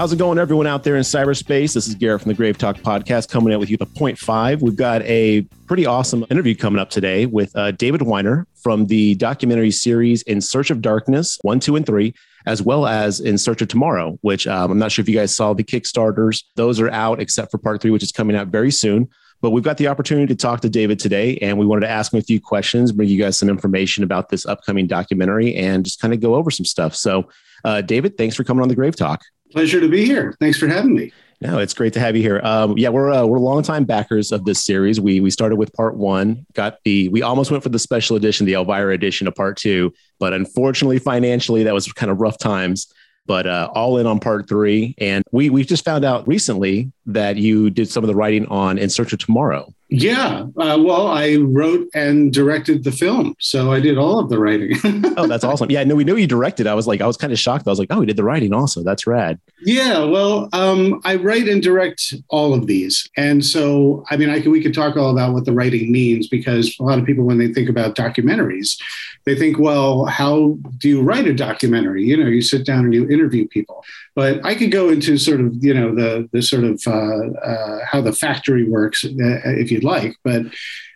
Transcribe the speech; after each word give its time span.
How's 0.00 0.14
it 0.14 0.16
going, 0.16 0.38
everyone 0.38 0.66
out 0.66 0.82
there 0.82 0.96
in 0.96 1.02
cyberspace? 1.02 1.74
This 1.74 1.86
is 1.86 1.94
Garrett 1.94 2.22
from 2.22 2.30
the 2.30 2.34
Grave 2.34 2.56
Talk 2.56 2.78
podcast 2.78 3.28
coming 3.28 3.52
out 3.52 3.60
with 3.60 3.68
you 3.68 3.76
the 3.76 3.84
point 3.84 4.16
five. 4.16 4.62
We've 4.62 4.74
got 4.74 5.02
a 5.02 5.42
pretty 5.66 5.84
awesome 5.84 6.24
interview 6.30 6.54
coming 6.54 6.80
up 6.80 6.88
today 6.88 7.26
with 7.26 7.54
uh, 7.54 7.72
David 7.72 8.00
Weiner 8.00 8.46
from 8.62 8.86
the 8.86 9.14
documentary 9.16 9.70
series 9.70 10.22
In 10.22 10.40
Search 10.40 10.70
of 10.70 10.80
Darkness, 10.80 11.38
one, 11.42 11.60
two, 11.60 11.76
and 11.76 11.84
three, 11.84 12.14
as 12.46 12.62
well 12.62 12.86
as 12.86 13.20
In 13.20 13.36
Search 13.36 13.60
of 13.60 13.68
Tomorrow, 13.68 14.16
which 14.22 14.46
um, 14.46 14.70
I'm 14.70 14.78
not 14.78 14.90
sure 14.90 15.02
if 15.02 15.08
you 15.10 15.14
guys 15.14 15.36
saw 15.36 15.52
the 15.52 15.64
Kickstarters. 15.64 16.44
Those 16.56 16.80
are 16.80 16.88
out 16.88 17.20
except 17.20 17.50
for 17.50 17.58
part 17.58 17.82
three, 17.82 17.90
which 17.90 18.02
is 18.02 18.10
coming 18.10 18.34
out 18.34 18.46
very 18.46 18.70
soon. 18.70 19.06
But 19.40 19.50
we've 19.50 19.64
got 19.64 19.78
the 19.78 19.88
opportunity 19.88 20.26
to 20.26 20.36
talk 20.36 20.60
to 20.60 20.68
David 20.68 20.98
today, 20.98 21.38
and 21.38 21.58
we 21.58 21.66
wanted 21.66 21.82
to 21.82 21.90
ask 21.90 22.12
him 22.12 22.18
a 22.18 22.22
few 22.22 22.40
questions, 22.40 22.92
bring 22.92 23.08
you 23.08 23.18
guys 23.18 23.38
some 23.38 23.48
information 23.48 24.04
about 24.04 24.28
this 24.28 24.44
upcoming 24.46 24.86
documentary, 24.86 25.54
and 25.54 25.84
just 25.84 26.00
kind 26.00 26.12
of 26.12 26.20
go 26.20 26.34
over 26.34 26.50
some 26.50 26.66
stuff. 26.66 26.94
So, 26.94 27.28
uh, 27.64 27.80
David, 27.80 28.16
thanks 28.18 28.36
for 28.36 28.44
coming 28.44 28.62
on 28.62 28.68
the 28.68 28.74
Grave 28.74 28.96
Talk. 28.96 29.22
Pleasure 29.52 29.80
to 29.80 29.88
be 29.88 30.04
here. 30.04 30.34
Thanks 30.40 30.58
for 30.58 30.68
having 30.68 30.94
me. 30.94 31.12
No, 31.42 31.58
it's 31.58 31.72
great 31.72 31.94
to 31.94 32.00
have 32.00 32.16
you 32.16 32.22
here. 32.22 32.40
Um, 32.44 32.76
yeah, 32.76 32.90
we're 32.90 33.10
uh, 33.10 33.24
we're 33.24 33.38
longtime 33.38 33.84
backers 33.84 34.30
of 34.30 34.44
this 34.44 34.62
series. 34.62 35.00
We 35.00 35.20
we 35.20 35.30
started 35.30 35.56
with 35.56 35.72
part 35.72 35.96
one, 35.96 36.44
got 36.52 36.78
the 36.84 37.08
we 37.08 37.22
almost 37.22 37.50
went 37.50 37.62
for 37.62 37.70
the 37.70 37.78
special 37.78 38.14
edition, 38.14 38.44
the 38.44 38.52
Elvira 38.52 38.92
edition 38.92 39.26
of 39.26 39.34
part 39.34 39.56
two, 39.56 39.90
but 40.18 40.34
unfortunately, 40.34 40.98
financially, 40.98 41.62
that 41.64 41.72
was 41.72 41.90
kind 41.94 42.12
of 42.12 42.20
rough 42.20 42.36
times. 42.36 42.92
But 43.26 43.46
uh, 43.46 43.70
all 43.74 43.98
in 43.98 44.06
on 44.06 44.18
part 44.18 44.48
three, 44.48 44.94
and 44.98 45.22
we 45.30 45.50
we 45.50 45.64
just 45.64 45.84
found 45.84 46.04
out 46.04 46.26
recently 46.26 46.90
that 47.06 47.36
you 47.36 47.70
did 47.70 47.88
some 47.88 48.02
of 48.02 48.08
the 48.08 48.14
writing 48.14 48.46
on 48.46 48.78
In 48.78 48.90
Search 48.90 49.12
of 49.12 49.20
Tomorrow. 49.20 49.72
Yeah. 49.90 50.46
Uh, 50.56 50.78
well, 50.80 51.08
I 51.08 51.36
wrote 51.36 51.88
and 51.94 52.32
directed 52.32 52.84
the 52.84 52.92
film. 52.92 53.34
So 53.40 53.72
I 53.72 53.80
did 53.80 53.98
all 53.98 54.20
of 54.20 54.28
the 54.28 54.38
writing. 54.38 54.76
oh, 55.16 55.26
that's 55.26 55.42
awesome. 55.42 55.70
Yeah. 55.70 55.82
No, 55.82 55.96
we 55.96 56.04
know 56.04 56.14
you 56.14 56.28
directed. 56.28 56.68
I 56.68 56.74
was 56.74 56.86
like, 56.86 57.00
I 57.00 57.06
was 57.06 57.16
kind 57.16 57.32
of 57.32 57.38
shocked. 57.38 57.66
I 57.66 57.70
was 57.70 57.80
like, 57.80 57.88
oh, 57.90 58.00
he 58.00 58.06
did 58.06 58.16
the 58.16 58.24
writing 58.24 58.54
also. 58.54 58.84
That's 58.84 59.06
rad. 59.06 59.40
Yeah. 59.62 60.04
Well, 60.04 60.48
um, 60.52 61.00
I 61.04 61.16
write 61.16 61.48
and 61.48 61.60
direct 61.60 62.14
all 62.28 62.54
of 62.54 62.68
these. 62.68 63.08
And 63.16 63.44
so, 63.44 64.04
I 64.10 64.16
mean, 64.16 64.30
I 64.30 64.40
could, 64.40 64.52
we 64.52 64.62
could 64.62 64.74
talk 64.74 64.96
all 64.96 65.10
about 65.10 65.32
what 65.32 65.44
the 65.44 65.52
writing 65.52 65.90
means 65.90 66.28
because 66.28 66.76
a 66.78 66.84
lot 66.84 66.98
of 66.98 67.04
people, 67.04 67.24
when 67.24 67.38
they 67.38 67.52
think 67.52 67.68
about 67.68 67.96
documentaries, 67.96 68.80
they 69.24 69.34
think, 69.34 69.58
well, 69.58 70.04
how 70.04 70.56
do 70.78 70.88
you 70.88 71.02
write 71.02 71.26
a 71.26 71.34
documentary? 71.34 72.04
You 72.04 72.16
know, 72.16 72.26
you 72.26 72.42
sit 72.42 72.64
down 72.64 72.84
and 72.84 72.94
you 72.94 73.08
interview 73.10 73.46
people. 73.48 73.84
But 74.14 74.44
I 74.44 74.54
could 74.54 74.70
go 74.70 74.88
into 74.88 75.18
sort 75.18 75.40
of, 75.40 75.52
you 75.62 75.74
know, 75.74 75.94
the, 75.94 76.28
the 76.32 76.42
sort 76.42 76.64
of 76.64 76.80
uh, 76.86 77.38
uh, 77.40 77.84
how 77.84 78.00
the 78.00 78.12
factory 78.12 78.64
works, 78.64 79.04
if 79.04 79.70
if 79.70 79.79
you'd 79.80 79.84
like. 79.84 80.14
But 80.24 80.42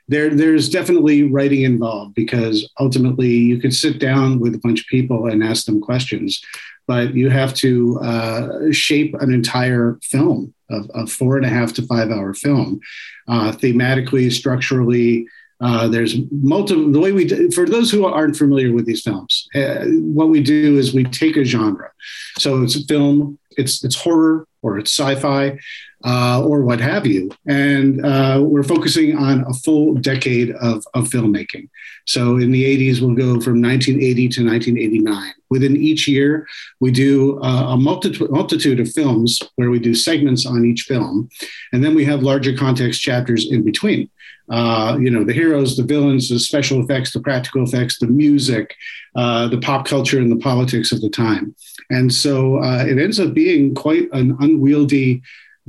there, 0.08 0.34
there's 0.34 0.68
definitely 0.68 1.22
writing 1.22 1.62
involved 1.62 2.14
because 2.14 2.68
ultimately 2.78 3.28
you 3.30 3.58
could 3.58 3.74
sit 3.74 3.98
down 3.98 4.38
with 4.38 4.54
a 4.54 4.58
bunch 4.58 4.80
of 4.80 4.86
people 4.86 5.26
and 5.26 5.42
ask 5.42 5.64
them 5.64 5.80
questions, 5.80 6.42
but 6.86 7.14
you 7.14 7.30
have 7.30 7.54
to 7.54 7.98
uh, 8.00 8.48
shape 8.70 9.14
an 9.20 9.32
entire 9.32 9.98
film 10.02 10.52
of 10.70 10.90
a 10.94 11.06
four 11.06 11.36
and 11.36 11.46
a 11.46 11.48
half 11.48 11.72
to 11.74 11.82
five 11.86 12.10
hour 12.10 12.34
film, 12.34 12.80
uh, 13.28 13.52
thematically, 13.52 14.30
structurally. 14.30 15.26
Uh, 15.64 15.88
there's 15.88 16.16
multiple. 16.30 16.92
The 16.92 17.00
way 17.00 17.12
we 17.12 17.24
do, 17.24 17.50
for 17.50 17.64
those 17.64 17.90
who 17.90 18.04
aren't 18.04 18.36
familiar 18.36 18.70
with 18.72 18.84
these 18.84 19.00
films, 19.00 19.48
uh, 19.54 19.86
what 20.18 20.28
we 20.28 20.42
do 20.42 20.76
is 20.76 20.92
we 20.92 21.04
take 21.04 21.38
a 21.38 21.44
genre. 21.44 21.90
So 22.38 22.62
it's 22.62 22.76
a 22.76 22.84
film. 22.84 23.38
It's 23.56 23.82
it's 23.82 23.96
horror 23.96 24.46
or 24.60 24.78
it's 24.78 24.92
sci-fi 24.92 25.58
uh, 26.04 26.42
or 26.44 26.62
what 26.62 26.80
have 26.80 27.06
you. 27.06 27.30
And 27.46 28.04
uh, 28.04 28.40
we're 28.42 28.62
focusing 28.62 29.16
on 29.16 29.44
a 29.48 29.54
full 29.54 29.94
decade 29.94 30.50
of, 30.56 30.84
of 30.94 31.08
filmmaking. 31.08 31.68
So 32.06 32.36
in 32.36 32.52
the 32.52 32.64
80s, 32.64 33.00
we'll 33.00 33.14
go 33.14 33.40
from 33.40 33.62
1980 33.62 34.28
to 34.28 34.46
1989. 34.46 35.32
Within 35.48 35.76
each 35.76 36.06
year, 36.06 36.46
we 36.80 36.90
do 36.90 37.42
uh, 37.42 37.72
a 37.72 37.76
multitude, 37.76 38.30
multitude 38.30 38.80
of 38.80 38.90
films 38.92 39.40
where 39.56 39.70
we 39.70 39.78
do 39.78 39.94
segments 39.94 40.44
on 40.44 40.64
each 40.64 40.82
film. 40.82 41.30
And 41.72 41.82
then 41.82 41.94
we 41.94 42.04
have 42.04 42.22
larger 42.22 42.54
context 42.56 43.00
chapters 43.00 43.50
in 43.50 43.64
between. 43.64 44.10
Uh, 44.54 44.96
you 45.00 45.10
know, 45.10 45.24
the 45.24 45.32
heroes, 45.32 45.76
the 45.76 45.82
villains, 45.82 46.28
the 46.28 46.38
special 46.38 46.80
effects, 46.80 47.12
the 47.12 47.18
practical 47.18 47.64
effects, 47.64 47.98
the 47.98 48.06
music, 48.06 48.76
uh, 49.16 49.48
the 49.48 49.58
pop 49.58 49.84
culture, 49.84 50.20
and 50.20 50.30
the 50.30 50.36
politics 50.36 50.92
of 50.92 51.00
the 51.00 51.10
time. 51.10 51.52
And 51.90 52.14
so 52.14 52.62
uh, 52.62 52.84
it 52.86 52.96
ends 52.96 53.18
up 53.18 53.34
being 53.34 53.74
quite 53.74 54.08
an 54.12 54.36
unwieldy 54.38 55.22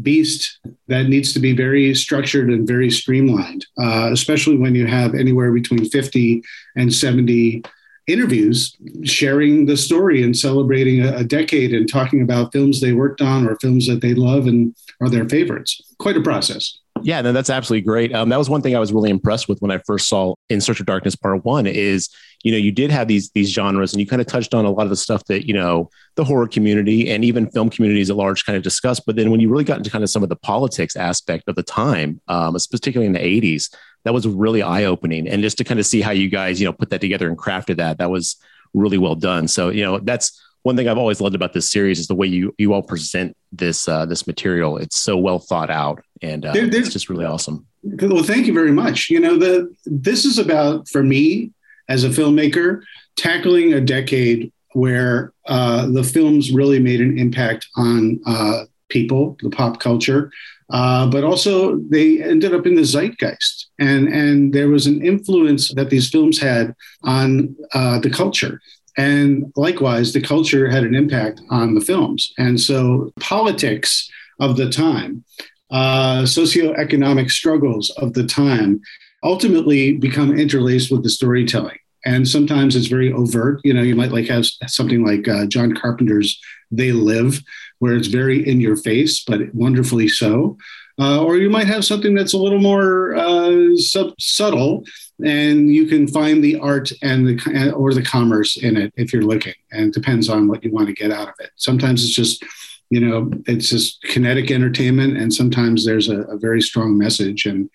beast 0.03 0.59
that 0.87 1.07
needs 1.07 1.33
to 1.33 1.39
be 1.39 1.55
very 1.55 1.95
structured 1.95 2.51
and 2.51 2.67
very 2.67 2.91
streamlined, 2.91 3.65
uh, 3.79 4.09
especially 4.11 4.57
when 4.57 4.75
you 4.75 4.85
have 4.85 5.15
anywhere 5.15 5.51
between 5.51 5.89
50 5.89 6.43
and 6.75 6.93
70 6.93 7.63
interviews 8.05 8.77
sharing 9.03 9.65
the 9.65 9.77
story 9.77 10.21
and 10.21 10.37
celebrating 10.37 11.03
a, 11.03 11.17
a, 11.17 11.23
decade 11.23 11.73
and 11.73 11.89
talking 11.89 12.21
about 12.21 12.51
films 12.53 12.79
they 12.79 12.93
worked 12.93 13.19
on 13.19 13.47
or 13.47 13.55
films 13.55 13.87
that 13.87 14.01
they 14.01 14.13
love 14.13 14.45
and 14.45 14.75
are 15.01 15.09
their 15.09 15.27
favorites. 15.27 15.81
Quite 15.97 16.15
a 16.15 16.21
process. 16.21 16.77
Yeah, 17.01 17.21
no, 17.21 17.33
that's 17.33 17.49
absolutely 17.49 17.85
great. 17.85 18.13
Um, 18.13 18.29
that 18.29 18.39
was 18.39 18.49
one 18.49 18.61
thing 18.61 18.75
I 18.75 18.79
was 18.79 18.93
really 18.93 19.09
impressed 19.09 19.47
with 19.49 19.59
when 19.59 19.69
I 19.69 19.79
first 19.79 20.07
saw 20.07 20.35
In 20.49 20.61
Search 20.61 20.79
of 20.79 20.85
Darkness 20.85 21.15
Part 21.15 21.43
One. 21.43 21.67
Is 21.67 22.09
you 22.43 22.51
know 22.51 22.57
you 22.57 22.71
did 22.71 22.89
have 22.89 23.07
these 23.07 23.29
these 23.31 23.51
genres, 23.51 23.93
and 23.93 23.99
you 23.99 24.07
kind 24.07 24.21
of 24.21 24.27
touched 24.27 24.53
on 24.53 24.65
a 24.65 24.71
lot 24.71 24.83
of 24.83 24.89
the 24.89 24.95
stuff 24.95 25.23
that 25.25 25.45
you 25.45 25.53
know 25.53 25.89
the 26.15 26.23
horror 26.23 26.47
community 26.47 27.11
and 27.11 27.25
even 27.25 27.51
film 27.51 27.69
communities 27.69 28.09
at 28.09 28.15
large 28.15 28.45
kind 28.45 28.55
of 28.55 28.63
discussed. 28.63 29.03
But 29.05 29.17
then 29.17 29.29
when 29.29 29.39
you 29.39 29.49
really 29.49 29.65
got 29.65 29.77
into 29.77 29.89
kind 29.89 30.03
of 30.03 30.09
some 30.09 30.23
of 30.23 30.29
the 30.29 30.37
politics 30.37 30.95
aspect 30.95 31.43
of 31.47 31.55
the 31.55 31.63
time, 31.63 32.21
um, 32.27 32.55
particularly 32.71 33.07
in 33.07 33.13
the 33.13 33.19
'80s, 33.19 33.75
that 34.05 34.13
was 34.13 34.25
really 34.25 34.61
eye 34.61 34.85
opening. 34.85 35.27
And 35.27 35.43
just 35.43 35.57
to 35.57 35.63
kind 35.63 35.79
of 35.79 35.85
see 35.85 36.01
how 36.01 36.11
you 36.11 36.29
guys 36.29 36.61
you 36.61 36.65
know 36.65 36.73
put 36.73 36.89
that 36.91 37.01
together 37.01 37.27
and 37.27 37.37
crafted 37.37 37.75
that, 37.75 37.97
that 37.97 38.09
was 38.09 38.37
really 38.73 38.97
well 38.97 39.15
done. 39.15 39.47
So 39.49 39.69
you 39.69 39.83
know 39.83 39.99
that's 39.99 40.41
one 40.65 40.75
thing 40.75 40.87
I've 40.87 40.97
always 40.97 41.21
loved 41.21 41.35
about 41.35 41.53
this 41.53 41.69
series 41.69 41.99
is 41.99 42.07
the 42.07 42.15
way 42.15 42.25
you 42.25 42.53
you 42.57 42.73
all 42.73 42.81
present 42.81 43.37
this 43.51 43.87
uh, 43.87 44.07
this 44.07 44.25
material. 44.25 44.77
It's 44.77 44.97
so 44.97 45.15
well 45.15 45.37
thought 45.37 45.69
out, 45.69 46.03
and 46.23 46.43
uh, 46.43 46.53
there, 46.53 46.65
it's 46.65 46.91
just 46.91 47.07
really 47.07 47.23
awesome. 47.23 47.67
Well, 47.83 48.23
thank 48.23 48.47
you 48.47 48.53
very 48.53 48.71
much. 48.71 49.11
You 49.11 49.19
know, 49.19 49.37
the 49.37 49.71
this 49.85 50.25
is 50.25 50.39
about 50.39 50.89
for 50.89 51.03
me 51.03 51.51
as 51.87 52.03
a 52.03 52.09
filmmaker 52.09 52.81
tackling 53.15 53.73
a 53.73 53.79
decade 53.79 54.51
where 54.73 55.33
uh, 55.45 55.85
the 55.85 56.03
films 56.03 56.51
really 56.51 56.79
made 56.79 56.99
an 56.99 57.19
impact 57.19 57.67
on 57.77 58.19
uh, 58.25 58.63
people, 58.89 59.37
the 59.43 59.51
pop 59.51 59.79
culture, 59.79 60.31
uh, 60.71 61.05
but 61.07 61.23
also 61.23 61.77
they 61.77 62.23
ended 62.23 62.55
up 62.55 62.65
in 62.65 62.73
the 62.73 62.81
zeitgeist, 62.81 63.67
and 63.77 64.07
and 64.07 64.51
there 64.51 64.69
was 64.69 64.87
an 64.87 65.05
influence 65.05 65.71
that 65.75 65.91
these 65.91 66.09
films 66.09 66.39
had 66.39 66.73
on 67.03 67.55
uh, 67.75 67.99
the 67.99 68.09
culture. 68.09 68.59
And 68.97 69.51
likewise, 69.55 70.13
the 70.13 70.21
culture 70.21 70.69
had 70.69 70.83
an 70.83 70.95
impact 70.95 71.41
on 71.49 71.75
the 71.75 71.81
films. 71.81 72.33
And 72.37 72.59
so, 72.59 73.11
politics 73.19 74.09
of 74.39 74.57
the 74.57 74.69
time, 74.69 75.23
uh, 75.71 76.23
socioeconomic 76.23 77.29
struggles 77.31 77.89
of 77.91 78.13
the 78.13 78.25
time 78.25 78.81
ultimately 79.23 79.93
become 79.93 80.37
interlaced 80.37 80.91
with 80.91 81.03
the 81.03 81.09
storytelling. 81.09 81.77
And 82.05 82.27
sometimes 82.27 82.75
it's 82.75 82.87
very 82.87 83.11
overt. 83.11 83.61
You 83.63 83.73
know, 83.73 83.81
you 83.81 83.95
might 83.95 84.11
like 84.11 84.27
have 84.27 84.45
something 84.67 85.03
like 85.03 85.27
uh, 85.27 85.47
John 85.47 85.73
Carpenter's 85.73 86.39
They 86.71 86.91
Live, 86.91 87.41
where 87.79 87.95
it's 87.95 88.07
very 88.07 88.47
in 88.47 88.61
your 88.61 88.75
face, 88.75 89.23
but 89.23 89.53
wonderfully 89.53 90.07
so. 90.07 90.57
Uh, 90.97 91.21
or 91.21 91.35
you 91.35 91.49
might 91.49 91.67
have 91.67 91.83
something 91.83 92.15
that's 92.15 92.33
a 92.33 92.37
little 92.37 92.59
more 92.59 93.15
uh, 93.15 93.75
sub- 93.75 94.19
subtle 94.19 94.83
and 95.25 95.73
you 95.73 95.87
can 95.87 96.07
find 96.07 96.43
the 96.43 96.57
art 96.57 96.91
and 97.01 97.27
the 97.27 97.71
or 97.73 97.93
the 97.93 98.03
commerce 98.03 98.57
in 98.57 98.77
it 98.77 98.93
if 98.95 99.11
you're 99.11 99.21
looking 99.21 99.53
and 99.71 99.87
it 99.87 99.93
depends 99.93 100.29
on 100.29 100.47
what 100.47 100.63
you 100.63 100.71
want 100.71 100.87
to 100.87 100.93
get 100.93 101.11
out 101.11 101.27
of 101.27 101.33
it 101.39 101.51
sometimes 101.55 102.03
it's 102.03 102.13
just 102.13 102.43
you 102.89 102.99
know 102.99 103.29
it's 103.45 103.69
just 103.69 104.01
kinetic 104.03 104.51
entertainment 104.51 105.17
and 105.17 105.33
sometimes 105.33 105.85
there's 105.85 106.09
a, 106.09 106.21
a 106.23 106.37
very 106.37 106.61
strong 106.61 106.97
message 106.97 107.45
and 107.45 107.69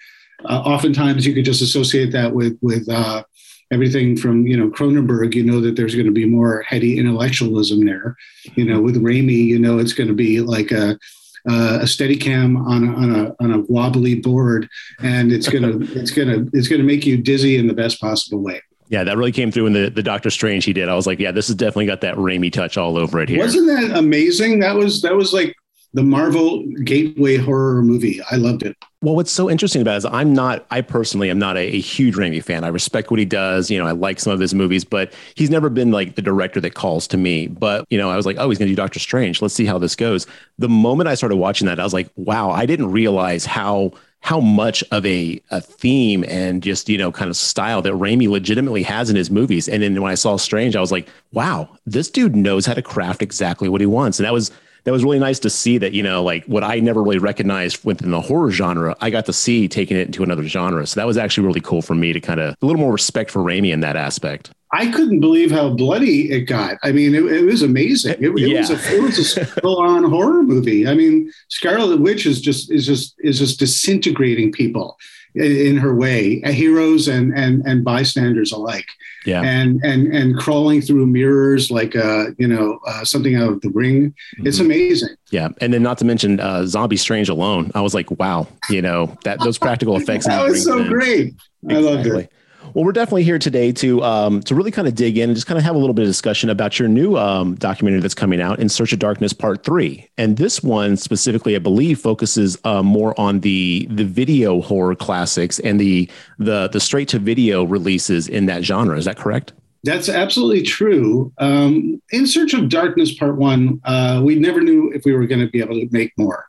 uh, 0.44 0.60
oftentimes 0.60 1.26
you 1.26 1.34
could 1.34 1.44
just 1.44 1.62
associate 1.62 2.12
that 2.12 2.32
with 2.32 2.58
with 2.62 2.88
uh, 2.88 3.22
everything 3.70 4.16
from 4.16 4.46
you 4.46 4.56
know 4.56 4.68
Cronenberg, 4.70 5.34
you 5.34 5.44
know 5.44 5.60
that 5.60 5.76
there's 5.76 5.94
going 5.94 6.06
to 6.06 6.12
be 6.12 6.26
more 6.26 6.62
heady 6.62 6.98
intellectualism 6.98 7.84
there. 7.84 8.16
You 8.54 8.64
know, 8.64 8.80
with 8.80 9.02
Raimi, 9.02 9.44
you 9.44 9.58
know 9.58 9.78
it's 9.78 9.92
going 9.92 10.08
to 10.08 10.14
be 10.14 10.40
like 10.40 10.70
a 10.70 10.98
uh, 11.48 11.78
a 11.80 11.86
steady 11.86 12.16
cam 12.16 12.56
on 12.56 12.88
a, 12.88 12.94
on 12.94 13.14
a, 13.14 13.36
on 13.40 13.52
a 13.52 13.58
wobbly 13.68 14.14
board 14.14 14.68
and 15.00 15.32
it's 15.32 15.48
gonna 15.48 15.72
it's 15.80 16.10
gonna 16.10 16.46
it's 16.52 16.68
gonna 16.68 16.82
make 16.82 17.06
you 17.06 17.16
dizzy 17.16 17.56
in 17.56 17.66
the 17.66 17.74
best 17.74 18.00
possible 18.00 18.40
way 18.40 18.60
yeah, 18.90 19.04
that 19.04 19.16
really 19.16 19.30
came 19.30 19.52
through 19.52 19.66
in 19.66 19.72
the, 19.72 19.88
the 19.88 20.02
Doctor 20.02 20.30
Strange 20.30 20.64
he 20.64 20.72
did. 20.72 20.88
I 20.88 20.96
was 20.96 21.06
like, 21.06 21.20
yeah, 21.20 21.30
this 21.30 21.46
has 21.46 21.54
definitely 21.54 21.86
got 21.86 22.00
that 22.00 22.16
Raimi 22.16 22.52
touch 22.52 22.76
all 22.76 22.98
over 22.98 23.20
it 23.20 23.28
here. 23.28 23.38
Wasn't 23.38 23.68
that 23.68 23.96
amazing? 23.96 24.58
That 24.58 24.74
was 24.74 25.00
that 25.02 25.14
was 25.14 25.32
like 25.32 25.54
the 25.94 26.02
Marvel 26.02 26.66
gateway 26.84 27.36
horror 27.36 27.82
movie. 27.82 28.20
I 28.32 28.34
loved 28.34 28.64
it. 28.64 28.76
Well, 29.02 29.16
what's 29.16 29.32
so 29.32 29.48
interesting 29.48 29.80
about 29.80 29.94
it 29.94 29.98
is 29.98 30.04
I'm 30.04 30.34
not, 30.34 30.66
I 30.70 30.82
personally 30.82 31.30
am 31.30 31.38
not 31.38 31.56
a, 31.56 31.60
a, 31.60 31.80
huge 31.80 32.16
Raimi 32.16 32.44
fan. 32.44 32.64
I 32.64 32.68
respect 32.68 33.10
what 33.10 33.18
he 33.18 33.24
does. 33.24 33.70
You 33.70 33.78
know, 33.78 33.86
I 33.86 33.92
like 33.92 34.20
some 34.20 34.34
of 34.34 34.40
his 34.40 34.52
movies, 34.54 34.84
but 34.84 35.14
he's 35.36 35.48
never 35.48 35.70
been 35.70 35.90
like 35.90 36.16
the 36.16 36.22
director 36.22 36.60
that 36.60 36.74
calls 36.74 37.06
to 37.08 37.16
me. 37.16 37.46
But, 37.46 37.86
you 37.88 37.96
know, 37.96 38.10
I 38.10 38.16
was 38.16 38.26
like, 38.26 38.36
oh, 38.38 38.50
he's 38.50 38.58
going 38.58 38.68
to 38.68 38.72
do 38.72 38.76
Doctor 38.76 38.98
Strange. 38.98 39.40
Let's 39.40 39.54
see 39.54 39.64
how 39.64 39.78
this 39.78 39.96
goes. 39.96 40.26
The 40.58 40.68
moment 40.68 41.08
I 41.08 41.14
started 41.14 41.36
watching 41.36 41.66
that, 41.66 41.80
I 41.80 41.84
was 41.84 41.94
like, 41.94 42.10
wow, 42.16 42.50
I 42.50 42.66
didn't 42.66 42.90
realize 42.92 43.46
how 43.46 43.92
how 44.22 44.38
much 44.38 44.84
of 44.90 45.06
a, 45.06 45.40
a 45.50 45.62
theme 45.62 46.26
and 46.28 46.62
just 46.62 46.90
you 46.90 46.98
know 46.98 47.10
kind 47.10 47.30
of 47.30 47.36
style 47.36 47.80
that 47.80 47.94
Raimi 47.94 48.28
legitimately 48.28 48.82
has 48.82 49.08
in 49.08 49.16
his 49.16 49.30
movies. 49.30 49.66
And 49.66 49.82
then 49.82 49.98
when 50.02 50.12
I 50.12 50.14
saw 50.14 50.36
Strange, 50.36 50.76
I 50.76 50.80
was 50.80 50.92
like, 50.92 51.08
wow, 51.32 51.70
this 51.86 52.10
dude 52.10 52.36
knows 52.36 52.66
how 52.66 52.74
to 52.74 52.82
craft 52.82 53.22
exactly 53.22 53.70
what 53.70 53.80
he 53.80 53.86
wants. 53.86 54.18
And 54.18 54.26
that 54.26 54.34
was 54.34 54.50
that 54.84 54.92
was 54.92 55.04
really 55.04 55.18
nice 55.18 55.38
to 55.40 55.50
see 55.50 55.78
that 55.78 55.92
you 55.92 56.02
know 56.02 56.22
like 56.22 56.44
what 56.44 56.64
I 56.64 56.80
never 56.80 57.02
really 57.02 57.18
recognized 57.18 57.84
within 57.84 58.10
the 58.10 58.20
horror 58.20 58.50
genre, 58.50 58.96
I 59.00 59.10
got 59.10 59.26
to 59.26 59.32
see 59.32 59.68
taking 59.68 59.96
it 59.96 60.06
into 60.06 60.22
another 60.22 60.44
genre. 60.44 60.86
So 60.86 61.00
that 61.00 61.06
was 61.06 61.16
actually 61.16 61.46
really 61.46 61.60
cool 61.60 61.82
for 61.82 61.94
me 61.94 62.12
to 62.12 62.20
kind 62.20 62.40
of 62.40 62.54
a 62.60 62.66
little 62.66 62.80
more 62.80 62.92
respect 62.92 63.30
for 63.30 63.40
Raimi 63.40 63.72
in 63.72 63.80
that 63.80 63.96
aspect. 63.96 64.50
I 64.72 64.86
couldn't 64.92 65.18
believe 65.18 65.50
how 65.50 65.70
bloody 65.70 66.30
it 66.30 66.42
got. 66.42 66.78
I 66.84 66.92
mean, 66.92 67.14
it, 67.14 67.24
it 67.24 67.44
was 67.44 67.62
amazing. 67.62 68.12
It, 68.20 68.30
it 68.30 68.38
yeah. 68.38 68.60
was 68.60 68.70
a, 68.70 68.94
it 68.94 69.02
was 69.02 69.36
a 69.36 69.46
full-on 69.46 70.04
horror 70.04 70.44
movie. 70.44 70.86
I 70.86 70.94
mean, 70.94 71.32
Scarlet 71.48 72.00
Witch 72.00 72.24
is 72.24 72.40
just 72.40 72.70
is 72.70 72.86
just 72.86 73.14
is 73.18 73.38
just 73.38 73.58
disintegrating 73.58 74.52
people 74.52 74.96
in 75.34 75.76
her 75.76 75.94
way, 75.94 76.40
heroes 76.40 77.08
and 77.08 77.36
and 77.36 77.66
and 77.66 77.84
bystanders 77.84 78.52
alike. 78.52 78.86
Yeah, 79.26 79.42
and 79.42 79.80
and 79.84 80.14
and 80.14 80.36
crawling 80.36 80.80
through 80.80 81.06
mirrors 81.06 81.70
like 81.70 81.94
uh 81.94 82.26
you 82.38 82.48
know 82.48 82.80
uh, 82.86 83.04
something 83.04 83.36
out 83.36 83.52
of 83.52 83.60
the 83.60 83.70
ring. 83.70 84.10
Mm-hmm. 84.10 84.46
It's 84.46 84.60
amazing. 84.60 85.16
Yeah, 85.30 85.48
and 85.60 85.72
then 85.72 85.82
not 85.82 85.98
to 85.98 86.04
mention 86.04 86.40
uh, 86.40 86.66
Zombie 86.66 86.96
Strange 86.96 87.28
alone. 87.28 87.70
I 87.74 87.80
was 87.80 87.94
like, 87.94 88.10
wow, 88.12 88.48
you 88.68 88.82
know 88.82 89.16
that 89.24 89.40
those 89.40 89.58
practical 89.58 89.96
effects. 89.96 90.26
that 90.26 90.48
was 90.48 90.64
so 90.64 90.82
great. 90.88 91.34
I 91.68 91.74
loved 91.74 92.06
it. 92.06 92.32
Well, 92.72 92.84
we're 92.84 92.92
definitely 92.92 93.24
here 93.24 93.38
today 93.38 93.72
to 93.72 94.02
um, 94.04 94.42
to 94.42 94.54
really 94.54 94.70
kind 94.70 94.86
of 94.86 94.94
dig 94.94 95.18
in 95.18 95.28
and 95.28 95.36
just 95.36 95.48
kind 95.48 95.58
of 95.58 95.64
have 95.64 95.74
a 95.74 95.78
little 95.78 95.94
bit 95.94 96.02
of 96.02 96.08
discussion 96.08 96.50
about 96.50 96.78
your 96.78 96.88
new 96.88 97.16
um, 97.16 97.56
documentary 97.56 98.00
that's 98.00 98.14
coming 98.14 98.40
out, 98.40 98.60
In 98.60 98.68
Search 98.68 98.92
of 98.92 99.00
Darkness 99.00 99.32
Part 99.32 99.64
Three. 99.64 100.08
And 100.16 100.36
this 100.36 100.62
one 100.62 100.96
specifically, 100.96 101.56
I 101.56 101.58
believe, 101.58 101.98
focuses 101.98 102.56
uh, 102.62 102.84
more 102.84 103.18
on 103.20 103.40
the 103.40 103.88
the 103.90 104.04
video 104.04 104.60
horror 104.60 104.94
classics 104.94 105.58
and 105.58 105.80
the 105.80 106.08
the 106.38 106.68
the 106.68 106.78
straight 106.78 107.08
to 107.08 107.18
video 107.18 107.64
releases 107.64 108.28
in 108.28 108.46
that 108.46 108.62
genre. 108.62 108.96
Is 108.96 109.04
that 109.04 109.16
correct? 109.16 109.52
That's 109.82 110.08
absolutely 110.08 110.62
true. 110.62 111.32
Um, 111.38 112.00
in 112.10 112.26
Search 112.26 112.54
of 112.54 112.68
Darkness 112.68 113.14
Part 113.14 113.36
One, 113.36 113.80
uh, 113.84 114.22
we 114.24 114.36
never 114.36 114.60
knew 114.60 114.92
if 114.92 115.04
we 115.04 115.12
were 115.12 115.26
going 115.26 115.40
to 115.40 115.48
be 115.48 115.60
able 115.60 115.74
to 115.74 115.88
make 115.90 116.12
more. 116.16 116.46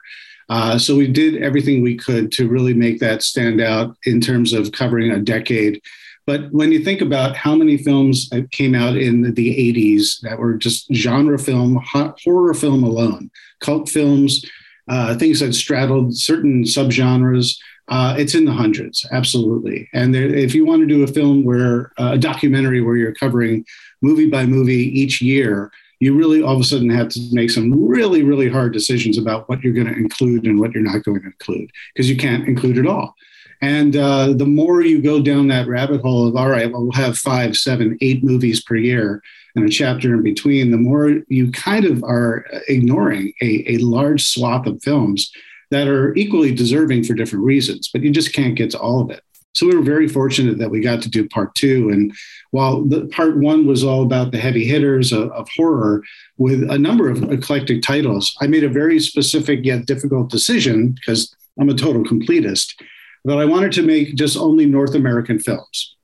Uh, 0.50 0.78
so 0.78 0.96
we 0.96 1.08
did 1.08 1.42
everything 1.42 1.82
we 1.82 1.96
could 1.96 2.32
to 2.34 2.48
really 2.48 2.74
make 2.74 3.00
that 3.00 3.24
stand 3.24 3.62
out 3.62 3.96
in 4.06 4.20
terms 4.20 4.54
of 4.54 4.72
covering 4.74 5.10
a 5.10 5.20
decade 5.20 5.82
but 6.26 6.52
when 6.52 6.72
you 6.72 6.84
think 6.84 7.02
about 7.02 7.36
how 7.36 7.56
many 7.56 7.78
films 7.78 8.30
came 8.52 8.76
out 8.76 8.96
in 8.96 9.22
the, 9.34 9.52
80s 9.52 10.22
that 10.22 10.40
were 10.40 10.54
just 10.54 10.94
genre 10.94 11.38
film, 11.40 11.84
horror 11.84 12.54
film 12.54 12.84
alone, 12.84 13.32
cult 13.60 13.90
films, 13.90 14.46
uh, 14.88 15.18
things 15.18 15.40
that 15.40 15.54
straddled 15.54 16.16
certain 16.16 16.64
subgenres, 16.64 17.58
uh, 17.88 18.16
it's 18.18 18.36
in 18.36 18.46
the 18.46 18.52
hundreds, 18.52 19.06
absolutely. 19.12 19.90
And 19.94 20.14
there, 20.14 20.24
if 20.26 20.56
you 20.56 20.66
want 20.66 20.82
to 20.82 20.88
do 20.88 21.04
a 21.04 21.08
film 21.08 21.44
where 21.44 21.92
uh, 22.00 22.12
a 22.14 22.18
documentary 22.18 22.82
where 22.82 22.96
you're 22.96 23.14
covering 23.14 23.66
movie 24.02 24.30
by 24.30 24.46
movie 24.46 25.00
each 25.00 25.22
year, 25.22 25.72
you 26.00 26.18
really 26.18 26.42
all 26.42 26.56
of 26.56 26.62
a 26.62 26.64
sudden 26.64 26.90
have 26.90 27.10
to 27.10 27.22
make 27.32 27.52
some 27.52 27.72
really, 27.88 28.24
really 28.24 28.50
hard 28.50 28.74
decisions 28.74 29.18
about 29.18 29.48
what 29.50 29.62
you're 29.62 29.74
going 29.74 29.88
to 29.88 29.94
include 29.94 30.46
and 30.46 30.60
what 30.60 30.72
you're 30.72 30.84
not 30.84 31.04
going 31.04 31.22
to 31.22 31.28
include 31.28 31.70
because 31.94 32.10
you 32.10 32.18
can't 32.18 32.48
include 32.48 32.78
it 32.78 32.88
all. 32.88 33.16
And 33.62 33.96
uh, 33.96 34.34
the 34.34 34.46
more 34.46 34.82
you 34.82 35.02
go 35.02 35.22
down 35.22 35.48
that 35.50 35.68
rabbit 35.68 36.02
hole 36.02 36.28
of, 36.28 36.36
all 36.36 36.50
right, 36.50 36.72
well, 36.72 36.84
we'll 36.84 36.92
have 36.94 37.18
five, 37.18 37.56
seven, 37.56 37.98
eight 38.02 38.24
movies 38.24 38.62
per 38.62 38.76
year 38.76 39.22
and 39.56 39.66
a 39.66 39.70
chapter 39.70 40.14
in 40.14 40.24
between, 40.24 40.72
the 40.72 40.78
more 40.78 41.22
you 41.28 41.52
kind 41.52 41.86
of 41.86 42.04
are 42.04 42.46
ignoring 42.68 43.34
a, 43.42 43.66
a 43.68 43.78
large 43.78 44.26
swath 44.26 44.66
of 44.66 44.82
films 44.82 45.32
that 45.70 45.88
are 45.88 46.16
equally 46.16 46.54
deserving 46.54 47.04
for 47.04 47.14
different 47.14 47.46
reasons, 47.46 47.90
but 47.92 48.02
you 48.02 48.12
just 48.12 48.34
can't 48.34 48.56
get 48.56 48.72
to 48.72 48.80
all 48.80 49.02
of 49.02 49.10
it. 49.10 49.24
So 49.54 49.68
we 49.68 49.76
were 49.76 49.84
very 49.84 50.08
fortunate 50.08 50.58
that 50.60 50.72
we 50.72 50.80
got 50.80 51.02
to 51.02 51.10
do 51.10 51.28
part 51.28 51.54
two. 51.56 51.90
And 51.90 52.14
while 52.52 52.84
the 52.84 53.06
part 53.08 53.38
one 53.38 53.68
was 53.68 53.84
all 53.84 54.02
about 54.02 54.32
the 54.32 54.40
heavy 54.40 54.66
hitters 54.66 55.12
of, 55.12 55.30
of, 55.32 55.48
horror 55.56 56.04
with 56.38 56.70
a 56.70 56.78
number 56.78 57.10
of 57.10 57.30
eclectic 57.32 57.82
titles, 57.82 58.36
I 58.40 58.48
made 58.48 58.64
a 58.64 58.70
very 58.70 59.00
specific 59.00 59.60
yet 59.64 59.86
difficult 59.86 60.30
decision 60.30 60.94
because 60.94 61.36
I'm 61.60 61.70
a 61.70 61.74
total 61.74 62.04
completist 62.04 62.74
but 63.24 63.38
I 63.38 63.46
wanted 63.46 63.72
to 63.74 63.84
make 63.84 64.16
just 64.16 64.38
only 64.38 64.66
North 64.66 64.96
American 64.96 65.40
films. 65.40 65.96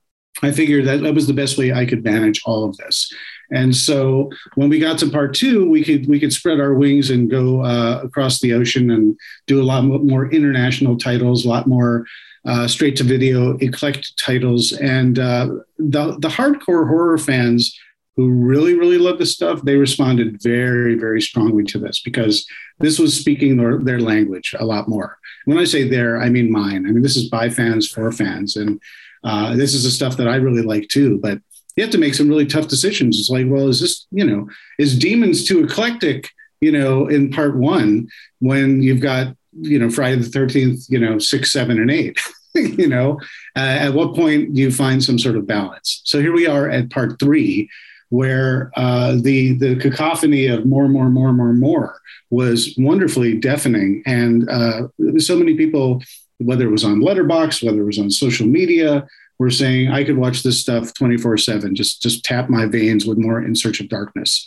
I 0.42 0.52
figured 0.52 0.84
that 0.86 1.02
that 1.02 1.14
was 1.14 1.26
the 1.26 1.32
best 1.32 1.58
way 1.58 1.72
I 1.72 1.84
could 1.84 2.04
manage 2.04 2.40
all 2.44 2.64
of 2.64 2.76
this. 2.76 3.12
And 3.50 3.74
so 3.74 4.30
when 4.54 4.68
we 4.68 4.78
got 4.78 4.98
to 4.98 5.10
part 5.10 5.34
two, 5.34 5.68
we 5.68 5.82
could 5.82 6.08
we 6.08 6.20
could 6.20 6.32
spread 6.32 6.60
our 6.60 6.74
wings 6.74 7.10
and 7.10 7.30
go 7.30 7.62
uh, 7.62 8.00
across 8.04 8.40
the 8.40 8.52
ocean 8.52 8.90
and 8.90 9.18
do 9.46 9.60
a 9.60 9.64
lot 9.64 9.82
more 9.84 10.30
international 10.30 10.96
titles, 10.96 11.44
a 11.44 11.48
lot 11.48 11.66
more 11.66 12.04
uh, 12.44 12.68
straight 12.68 12.96
to 12.96 13.04
video 13.04 13.56
eclectic 13.58 14.04
titles. 14.18 14.72
And 14.72 15.18
uh, 15.18 15.48
the 15.78 16.18
the 16.18 16.28
hardcore 16.28 16.88
horror 16.88 17.18
fans 17.18 17.76
who 18.16 18.30
really 18.30 18.74
really 18.74 18.98
love 18.98 19.18
this 19.18 19.32
stuff, 19.32 19.62
they 19.62 19.76
responded 19.76 20.42
very 20.42 20.94
very 20.94 21.22
strongly 21.22 21.64
to 21.64 21.78
this 21.78 22.00
because 22.00 22.46
this 22.80 22.98
was 22.98 23.18
speaking 23.18 23.56
their, 23.56 23.78
their 23.78 24.00
language 24.00 24.54
a 24.58 24.64
lot 24.64 24.88
more. 24.88 25.18
When 25.44 25.58
I 25.58 25.64
say 25.64 25.88
their, 25.88 26.20
I 26.20 26.28
mean 26.28 26.50
mine. 26.50 26.86
I 26.86 26.90
mean, 26.90 27.02
this 27.02 27.16
is 27.16 27.28
by 27.28 27.48
fans 27.48 27.88
for 27.88 28.10
fans. 28.12 28.56
And 28.56 28.80
uh, 29.24 29.56
this 29.56 29.74
is 29.74 29.84
the 29.84 29.90
stuff 29.90 30.16
that 30.16 30.28
I 30.28 30.36
really 30.36 30.62
like 30.62 30.88
too. 30.88 31.18
But 31.18 31.40
you 31.76 31.84
have 31.84 31.92
to 31.92 31.98
make 31.98 32.14
some 32.14 32.28
really 32.28 32.46
tough 32.46 32.68
decisions. 32.68 33.18
It's 33.18 33.30
like, 33.30 33.46
well, 33.48 33.68
is 33.68 33.80
this, 33.80 34.06
you 34.10 34.24
know, 34.24 34.48
is 34.78 34.98
Demons 34.98 35.44
too 35.44 35.64
eclectic, 35.64 36.30
you 36.60 36.72
know, 36.72 37.06
in 37.06 37.30
part 37.30 37.56
one 37.56 38.08
when 38.40 38.82
you've 38.82 39.00
got, 39.00 39.36
you 39.60 39.78
know, 39.78 39.90
Friday 39.90 40.20
the 40.20 40.28
13th, 40.28 40.86
you 40.88 40.98
know, 40.98 41.18
six, 41.18 41.52
seven, 41.52 41.78
and 41.78 41.90
eight? 41.90 42.18
you 42.54 42.88
know, 42.88 43.20
uh, 43.56 43.60
at 43.60 43.94
what 43.94 44.14
point 44.14 44.54
do 44.54 44.60
you 44.60 44.70
find 44.70 45.02
some 45.02 45.18
sort 45.18 45.36
of 45.36 45.46
balance? 45.46 46.00
So 46.04 46.20
here 46.20 46.32
we 46.32 46.46
are 46.46 46.68
at 46.68 46.90
part 46.90 47.18
three, 47.18 47.68
where 48.10 48.70
uh, 48.76 49.16
the 49.20 49.54
the 49.58 49.76
cacophony 49.76 50.46
of 50.46 50.64
more, 50.64 50.88
more, 50.88 51.10
more, 51.10 51.32
more, 51.32 51.52
more 51.52 52.00
was 52.30 52.74
wonderfully 52.78 53.38
deafening, 53.38 54.02
and 54.06 54.48
uh, 54.48 54.88
so 55.18 55.36
many 55.36 55.54
people, 55.54 56.02
whether 56.38 56.66
it 56.66 56.70
was 56.70 56.84
on 56.84 57.00
Letterboxd, 57.00 57.64
whether 57.64 57.82
it 57.82 57.86
was 57.86 57.98
on 57.98 58.10
social 58.10 58.46
media, 58.46 59.06
were 59.38 59.50
saying 59.50 59.90
I 59.90 60.04
could 60.04 60.16
watch 60.16 60.42
this 60.42 60.60
stuff 60.60 60.94
twenty 60.94 61.16
four 61.16 61.36
seven. 61.36 61.74
Just 61.74 62.02
just 62.02 62.24
tap 62.24 62.48
my 62.48 62.66
veins 62.66 63.06
with 63.06 63.18
more 63.18 63.42
In 63.42 63.54
Search 63.54 63.80
of 63.80 63.88
Darkness. 63.88 64.46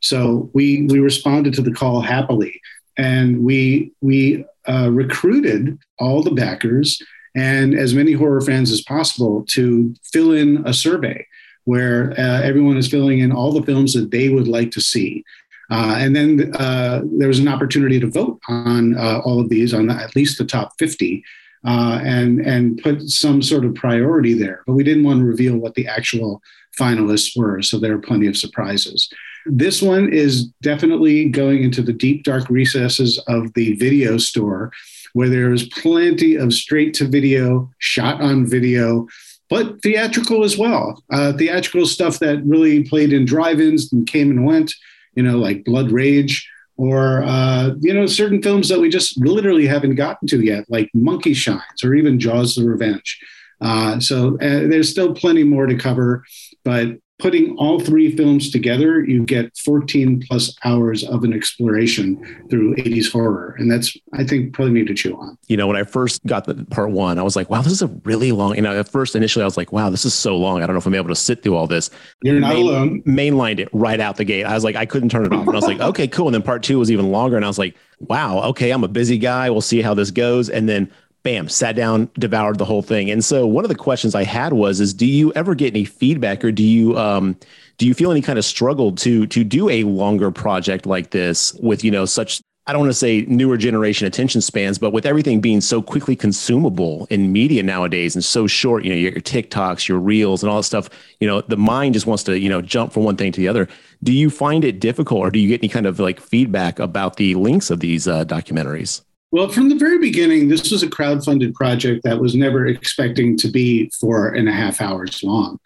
So 0.00 0.50
we 0.54 0.86
we 0.86 0.98
responded 0.98 1.54
to 1.54 1.62
the 1.62 1.72
call 1.72 2.00
happily, 2.00 2.60
and 2.96 3.42
we 3.42 3.92
we 4.00 4.44
uh, 4.66 4.90
recruited 4.90 5.78
all 5.98 6.22
the 6.22 6.30
backers 6.30 7.00
and 7.36 7.74
as 7.74 7.94
many 7.94 8.12
horror 8.12 8.40
fans 8.40 8.70
as 8.70 8.80
possible 8.80 9.44
to 9.48 9.94
fill 10.04 10.32
in 10.32 10.62
a 10.66 10.72
survey 10.72 11.26
where 11.64 12.12
uh, 12.12 12.42
everyone 12.42 12.76
is 12.76 12.88
filling 12.88 13.20
in 13.20 13.32
all 13.32 13.52
the 13.52 13.62
films 13.62 13.92
that 13.94 14.10
they 14.10 14.28
would 14.28 14.48
like 14.48 14.70
to 14.72 14.80
see. 14.80 15.24
Uh, 15.70 15.96
and 15.98 16.14
then 16.14 16.54
uh, 16.56 17.00
there 17.04 17.28
was 17.28 17.38
an 17.38 17.48
opportunity 17.48 17.98
to 17.98 18.06
vote 18.06 18.38
on 18.48 18.96
uh, 18.96 19.20
all 19.24 19.40
of 19.40 19.48
these, 19.48 19.72
on 19.72 19.90
at 19.90 20.14
least 20.14 20.38
the 20.38 20.44
top 20.44 20.72
50, 20.78 21.24
uh, 21.66 22.00
and, 22.02 22.40
and 22.40 22.78
put 22.82 23.02
some 23.02 23.40
sort 23.40 23.64
of 23.64 23.74
priority 23.74 24.34
there. 24.34 24.62
But 24.66 24.74
we 24.74 24.84
didn't 24.84 25.04
want 25.04 25.20
to 25.20 25.24
reveal 25.24 25.56
what 25.56 25.74
the 25.74 25.86
actual 25.88 26.42
finalists 26.78 27.36
were, 27.36 27.62
so 27.62 27.78
there 27.78 27.94
are 27.94 28.00
plenty 28.00 28.26
of 28.26 28.36
surprises. 28.36 29.08
This 29.46 29.82
one 29.82 30.12
is 30.12 30.46
definitely 30.62 31.28
going 31.28 31.62
into 31.62 31.82
the 31.82 31.92
deep, 31.92 32.24
dark 32.24 32.48
recesses 32.48 33.18
of 33.26 33.52
the 33.54 33.74
video 33.74 34.18
store, 34.18 34.70
where 35.12 35.28
there 35.28 35.52
is 35.52 35.68
plenty 35.68 36.34
of 36.36 36.52
straight 36.52 36.92
to 36.94 37.06
video, 37.06 37.70
shot 37.78 38.20
on 38.20 38.46
video 38.46 39.06
but 39.50 39.80
theatrical 39.82 40.44
as 40.44 40.56
well. 40.56 41.02
Uh, 41.10 41.32
theatrical 41.32 41.86
stuff 41.86 42.18
that 42.18 42.44
really 42.44 42.84
played 42.84 43.12
in 43.12 43.24
drive-ins 43.24 43.92
and 43.92 44.06
came 44.06 44.30
and 44.30 44.44
went, 44.44 44.72
you 45.14 45.22
know, 45.22 45.38
like 45.38 45.64
Blood 45.64 45.90
Rage, 45.90 46.48
or 46.76 47.22
uh, 47.22 47.70
you 47.80 47.94
know, 47.94 48.06
certain 48.06 48.42
films 48.42 48.68
that 48.68 48.80
we 48.80 48.88
just 48.88 49.16
literally 49.18 49.66
haven't 49.66 49.94
gotten 49.94 50.26
to 50.28 50.40
yet, 50.40 50.64
like 50.68 50.90
Monkey 50.94 51.34
Shines 51.34 51.84
or 51.84 51.94
even 51.94 52.18
Jaws: 52.18 52.54
The 52.54 52.64
Revenge. 52.64 53.18
Uh, 53.60 54.00
so 54.00 54.34
uh, 54.36 54.66
there's 54.68 54.90
still 54.90 55.14
plenty 55.14 55.44
more 55.44 55.66
to 55.66 55.76
cover, 55.76 56.24
but 56.64 56.98
putting 57.18 57.56
all 57.56 57.78
three 57.78 58.14
films 58.16 58.50
together, 58.50 59.04
you 59.04 59.24
get 59.24 59.56
14 59.58 60.22
plus 60.26 60.54
hours 60.64 61.04
of 61.04 61.22
an 61.22 61.32
exploration 61.32 62.46
through 62.50 62.74
80s 62.76 63.10
horror. 63.10 63.54
And 63.58 63.70
that's, 63.70 63.96
I 64.12 64.24
think, 64.24 64.52
probably 64.52 64.74
need 64.74 64.88
to 64.88 64.94
chew 64.94 65.16
on. 65.16 65.38
You 65.46 65.56
know, 65.56 65.66
when 65.66 65.76
I 65.76 65.84
first 65.84 66.24
got 66.26 66.44
the 66.44 66.66
part 66.70 66.90
one, 66.90 67.18
I 67.18 67.22
was 67.22 67.36
like, 67.36 67.50
wow, 67.50 67.62
this 67.62 67.72
is 67.72 67.82
a 67.82 67.86
really 68.04 68.32
long, 68.32 68.56
you 68.56 68.62
know, 68.62 68.78
at 68.78 68.88
first, 68.88 69.14
initially, 69.14 69.42
I 69.42 69.46
was 69.46 69.56
like, 69.56 69.72
wow, 69.72 69.90
this 69.90 70.04
is 70.04 70.12
so 70.12 70.36
long. 70.36 70.62
I 70.62 70.66
don't 70.66 70.74
know 70.74 70.78
if 70.78 70.86
I'm 70.86 70.94
able 70.94 71.08
to 71.08 71.14
sit 71.14 71.42
through 71.42 71.54
all 71.54 71.68
this. 71.68 71.88
You're 72.22 72.40
not 72.40 72.54
Main, 72.54 72.66
alone. 72.66 73.02
Mainlined 73.02 73.60
it 73.60 73.68
right 73.72 74.00
out 74.00 74.16
the 74.16 74.24
gate. 74.24 74.44
I 74.44 74.54
was 74.54 74.64
like, 74.64 74.76
I 74.76 74.84
couldn't 74.84 75.10
turn 75.10 75.24
it 75.24 75.32
off. 75.32 75.46
And 75.46 75.50
I 75.50 75.54
was 75.54 75.66
like, 75.66 75.80
okay, 75.80 76.08
cool. 76.08 76.26
And 76.26 76.34
then 76.34 76.42
part 76.42 76.64
two 76.64 76.78
was 76.80 76.90
even 76.90 77.12
longer. 77.12 77.36
And 77.36 77.44
I 77.44 77.48
was 77.48 77.58
like, 77.58 77.76
wow, 78.00 78.40
okay, 78.50 78.70
I'm 78.70 78.82
a 78.82 78.88
busy 78.88 79.18
guy. 79.18 79.50
We'll 79.50 79.60
see 79.60 79.82
how 79.82 79.94
this 79.94 80.10
goes. 80.10 80.50
And 80.50 80.68
then 80.68 80.90
bam, 81.24 81.48
sat 81.48 81.74
down, 81.74 82.08
devoured 82.18 82.58
the 82.58 82.64
whole 82.64 82.82
thing. 82.82 83.10
And 83.10 83.24
so 83.24 83.46
one 83.46 83.64
of 83.64 83.70
the 83.70 83.74
questions 83.74 84.14
I 84.14 84.24
had 84.24 84.52
was, 84.52 84.80
is 84.80 84.94
do 84.94 85.06
you 85.06 85.32
ever 85.32 85.54
get 85.54 85.74
any 85.74 85.84
feedback 85.84 86.44
or 86.44 86.52
do 86.52 86.62
you, 86.62 86.96
um, 86.96 87.36
do 87.78 87.86
you 87.86 87.94
feel 87.94 88.10
any 88.10 88.22
kind 88.22 88.38
of 88.38 88.44
struggle 88.44 88.92
to, 88.96 89.26
to 89.26 89.42
do 89.42 89.68
a 89.68 89.84
longer 89.84 90.30
project 90.30 90.86
like 90.86 91.10
this 91.10 91.54
with, 91.54 91.82
you 91.82 91.90
know, 91.90 92.04
such 92.04 92.40
I 92.66 92.72
don't 92.72 92.80
want 92.80 92.92
to 92.92 92.98
say 92.98 93.26
newer 93.28 93.58
generation 93.58 94.06
attention 94.06 94.40
spans, 94.40 94.78
but 94.78 94.90
with 94.90 95.04
everything 95.04 95.42
being 95.42 95.60
so 95.60 95.82
quickly 95.82 96.16
consumable 96.16 97.06
in 97.10 97.30
media 97.30 97.62
nowadays 97.62 98.14
and 98.14 98.24
so 98.24 98.46
short, 98.46 98.84
you 98.84 98.90
know, 98.90 98.96
your, 98.96 99.12
your 99.12 99.20
TikToks, 99.20 99.86
your 99.86 99.98
reels, 99.98 100.42
and 100.42 100.48
all 100.48 100.56
that 100.56 100.62
stuff, 100.62 100.88
you 101.20 101.28
know, 101.28 101.42
the 101.42 101.58
mind 101.58 101.92
just 101.92 102.06
wants 102.06 102.22
to, 102.22 102.38
you 102.38 102.48
know, 102.48 102.62
jump 102.62 102.94
from 102.94 103.04
one 103.04 103.18
thing 103.18 103.32
to 103.32 103.40
the 103.40 103.48
other. 103.48 103.68
Do 104.02 104.14
you 104.14 104.30
find 104.30 104.64
it 104.64 104.80
difficult, 104.80 105.20
or 105.20 105.30
do 105.30 105.38
you 105.40 105.48
get 105.48 105.60
any 105.60 105.68
kind 105.68 105.84
of 105.84 106.00
like 106.00 106.18
feedback 106.20 106.78
about 106.78 107.16
the 107.16 107.34
links 107.34 107.68
of 107.68 107.80
these 107.80 108.08
uh, 108.08 108.24
documentaries? 108.24 109.02
Well, 109.34 109.48
from 109.48 109.68
the 109.68 109.74
very 109.74 109.98
beginning, 109.98 110.46
this 110.46 110.70
was 110.70 110.84
a 110.84 110.88
crowd-funded 110.88 111.56
project 111.56 112.04
that 112.04 112.20
was 112.20 112.36
never 112.36 112.68
expecting 112.68 113.36
to 113.38 113.48
be 113.48 113.90
four 113.98 114.28
and 114.28 114.48
a 114.48 114.52
half 114.52 114.80
hours 114.80 115.24
long. 115.24 115.58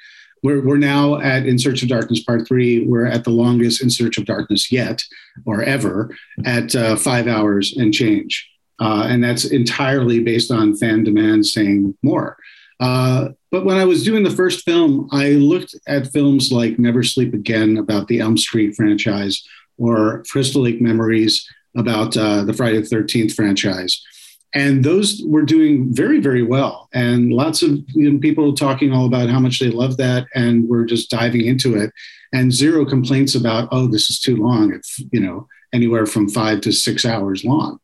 We're, 0.43 0.63
we're 0.63 0.79
now 0.79 1.21
at 1.21 1.45
In 1.45 1.59
Search 1.59 1.83
of 1.83 1.91
Darkness 1.91 2.23
Part 2.23 2.49
Three. 2.49 2.87
We're 2.87 3.05
at 3.05 3.25
the 3.25 3.31
longest 3.31 3.83
In 3.83 3.91
Search 3.91 4.17
of 4.17 4.25
Darkness 4.25 4.73
yet, 4.73 5.05
or 5.45 5.63
ever, 5.63 6.17
at 6.47 6.75
uh, 6.75 6.97
five 6.97 7.27
hours 7.27 7.77
and 7.77 7.93
change. 7.93 8.49
Uh, 8.81 9.07
and 9.07 9.23
that's 9.23 9.45
entirely 9.45 10.21
based 10.21 10.51
on 10.51 10.75
fan 10.75 11.05
demand 11.05 11.45
saying 11.45 11.95
more. 12.03 12.39
Uh, 12.81 13.29
but 13.51 13.67
when 13.67 13.77
I 13.77 13.85
was 13.85 14.03
doing 14.03 14.23
the 14.23 14.31
first 14.31 14.65
film, 14.65 15.11
I 15.13 15.33
looked 15.33 15.75
at 15.87 16.11
films 16.11 16.51
like 16.51 16.79
Never 16.79 17.03
Sleep 17.03 17.35
Again 17.35 17.77
about 17.77 18.09
the 18.09 18.21
Elm 18.21 18.39
Street 18.39 18.77
franchise 18.77 19.47
or 19.77 20.25
Crystal 20.31 20.63
Lake 20.63 20.81
Memories 20.81 21.47
about 21.79 22.17
uh, 22.17 22.45
the 22.45 22.53
Friday 22.53 22.81
the 22.81 22.89
13th 22.89 23.35
franchise. 23.35 24.03
And 24.55 24.83
those 24.83 25.23
were 25.27 25.43
doing 25.43 25.93
very 25.93 26.21
very 26.21 26.43
well. 26.43 26.89
And 26.95 27.33
lots 27.33 27.63
of 27.63 27.71
you 27.89 28.11
know, 28.11 28.19
people 28.19 28.55
talking 28.55 28.93
all 28.93 29.07
about 29.07 29.29
how 29.29 29.41
much 29.41 29.61
they 29.61 29.69
love 29.69 29.99
that 29.99 30.27
and 30.35 30.69
we're 30.69 30.87
just 30.87 31.11
diving 31.11 31.45
into 31.45 31.77
it. 31.77 31.93
And 32.33 32.53
zero 32.53 32.85
complaints 32.85 33.35
about 33.35 33.69
oh 33.73 33.87
this 33.87 34.11
is 34.11 34.21
too 34.21 34.37
long. 34.37 34.73
It's 34.73 35.03
you 35.13 35.21
know 35.21 35.47
anywhere 35.73 36.07
from 36.07 36.29
five 36.29 36.61
to 36.63 36.73
six 36.73 37.05
hours 37.05 37.45
long. 37.45 37.79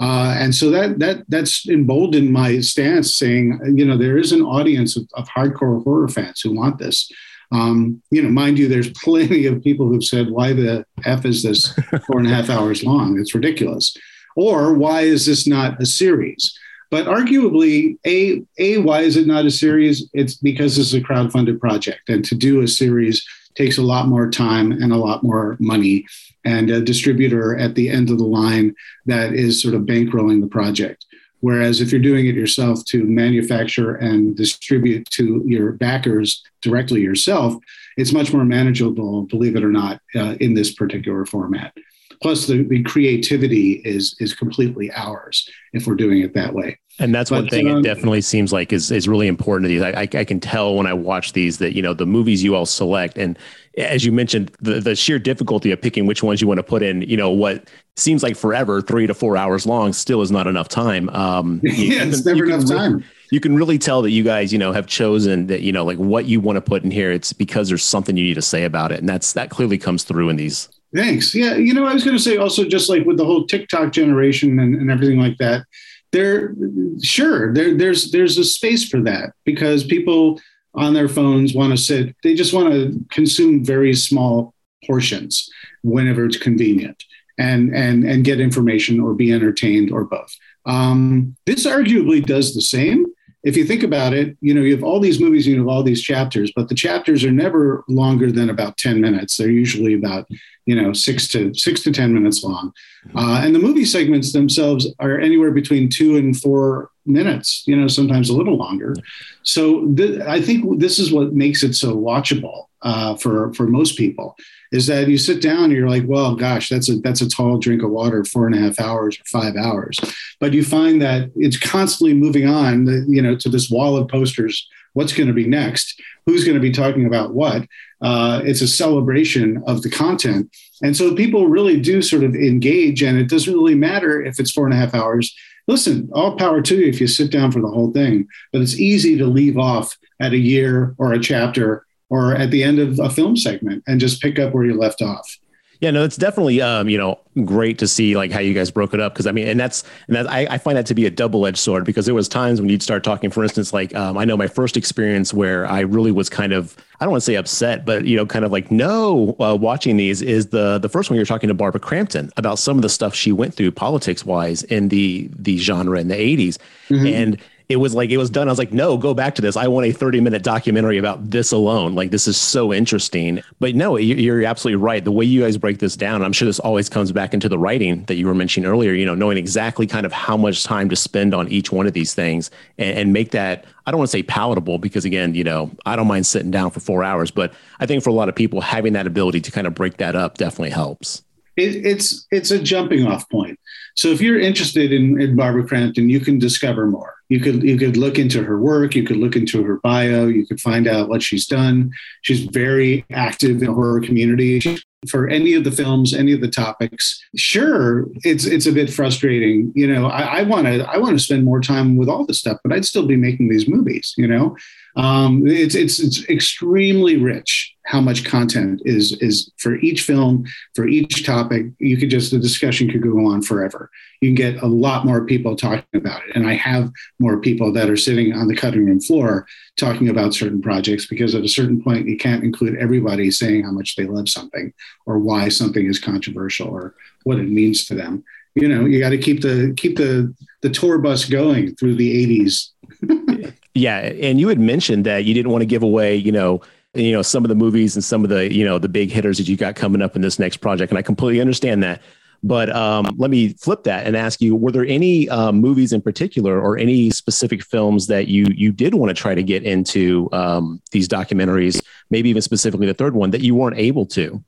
Uh, 0.00 0.34
and 0.38 0.54
so 0.54 0.70
that 0.70 0.98
that 0.98 1.24
that's 1.28 1.68
emboldened 1.68 2.32
my 2.32 2.60
stance 2.60 3.14
saying 3.14 3.60
you 3.76 3.84
know 3.84 3.96
there 3.96 4.18
is 4.18 4.32
an 4.32 4.42
audience 4.42 4.96
of, 4.96 5.08
of 5.14 5.28
hardcore 5.28 5.82
horror 5.84 6.08
fans 6.08 6.40
who 6.40 6.52
want 6.52 6.78
this 6.78 7.10
um, 7.52 8.02
you 8.10 8.22
know, 8.22 8.30
mind 8.30 8.58
you, 8.58 8.68
there's 8.68 8.90
plenty 9.04 9.46
of 9.46 9.62
people 9.62 9.88
who've 9.88 10.04
said, 10.04 10.30
"Why 10.30 10.52
the 10.52 10.84
f 11.04 11.24
is 11.24 11.42
this 11.42 11.72
four 12.06 12.18
and 12.18 12.26
a 12.26 12.34
half 12.34 12.50
hours 12.50 12.84
long? 12.84 13.18
It's 13.18 13.34
ridiculous." 13.34 13.96
Or 14.36 14.74
why 14.74 15.02
is 15.02 15.26
this 15.26 15.46
not 15.46 15.80
a 15.80 15.86
series? 15.86 16.58
But 16.90 17.06
arguably, 17.06 17.98
a, 18.06 18.42
a 18.58 18.78
why 18.78 19.00
is 19.00 19.16
it 19.16 19.26
not 19.26 19.46
a 19.46 19.50
series? 19.50 20.08
It's 20.12 20.34
because 20.34 20.76
this 20.76 20.88
is 20.88 20.94
a 20.94 21.00
crowd-funded 21.00 21.60
project, 21.60 22.08
and 22.08 22.24
to 22.24 22.34
do 22.34 22.60
a 22.60 22.68
series 22.68 23.24
takes 23.54 23.78
a 23.78 23.82
lot 23.82 24.08
more 24.08 24.28
time 24.30 24.72
and 24.72 24.92
a 24.92 24.96
lot 24.96 25.22
more 25.22 25.56
money, 25.60 26.04
and 26.44 26.70
a 26.70 26.80
distributor 26.80 27.56
at 27.56 27.74
the 27.74 27.88
end 27.88 28.10
of 28.10 28.18
the 28.18 28.24
line 28.24 28.74
that 29.06 29.32
is 29.32 29.62
sort 29.62 29.74
of 29.74 29.82
bankrolling 29.82 30.40
the 30.40 30.48
project. 30.48 31.06
Whereas 31.44 31.82
if 31.82 31.92
you're 31.92 32.00
doing 32.00 32.26
it 32.26 32.34
yourself 32.34 32.86
to 32.86 33.04
manufacture 33.04 33.96
and 33.96 34.34
distribute 34.34 35.06
to 35.10 35.42
your 35.44 35.72
backers 35.72 36.42
directly 36.62 37.02
yourself, 37.02 37.54
it's 37.98 38.14
much 38.14 38.32
more 38.32 38.46
manageable, 38.46 39.26
believe 39.26 39.54
it 39.54 39.62
or 39.62 39.70
not, 39.70 40.00
uh, 40.16 40.36
in 40.40 40.54
this 40.54 40.72
particular 40.72 41.26
format 41.26 41.74
plus 42.22 42.46
the, 42.46 42.62
the 42.64 42.82
creativity 42.82 43.82
is 43.84 44.16
is 44.20 44.34
completely 44.34 44.90
ours 44.92 45.48
if 45.72 45.86
we're 45.86 45.94
doing 45.94 46.20
it 46.22 46.34
that 46.34 46.52
way 46.54 46.78
and 46.98 47.14
that's 47.14 47.30
but, 47.30 47.42
one 47.42 47.48
thing 47.48 47.68
um, 47.68 47.78
it 47.78 47.82
definitely 47.82 48.20
seems 48.20 48.52
like 48.52 48.72
is 48.72 48.90
is 48.90 49.08
really 49.08 49.26
important 49.26 49.64
to 49.64 49.68
these. 49.68 49.82
I, 49.82 50.02
I, 50.02 50.20
I, 50.20 50.24
can 50.24 50.38
tell 50.38 50.76
when 50.76 50.86
I 50.86 50.92
watch 50.92 51.32
these 51.32 51.58
that 51.58 51.74
you 51.74 51.82
know 51.82 51.92
the 51.92 52.06
movies 52.06 52.42
you 52.42 52.54
all 52.54 52.66
select, 52.66 53.18
and 53.18 53.36
as 53.76 54.04
you 54.04 54.12
mentioned, 54.12 54.52
the 54.60 54.80
the 54.80 54.94
sheer 54.94 55.18
difficulty 55.18 55.72
of 55.72 55.82
picking 55.82 56.06
which 56.06 56.22
ones 56.22 56.40
you 56.40 56.46
want 56.46 56.58
to 56.58 56.62
put 56.62 56.84
in. 56.84 57.02
You 57.02 57.16
know 57.16 57.30
what 57.30 57.68
seems 57.96 58.22
like 58.22 58.36
forever, 58.36 58.80
three 58.80 59.08
to 59.08 59.14
four 59.14 59.36
hours 59.36 59.66
long, 59.66 59.92
still 59.92 60.22
is 60.22 60.30
not 60.30 60.46
enough 60.46 60.68
time. 60.68 61.08
Um, 61.10 61.60
yeah, 61.64 62.04
it's 62.04 62.24
never 62.24 62.44
enough 62.44 62.68
time. 62.68 63.02
you 63.32 63.40
can 63.40 63.56
really 63.56 63.78
tell 63.78 64.02
that 64.02 64.12
you 64.12 64.22
guys, 64.22 64.52
you 64.52 64.58
know, 64.60 64.72
have 64.72 64.86
chosen 64.86 65.48
that 65.48 65.62
you 65.62 65.72
know 65.72 65.84
like 65.84 65.98
what 65.98 66.26
you 66.26 66.38
want 66.40 66.56
to 66.56 66.60
put 66.60 66.84
in 66.84 66.92
here. 66.92 67.10
It's 67.10 67.32
because 67.32 67.68
there's 67.68 67.82
something 67.82 68.16
you 68.16 68.24
need 68.24 68.34
to 68.34 68.42
say 68.42 68.62
about 68.62 68.92
it, 68.92 69.00
and 69.00 69.08
that's 69.08 69.32
that 69.32 69.50
clearly 69.50 69.78
comes 69.78 70.04
through 70.04 70.28
in 70.28 70.36
these 70.36 70.68
Thanks. 70.94 71.34
Yeah, 71.34 71.56
you 71.56 71.74
know, 71.74 71.86
I 71.86 71.94
was 71.94 72.04
going 72.04 72.16
to 72.16 72.22
say 72.22 72.36
also 72.36 72.64
just 72.64 72.88
like 72.88 73.04
with 73.04 73.16
the 73.16 73.24
whole 73.24 73.46
TikTok 73.46 73.92
generation 73.92 74.60
and, 74.60 74.76
and 74.76 74.90
everything 74.90 75.18
like 75.18 75.36
that, 75.38 75.64
there, 76.12 76.54
sure, 77.02 77.52
there, 77.52 77.76
there's 77.76 78.12
there's 78.12 78.38
a 78.38 78.44
space 78.44 78.88
for 78.88 79.00
that 79.00 79.32
because 79.44 79.82
people 79.82 80.40
on 80.74 80.94
their 80.94 81.08
phones 81.08 81.54
want 81.54 81.72
to 81.72 81.76
sit. 81.76 82.14
They 82.22 82.34
just 82.34 82.52
want 82.52 82.72
to 82.72 83.04
consume 83.10 83.64
very 83.64 83.94
small 83.94 84.54
portions 84.86 85.48
whenever 85.82 86.26
it's 86.26 86.36
convenient 86.36 87.02
and 87.38 87.74
and 87.74 88.04
and 88.04 88.24
get 88.24 88.38
information 88.38 89.00
or 89.00 89.14
be 89.14 89.32
entertained 89.32 89.90
or 89.90 90.04
both. 90.04 90.32
Um, 90.66 91.36
this 91.46 91.66
arguably 91.66 92.24
does 92.24 92.54
the 92.54 92.62
same 92.62 93.06
if 93.44 93.58
you 93.58 93.64
think 93.64 93.82
about 93.82 94.14
it, 94.14 94.36
you 94.40 94.54
know, 94.54 94.62
you 94.62 94.74
have 94.74 94.82
all 94.82 94.98
these 94.98 95.20
movies, 95.20 95.46
you 95.46 95.58
have 95.58 95.68
all 95.68 95.82
these 95.82 96.02
chapters, 96.02 96.50
but 96.56 96.68
the 96.68 96.74
chapters 96.74 97.22
are 97.24 97.30
never 97.30 97.84
longer 97.88 98.32
than 98.32 98.48
about 98.48 98.78
10 98.78 99.00
minutes. 99.00 99.36
They're 99.36 99.50
usually 99.50 99.92
about, 99.92 100.26
you 100.64 100.74
know, 100.74 100.94
six 100.94 101.28
to 101.28 101.52
six 101.54 101.82
to 101.82 101.92
10 101.92 102.14
minutes 102.14 102.42
long. 102.42 102.72
Mm-hmm. 103.06 103.18
Uh, 103.18 103.44
and 103.44 103.54
the 103.54 103.58
movie 103.58 103.84
segments 103.84 104.32
themselves 104.32 104.86
are 104.98 105.20
anywhere 105.20 105.50
between 105.50 105.90
two 105.90 106.16
and 106.16 106.34
four 106.34 106.90
minutes, 107.04 107.64
you 107.66 107.76
know, 107.76 107.86
sometimes 107.86 108.30
a 108.30 108.36
little 108.36 108.56
longer. 108.56 108.94
So 109.42 109.92
th- 109.94 110.22
I 110.22 110.40
think 110.40 110.80
this 110.80 110.98
is 110.98 111.12
what 111.12 111.34
makes 111.34 111.62
it 111.62 111.74
so 111.74 111.94
watchable 111.94 112.68
uh, 112.80 113.16
for, 113.16 113.52
for 113.52 113.66
most 113.66 113.98
people 113.98 114.36
is 114.72 114.86
that 114.86 115.08
you 115.08 115.18
sit 115.18 115.40
down 115.40 115.64
and 115.64 115.72
you're 115.72 115.88
like, 115.88 116.04
well, 116.06 116.34
gosh, 116.34 116.68
that's 116.68 116.88
a 116.88 116.96
that's 116.96 117.20
a 117.20 117.28
tall 117.28 117.58
drink 117.58 117.82
of 117.82 117.90
water, 117.90 118.24
four 118.24 118.46
and 118.46 118.54
a 118.54 118.58
half 118.58 118.80
hours 118.80 119.18
or 119.18 119.24
five 119.26 119.56
hours. 119.56 119.98
But 120.40 120.52
you 120.52 120.64
find 120.64 121.00
that 121.02 121.30
it's 121.36 121.58
constantly 121.58 122.14
moving 122.14 122.46
on, 122.46 122.86
you 123.08 123.22
know, 123.22 123.36
to 123.36 123.48
this 123.48 123.70
wall 123.70 123.96
of 123.96 124.08
posters. 124.08 124.68
What's 124.94 125.12
going 125.12 125.26
to 125.26 125.32
be 125.32 125.46
next? 125.46 126.00
Who's 126.26 126.44
going 126.44 126.54
to 126.54 126.60
be 126.60 126.70
talking 126.70 127.06
about 127.06 127.34
what? 127.34 127.66
Uh, 128.00 128.42
it's 128.44 128.60
a 128.60 128.68
celebration 128.68 129.62
of 129.66 129.82
the 129.82 129.90
content, 129.90 130.50
and 130.82 130.96
so 130.96 131.14
people 131.14 131.48
really 131.48 131.80
do 131.80 132.02
sort 132.02 132.24
of 132.24 132.34
engage. 132.34 133.02
And 133.02 133.18
it 133.18 133.28
doesn't 133.28 133.52
really 133.52 133.74
matter 133.74 134.22
if 134.22 134.38
it's 134.38 134.52
four 134.52 134.66
and 134.66 134.74
a 134.74 134.78
half 134.78 134.94
hours. 134.94 135.34
Listen, 135.66 136.10
all 136.12 136.36
power 136.36 136.60
to 136.60 136.76
you 136.76 136.86
if 136.86 137.00
you 137.00 137.06
sit 137.06 137.30
down 137.30 137.50
for 137.50 137.60
the 137.60 137.68
whole 137.68 137.90
thing. 137.90 138.28
But 138.52 138.60
it's 138.60 138.78
easy 138.78 139.16
to 139.16 139.26
leave 139.26 139.56
off 139.56 139.96
at 140.20 140.32
a 140.32 140.38
year 140.38 140.94
or 140.98 141.12
a 141.12 141.18
chapter 141.18 141.83
or 142.10 142.34
at 142.34 142.50
the 142.50 142.62
end 142.62 142.78
of 142.78 142.98
a 142.98 143.10
film 143.10 143.36
segment 143.36 143.82
and 143.86 144.00
just 144.00 144.20
pick 144.20 144.38
up 144.38 144.54
where 144.54 144.64
you 144.64 144.74
left 144.74 145.02
off. 145.02 145.38
Yeah, 145.80 145.90
no, 145.90 146.02
it's 146.04 146.16
definitely 146.16 146.62
um, 146.62 146.88
you 146.88 146.96
know 146.96 147.18
great 147.44 147.78
to 147.80 147.88
see 147.88 148.16
like 148.16 148.30
how 148.30 148.38
you 148.40 148.54
guys 148.54 148.70
broke 148.70 148.94
it 148.94 149.00
up 149.00 149.12
because 149.12 149.26
I 149.26 149.32
mean, 149.32 149.48
and 149.48 149.58
that's 149.58 149.84
and 150.06 150.16
that 150.16 150.30
I, 150.30 150.46
I 150.48 150.56
find 150.56 150.78
that 150.78 150.86
to 150.86 150.94
be 150.94 151.04
a 151.04 151.10
double 151.10 151.46
edged 151.46 151.58
sword 151.58 151.84
because 151.84 152.06
there 152.06 152.14
was 152.14 152.26
times 152.26 152.60
when 152.60 152.70
you'd 152.70 152.82
start 152.82 153.04
talking, 153.04 153.30
for 153.30 153.42
instance, 153.42 153.72
like 153.72 153.94
um, 153.94 154.16
I 154.16 154.24
know 154.24 154.36
my 154.36 154.46
first 154.46 154.78
experience 154.78 155.34
where 155.34 155.66
I 155.66 155.80
really 155.80 156.12
was 156.12 156.30
kind 156.30 156.54
of 156.54 156.76
I 157.00 157.04
don't 157.04 157.12
want 157.12 157.22
to 157.22 157.26
say 157.26 157.34
upset, 157.34 157.84
but 157.84 158.06
you 158.06 158.16
know, 158.16 158.24
kind 158.24 158.46
of 158.46 158.52
like 158.52 158.70
no, 158.70 159.36
uh, 159.40 159.56
watching 159.60 159.96
these 159.96 160.22
is 160.22 160.46
the 160.46 160.78
the 160.78 160.88
first 160.88 161.10
one 161.10 161.16
you're 161.16 161.26
talking 161.26 161.48
to 161.48 161.54
Barbara 161.54 161.80
Crampton 161.80 162.30
about 162.36 162.58
some 162.58 162.78
of 162.78 162.82
the 162.82 162.88
stuff 162.88 163.14
she 163.14 163.32
went 163.32 163.52
through 163.54 163.72
politics 163.72 164.24
wise 164.24 164.62
in 164.62 164.88
the 164.88 165.28
the 165.36 165.58
genre 165.58 166.00
in 166.00 166.08
the 166.08 166.14
80s, 166.14 166.56
mm-hmm. 166.88 167.06
and 167.06 167.40
it 167.68 167.76
was 167.76 167.94
like 167.94 168.10
it 168.10 168.18
was 168.18 168.28
done. 168.28 168.48
I 168.48 168.52
was 168.52 168.58
like, 168.58 168.72
no, 168.72 168.98
go 168.98 169.14
back 169.14 169.34
to 169.36 169.42
this. 169.42 169.56
I 169.56 169.68
want 169.68 169.86
a 169.86 169.92
30 169.92 170.20
minute 170.20 170.42
documentary 170.42 170.98
about 170.98 171.30
this 171.30 171.50
alone. 171.50 171.94
Like 171.94 172.10
this 172.10 172.28
is 172.28 172.36
so 172.36 172.74
interesting. 172.74 173.42
But 173.58 173.74
no, 173.74 173.96
you're 173.96 174.44
absolutely 174.44 174.76
right. 174.76 175.02
The 175.02 175.12
way 175.12 175.24
you 175.24 175.40
guys 175.40 175.56
break 175.56 175.78
this 175.78 175.96
down, 175.96 176.22
I'm 176.22 176.32
sure 176.32 176.44
this 176.46 176.58
always 176.58 176.90
comes 176.90 177.10
back 177.10 177.32
into 177.32 177.48
the 177.48 177.58
writing 177.58 178.04
that 178.04 178.16
you 178.16 178.26
were 178.26 178.34
mentioning 178.34 178.68
earlier. 178.68 178.92
You 178.92 179.06
know, 179.06 179.14
knowing 179.14 179.38
exactly 179.38 179.86
kind 179.86 180.04
of 180.04 180.12
how 180.12 180.36
much 180.36 180.62
time 180.62 180.90
to 180.90 180.96
spend 180.96 181.32
on 181.32 181.48
each 181.48 181.72
one 181.72 181.86
of 181.86 181.94
these 181.94 182.14
things 182.14 182.50
and, 182.76 182.98
and 182.98 183.12
make 183.12 183.30
that. 183.30 183.64
I 183.86 183.90
don't 183.90 183.98
want 183.98 184.08
to 184.10 184.16
say 184.16 184.22
palatable 184.22 184.78
because 184.78 185.04
again, 185.04 185.34
you 185.34 185.44
know, 185.44 185.70
I 185.86 185.96
don't 185.96 186.06
mind 186.06 186.26
sitting 186.26 186.50
down 186.50 186.70
for 186.70 186.80
four 186.80 187.04
hours, 187.04 187.30
but 187.30 187.52
I 187.80 187.86
think 187.86 188.02
for 188.02 188.10
a 188.10 188.14
lot 188.14 188.28
of 188.28 188.34
people, 188.34 188.60
having 188.60 188.94
that 188.94 189.06
ability 189.06 189.40
to 189.42 189.50
kind 189.50 189.66
of 189.66 189.74
break 189.74 189.98
that 189.98 190.16
up 190.16 190.38
definitely 190.38 190.70
helps. 190.70 191.22
It, 191.56 191.86
it's 191.86 192.26
it's 192.30 192.50
a 192.50 192.58
jumping 192.58 193.06
off 193.06 193.28
point. 193.30 193.58
So 193.94 194.08
if 194.08 194.20
you're 194.20 194.40
interested 194.40 194.92
in, 194.92 195.20
in 195.20 195.36
Barbara 195.36 195.66
Crampton, 195.66 196.08
you 196.08 196.20
can 196.20 196.38
discover 196.38 196.86
more. 196.86 197.13
You 197.28 197.40
could 197.40 197.62
you 197.62 197.78
could 197.78 197.96
look 197.96 198.18
into 198.18 198.42
her 198.42 198.58
work, 198.58 198.94
you 198.94 199.04
could 199.04 199.16
look 199.16 199.36
into 199.36 199.62
her 199.62 199.78
bio, 199.82 200.26
you 200.26 200.46
could 200.46 200.60
find 200.60 200.86
out 200.86 201.08
what 201.08 201.22
she's 201.22 201.46
done. 201.46 201.90
She's 202.22 202.44
very 202.44 203.04
active 203.10 203.62
in 203.62 203.72
horror 203.72 204.00
community. 204.00 204.60
For 205.08 205.28
any 205.28 205.52
of 205.52 205.64
the 205.64 205.70
films, 205.70 206.14
any 206.14 206.32
of 206.32 206.40
the 206.40 206.48
topics, 206.48 207.22
sure, 207.36 208.06
it's 208.24 208.46
it's 208.46 208.66
a 208.66 208.72
bit 208.72 208.90
frustrating. 208.90 209.70
You 209.74 209.92
know, 209.92 210.06
I 210.06 210.42
want 210.42 210.66
to 210.66 210.84
I 210.88 210.96
want 210.96 211.18
to 211.18 211.24
spend 211.24 211.44
more 211.44 211.60
time 211.60 211.96
with 211.96 212.08
all 212.08 212.24
the 212.24 212.34
stuff, 212.34 212.58
but 212.64 212.72
I'd 212.72 212.86
still 212.86 213.06
be 213.06 213.16
making 213.16 213.50
these 213.50 213.68
movies. 213.68 214.14
You 214.16 214.28
know, 214.28 214.56
um, 214.96 215.46
it's 215.46 215.74
it's 215.74 216.00
it's 216.00 216.28
extremely 216.28 217.18
rich 217.18 217.73
how 217.84 218.00
much 218.00 218.24
content 218.24 218.80
is 218.84 219.12
is 219.20 219.50
for 219.58 219.76
each 219.76 220.02
film 220.02 220.44
for 220.74 220.86
each 220.86 221.24
topic. 221.24 221.66
You 221.78 221.96
could 221.96 222.10
just 222.10 222.30
the 222.30 222.38
discussion 222.38 222.90
could 222.90 223.02
go 223.02 223.26
on 223.26 223.42
forever. 223.42 223.90
You 224.20 224.28
can 224.28 224.34
get 224.34 224.62
a 224.62 224.66
lot 224.66 225.04
more 225.04 225.26
people 225.26 225.54
talking 225.54 225.84
about 225.94 226.22
it. 226.26 226.34
And 226.34 226.46
i 226.46 226.54
have 226.54 226.90
more 227.18 227.40
people 227.40 227.72
that 227.72 227.90
are 227.90 227.96
sitting 227.96 228.32
on 228.32 228.48
the 228.48 228.56
cutting 228.56 228.86
room 228.86 229.00
floor 229.00 229.46
talking 229.76 230.08
about 230.08 230.34
certain 230.34 230.62
projects 230.62 231.06
because 231.06 231.34
at 231.34 231.44
a 231.44 231.48
certain 231.48 231.82
point 231.82 232.08
you 232.08 232.16
can't 232.16 232.44
include 232.44 232.78
everybody 232.78 233.30
saying 233.30 233.64
how 233.64 233.72
much 233.72 233.96
they 233.96 234.04
love 234.04 234.28
something 234.28 234.72
or 235.06 235.18
why 235.18 235.48
something 235.48 235.86
is 235.86 235.98
controversial 235.98 236.68
or 236.68 236.94
what 237.24 237.38
it 237.38 237.48
means 237.48 237.84
to 237.86 237.94
them. 237.94 238.24
You 238.54 238.68
know, 238.68 238.84
you 238.84 239.00
got 239.00 239.10
to 239.10 239.18
keep 239.18 239.42
the 239.42 239.74
keep 239.76 239.96
the 239.96 240.32
the 240.62 240.70
tour 240.70 240.98
bus 240.98 241.24
going 241.24 241.74
through 241.74 241.96
the 241.96 242.40
80s. 242.46 243.52
yeah, 243.74 243.98
and 243.98 244.38
you 244.40 244.48
had 244.48 244.60
mentioned 244.60 245.04
that 245.06 245.24
you 245.24 245.34
didn't 245.34 245.50
want 245.50 245.62
to 245.62 245.66
give 245.66 245.82
away, 245.82 246.14
you 246.14 246.32
know, 246.32 246.62
you 246.94 247.12
know 247.12 247.22
some 247.22 247.44
of 247.44 247.48
the 247.48 247.54
movies 247.54 247.96
and 247.96 248.04
some 248.04 248.24
of 248.24 248.30
the 248.30 248.52
you 248.52 248.64
know 248.64 248.78
the 248.78 248.88
big 248.88 249.10
hitters 249.10 249.38
that 249.38 249.48
you 249.48 249.56
got 249.56 249.76
coming 249.76 250.02
up 250.02 250.16
in 250.16 250.22
this 250.22 250.38
next 250.38 250.58
project, 250.58 250.90
and 250.90 250.98
I 250.98 251.02
completely 251.02 251.40
understand 251.40 251.82
that. 251.82 252.02
But 252.42 252.68
um, 252.76 253.06
let 253.16 253.30
me 253.30 253.54
flip 253.54 253.84
that 253.84 254.06
and 254.06 254.16
ask 254.16 254.40
you: 254.40 254.54
Were 254.54 254.70
there 254.70 254.84
any 254.84 255.28
uh, 255.28 255.50
movies 255.50 255.92
in 255.92 256.02
particular, 256.02 256.60
or 256.60 256.76
any 256.76 257.10
specific 257.10 257.64
films 257.64 258.06
that 258.08 258.28
you 258.28 258.46
you 258.54 258.70
did 258.70 258.94
want 258.94 259.10
to 259.10 259.14
try 259.14 259.34
to 259.34 259.42
get 259.42 259.62
into 259.62 260.28
um, 260.32 260.80
these 260.92 261.08
documentaries? 261.08 261.82
Maybe 262.10 262.28
even 262.28 262.42
specifically 262.42 262.86
the 262.86 262.94
third 262.94 263.14
one 263.14 263.30
that 263.30 263.40
you 263.40 263.54
weren't 263.54 263.78
able 263.78 264.06
to. 264.06 264.44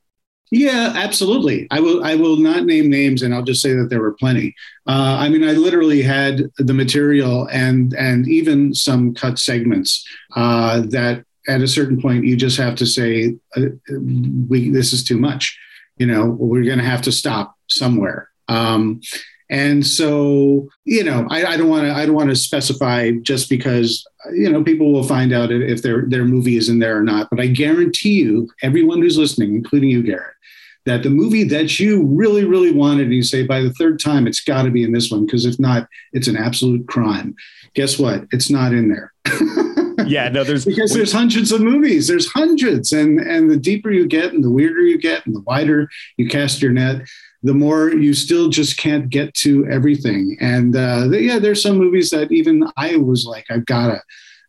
Yeah, 0.52 0.92
absolutely. 0.94 1.66
I 1.70 1.80
will. 1.80 2.04
I 2.04 2.14
will 2.14 2.36
not 2.36 2.64
name 2.64 2.88
names, 2.88 3.22
and 3.22 3.34
I'll 3.34 3.42
just 3.42 3.62
say 3.62 3.72
that 3.72 3.88
there 3.90 4.00
were 4.00 4.12
plenty. 4.12 4.54
Uh, 4.86 5.16
I 5.18 5.28
mean, 5.28 5.42
I 5.42 5.52
literally 5.52 6.02
had 6.02 6.44
the 6.58 6.74
material 6.74 7.48
and 7.50 7.94
and 7.94 8.28
even 8.28 8.72
some 8.74 9.14
cut 9.14 9.38
segments 9.38 10.06
uh, 10.36 10.82
that 10.90 11.24
at 11.48 11.62
a 11.62 11.68
certain 11.68 12.00
point 12.00 12.24
you 12.24 12.36
just 12.36 12.56
have 12.56 12.74
to 12.76 12.86
say, 12.86 13.36
uh, 13.56 13.62
"We 14.48 14.70
this 14.70 14.92
is 14.92 15.04
too 15.04 15.18
much." 15.18 15.58
You 15.98 16.06
know, 16.06 16.26
we're 16.26 16.64
going 16.64 16.78
to 16.78 16.84
have 16.84 17.02
to 17.02 17.12
stop 17.12 17.56
somewhere. 17.68 18.28
Um, 18.48 19.00
and 19.48 19.86
so, 19.86 20.68
you 20.84 21.04
know, 21.04 21.26
I 21.30 21.56
don't 21.56 21.68
want 21.68 21.84
to. 21.84 21.92
I 21.92 22.04
don't 22.04 22.16
want 22.16 22.30
to 22.30 22.36
specify 22.36 23.12
just 23.22 23.48
because 23.48 24.04
you 24.32 24.50
know 24.50 24.64
people 24.64 24.92
will 24.92 25.04
find 25.04 25.32
out 25.32 25.52
if 25.52 25.82
their 25.82 26.02
their 26.06 26.24
movie 26.24 26.56
is 26.56 26.68
in 26.68 26.80
there 26.80 26.98
or 26.98 27.02
not. 27.02 27.28
But 27.30 27.40
I 27.40 27.46
guarantee 27.46 28.14
you, 28.14 28.50
everyone 28.62 29.00
who's 29.00 29.18
listening, 29.18 29.54
including 29.54 29.90
you, 29.90 30.02
Garrett, 30.02 30.34
that 30.84 31.04
the 31.04 31.10
movie 31.10 31.44
that 31.44 31.78
you 31.78 32.04
really, 32.06 32.44
really 32.44 32.72
wanted, 32.72 33.04
and 33.04 33.14
you 33.14 33.22
say 33.22 33.46
by 33.46 33.60
the 33.60 33.72
third 33.74 34.00
time, 34.00 34.26
it's 34.26 34.40
got 34.40 34.62
to 34.62 34.70
be 34.70 34.82
in 34.82 34.92
this 34.92 35.12
one 35.12 35.26
because 35.26 35.46
if 35.46 35.60
not, 35.60 35.86
it's 36.12 36.28
an 36.28 36.36
absolute 36.36 36.88
crime. 36.88 37.36
Guess 37.74 38.00
what? 38.00 38.24
It's 38.32 38.50
not 38.50 38.72
in 38.72 38.88
there. 38.88 39.12
yeah, 40.06 40.28
no, 40.28 40.44
there's 40.44 40.64
because 40.66 40.92
there's 40.92 41.12
hundreds 41.12 41.52
of 41.52 41.60
movies. 41.60 42.08
There's 42.08 42.30
hundreds, 42.30 42.92
and 42.92 43.20
and 43.20 43.50
the 43.50 43.56
deeper 43.56 43.90
you 43.90 44.06
get, 44.06 44.32
and 44.32 44.42
the 44.42 44.50
weirder 44.50 44.82
you 44.82 44.98
get, 44.98 45.26
and 45.26 45.34
the 45.34 45.40
wider 45.40 45.88
you 46.16 46.28
cast 46.28 46.60
your 46.60 46.72
net, 46.72 47.06
the 47.42 47.54
more 47.54 47.92
you 47.92 48.14
still 48.14 48.48
just 48.48 48.76
can't 48.76 49.08
get 49.08 49.32
to 49.34 49.66
everything. 49.66 50.36
And 50.40 50.76
uh, 50.76 51.08
yeah, 51.10 51.38
there's 51.38 51.62
some 51.62 51.78
movies 51.78 52.10
that 52.10 52.32
even 52.32 52.64
I 52.76 52.96
was 52.96 53.24
like, 53.24 53.46
I've 53.50 53.66
gotta. 53.66 54.02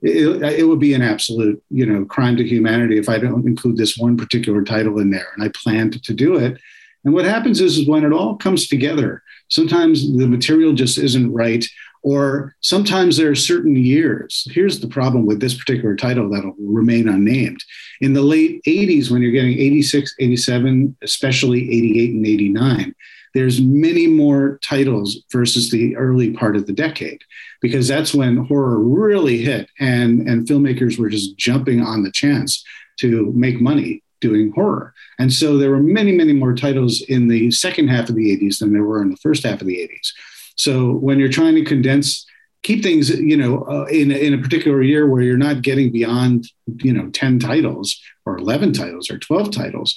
It, 0.04 0.44
it, 0.60 0.64
would 0.64 0.80
be 0.80 0.94
an 0.94 1.02
absolute, 1.02 1.60
you 1.72 1.84
know, 1.84 2.06
crime 2.06 2.38
to 2.38 2.48
humanity 2.48 3.00
if 3.00 3.10
I 3.10 3.18
don't 3.18 3.48
include 3.48 3.78
this 3.78 3.98
one 3.98 4.16
particular 4.16 4.64
title 4.64 5.00
in 5.00 5.10
there. 5.10 5.26
And 5.34 5.44
I 5.44 5.50
planned 5.56 6.04
to 6.04 6.14
do 6.14 6.36
it. 6.36 6.62
And 7.04 7.16
what 7.16 7.26
happens 7.26 7.62
is, 7.62 7.80
is 7.80 7.88
when 7.88 8.04
it 8.04 8.14
all 8.14 8.36
comes 8.36 8.68
together, 8.68 9.24
sometimes 9.48 10.16
the 10.16 10.28
material 10.28 10.74
just 10.74 11.00
isn't 11.00 11.34
right, 11.34 11.66
or 12.08 12.56
sometimes 12.62 13.18
there 13.18 13.30
are 13.30 13.36
certain 13.36 13.76
years. 13.76 14.48
Here's 14.52 14.80
the 14.80 14.88
problem 14.88 15.26
with 15.26 15.42
this 15.42 15.58
particular 15.58 15.94
title 15.94 16.30
that'll 16.30 16.56
remain 16.58 17.10
unnamed. 17.10 17.62
In 18.00 18.14
the 18.14 18.22
late 18.22 18.64
80s, 18.66 19.12
when 19.12 19.22
you're 19.22 19.34
getting 19.34 19.60
86, 19.60 20.16
87, 20.18 20.96
especially 21.02 21.70
88 21.70 22.14
and 22.14 22.26
89, 22.26 22.96
there's 23.34 23.60
many 23.60 24.08
more 24.08 24.58
titles 24.64 25.22
versus 25.34 25.70
the 25.70 25.98
early 25.98 26.32
part 26.32 26.56
of 26.56 26.66
the 26.66 26.72
decade 26.72 27.22
because 27.62 27.90
that's 27.90 28.14
when 28.14 28.38
horror 28.38 28.80
really 28.80 29.40
hit 29.40 29.70
and 29.78 30.30
and 30.30 30.48
filmmakers 30.48 30.98
were 30.98 31.10
just 31.10 31.36
jumping 31.38 31.82
on 31.82 32.04
the 32.04 32.12
chance 32.12 32.64
to 33.02 33.34
make 33.36 33.60
money 33.60 34.02
doing 34.22 34.52
horror 34.54 34.94
and 35.20 35.32
so 35.32 35.58
there 35.58 35.70
were 35.70 35.84
many 35.84 36.14
many 36.14 36.34
more 36.34 36.56
titles 36.56 37.02
in 37.10 37.28
the 37.28 37.52
second 37.52 37.90
half 37.90 38.10
of 38.10 38.16
the 38.16 38.36
80s 38.36 38.60
than 38.60 38.74
there 38.74 38.86
were 38.86 39.04
in 39.04 39.12
the 39.12 39.18
first 39.18 39.44
half 39.44 39.62
of 39.62 39.68
the 39.68 39.78
80s 39.78 40.14
so 40.58 40.94
when 40.94 41.20
you're 41.20 41.30
trying 41.30 41.56
to 41.56 41.64
condense, 41.64 42.26
keep 42.64 42.84
things, 42.84 43.10
you 43.10 43.38
know, 43.38 43.64
uh, 43.64 43.86
in, 43.86 44.12
in 44.12 44.34
a 44.34 44.40
particular 44.40 44.82
year 44.82 45.08
where 45.08 45.22
you're 45.22 45.38
not 45.38 45.62
getting 45.62 45.92
beyond, 45.92 46.48
you 46.82 46.92
know, 46.92 47.10
10 47.12 47.40
titles 47.40 48.02
or 48.26 48.38
11 48.38 48.74
titles 48.74 49.10
or 49.10 49.18
12 49.18 49.52
titles, 49.52 49.96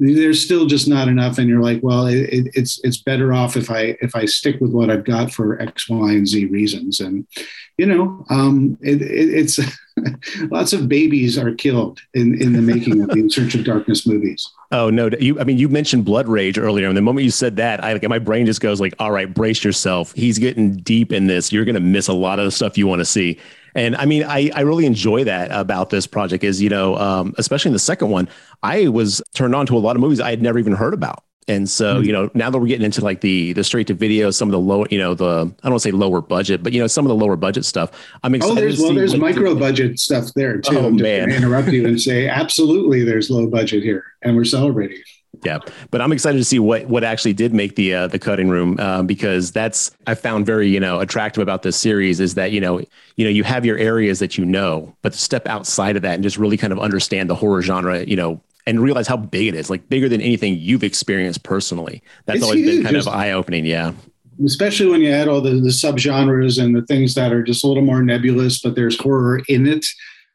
there's 0.00 0.42
still 0.42 0.66
just 0.66 0.88
not 0.88 1.08
enough. 1.08 1.38
And 1.38 1.48
you're 1.48 1.62
like, 1.62 1.80
well, 1.82 2.06
it, 2.06 2.48
it's, 2.54 2.80
it's 2.84 2.96
better 2.96 3.32
off 3.32 3.56
if 3.56 3.70
I, 3.70 3.96
if 4.00 4.16
I 4.16 4.24
stick 4.24 4.60
with 4.60 4.72
what 4.72 4.90
I've 4.90 5.04
got 5.04 5.30
for 5.30 5.60
X, 5.60 5.88
Y, 5.88 6.12
and 6.12 6.26
Z 6.26 6.46
reasons. 6.46 7.00
And, 7.00 7.26
you 7.76 7.86
know, 7.86 8.24
um, 8.30 8.78
it, 8.80 9.02
it's 9.02 9.60
lots 10.50 10.72
of 10.72 10.88
babies 10.88 11.38
are 11.38 11.54
killed 11.54 12.00
in, 12.14 12.40
in 12.40 12.52
the 12.52 12.62
making 12.62 13.00
of 13.00 13.08
the 13.08 13.18
In 13.18 13.30
Search 13.30 13.54
of 13.54 13.64
Darkness 13.64 14.06
movies. 14.06 14.50
Oh 14.72 14.88
no! 14.88 15.10
You, 15.18 15.40
I 15.40 15.44
mean, 15.44 15.58
you 15.58 15.68
mentioned 15.68 16.04
Blood 16.04 16.28
Rage 16.28 16.58
earlier, 16.58 16.86
and 16.86 16.96
the 16.96 17.02
moment 17.02 17.24
you 17.24 17.30
said 17.30 17.56
that, 17.56 17.82
I 17.82 17.94
like 17.94 18.08
my 18.08 18.20
brain 18.20 18.46
just 18.46 18.60
goes 18.60 18.80
like, 18.80 18.94
"All 19.00 19.10
right, 19.10 19.32
brace 19.32 19.64
yourself. 19.64 20.12
He's 20.12 20.38
getting 20.38 20.76
deep 20.76 21.12
in 21.12 21.26
this. 21.26 21.52
You're 21.52 21.64
to 21.64 21.80
miss 21.80 22.06
a 22.06 22.12
lot 22.12 22.38
of 22.38 22.44
the 22.44 22.52
stuff 22.52 22.78
you 22.78 22.86
want 22.86 23.00
to 23.00 23.04
see." 23.04 23.38
And 23.74 23.96
I 23.96 24.06
mean, 24.06 24.24
I, 24.24 24.50
I 24.54 24.60
really 24.60 24.86
enjoy 24.86 25.24
that 25.24 25.50
about 25.50 25.90
this 25.90 26.06
project. 26.06 26.44
Is 26.44 26.60
you 26.60 26.68
know, 26.68 26.96
um, 26.96 27.34
especially 27.38 27.70
in 27.70 27.74
the 27.74 27.78
second 27.78 28.10
one, 28.10 28.28
I 28.62 28.88
was 28.88 29.22
turned 29.34 29.54
on 29.54 29.66
to 29.66 29.76
a 29.76 29.78
lot 29.78 29.96
of 29.96 30.02
movies 30.02 30.20
I 30.20 30.30
had 30.30 30.42
never 30.42 30.58
even 30.58 30.74
heard 30.74 30.94
about. 30.94 31.24
And 31.48 31.68
so, 31.68 31.96
mm-hmm. 31.96 32.04
you 32.04 32.12
know, 32.12 32.30
now 32.32 32.48
that 32.48 32.58
we're 32.58 32.68
getting 32.68 32.84
into 32.84 33.00
like 33.00 33.22
the 33.22 33.52
the 33.54 33.64
straight 33.64 33.88
to 33.88 33.94
video, 33.94 34.30
some 34.30 34.46
of 34.48 34.52
the 34.52 34.60
low, 34.60 34.84
you 34.90 34.98
know, 34.98 35.14
the 35.14 35.24
I 35.24 35.62
don't 35.62 35.72
want 35.72 35.74
to 35.74 35.80
say 35.80 35.90
lower 35.90 36.20
budget, 36.20 36.62
but 36.62 36.72
you 36.72 36.80
know, 36.80 36.86
some 36.86 37.04
of 37.04 37.08
the 37.08 37.14
lower 37.16 37.34
budget 37.34 37.64
stuff. 37.64 37.90
I'm 38.22 38.34
excited. 38.34 38.52
Oh, 38.52 38.60
there's 38.60 38.80
well, 38.80 38.94
there's 38.94 39.16
micro 39.16 39.56
budget 39.56 39.98
stuff 39.98 40.32
there 40.34 40.60
too. 40.60 40.78
Oh 40.78 40.90
man, 40.90 41.32
interrupt 41.32 41.68
you 41.68 41.86
and 41.86 42.00
say 42.00 42.28
absolutely, 42.28 43.04
there's 43.04 43.30
low 43.30 43.48
budget 43.48 43.82
here, 43.82 44.04
and 44.22 44.36
we're 44.36 44.44
celebrating. 44.44 45.02
Yeah, 45.44 45.58
but 45.90 46.00
I'm 46.00 46.12
excited 46.12 46.38
to 46.38 46.44
see 46.44 46.58
what 46.58 46.86
what 46.86 47.04
actually 47.04 47.32
did 47.32 47.54
make 47.54 47.76
the 47.76 47.94
uh, 47.94 48.06
the 48.08 48.18
cutting 48.18 48.48
room 48.48 48.76
uh, 48.78 49.02
because 49.02 49.52
that's 49.52 49.90
I 50.06 50.14
found 50.14 50.44
very 50.44 50.68
you 50.68 50.80
know 50.80 51.00
attractive 51.00 51.42
about 51.42 51.62
this 51.62 51.76
series 51.76 52.20
is 52.20 52.34
that 52.34 52.52
you 52.52 52.60
know 52.60 52.80
you 53.16 53.24
know 53.24 53.30
you 53.30 53.44
have 53.44 53.64
your 53.64 53.78
areas 53.78 54.18
that 54.18 54.36
you 54.36 54.44
know, 54.44 54.94
but 55.02 55.12
to 55.12 55.18
step 55.18 55.46
outside 55.46 55.96
of 55.96 56.02
that 56.02 56.14
and 56.14 56.22
just 56.22 56.36
really 56.36 56.56
kind 56.56 56.72
of 56.72 56.78
understand 56.78 57.30
the 57.30 57.34
horror 57.34 57.62
genre, 57.62 58.04
you 58.04 58.16
know, 58.16 58.40
and 58.66 58.80
realize 58.80 59.06
how 59.06 59.16
big 59.16 59.48
it 59.48 59.54
is, 59.54 59.70
like 59.70 59.88
bigger 59.88 60.08
than 60.08 60.20
anything 60.20 60.56
you've 60.58 60.84
experienced 60.84 61.42
personally. 61.42 62.02
That's 62.26 62.38
it's 62.38 62.44
always 62.44 62.60
huge. 62.60 62.76
been 62.76 62.84
kind 62.84 62.96
of 62.96 63.08
eye 63.08 63.32
opening. 63.32 63.64
Yeah. 63.64 63.92
Especially 64.44 64.86
when 64.86 65.00
you 65.00 65.10
add 65.10 65.28
all 65.28 65.40
the, 65.40 65.50
the 65.50 65.68
subgenres 65.68 66.62
and 66.62 66.74
the 66.74 66.82
things 66.86 67.14
that 67.14 67.32
are 67.32 67.42
just 67.42 67.62
a 67.64 67.66
little 67.66 67.82
more 67.82 68.02
nebulous, 68.02 68.60
but 68.60 68.74
there's 68.74 68.98
horror 68.98 69.42
in 69.48 69.66
it. 69.66 69.84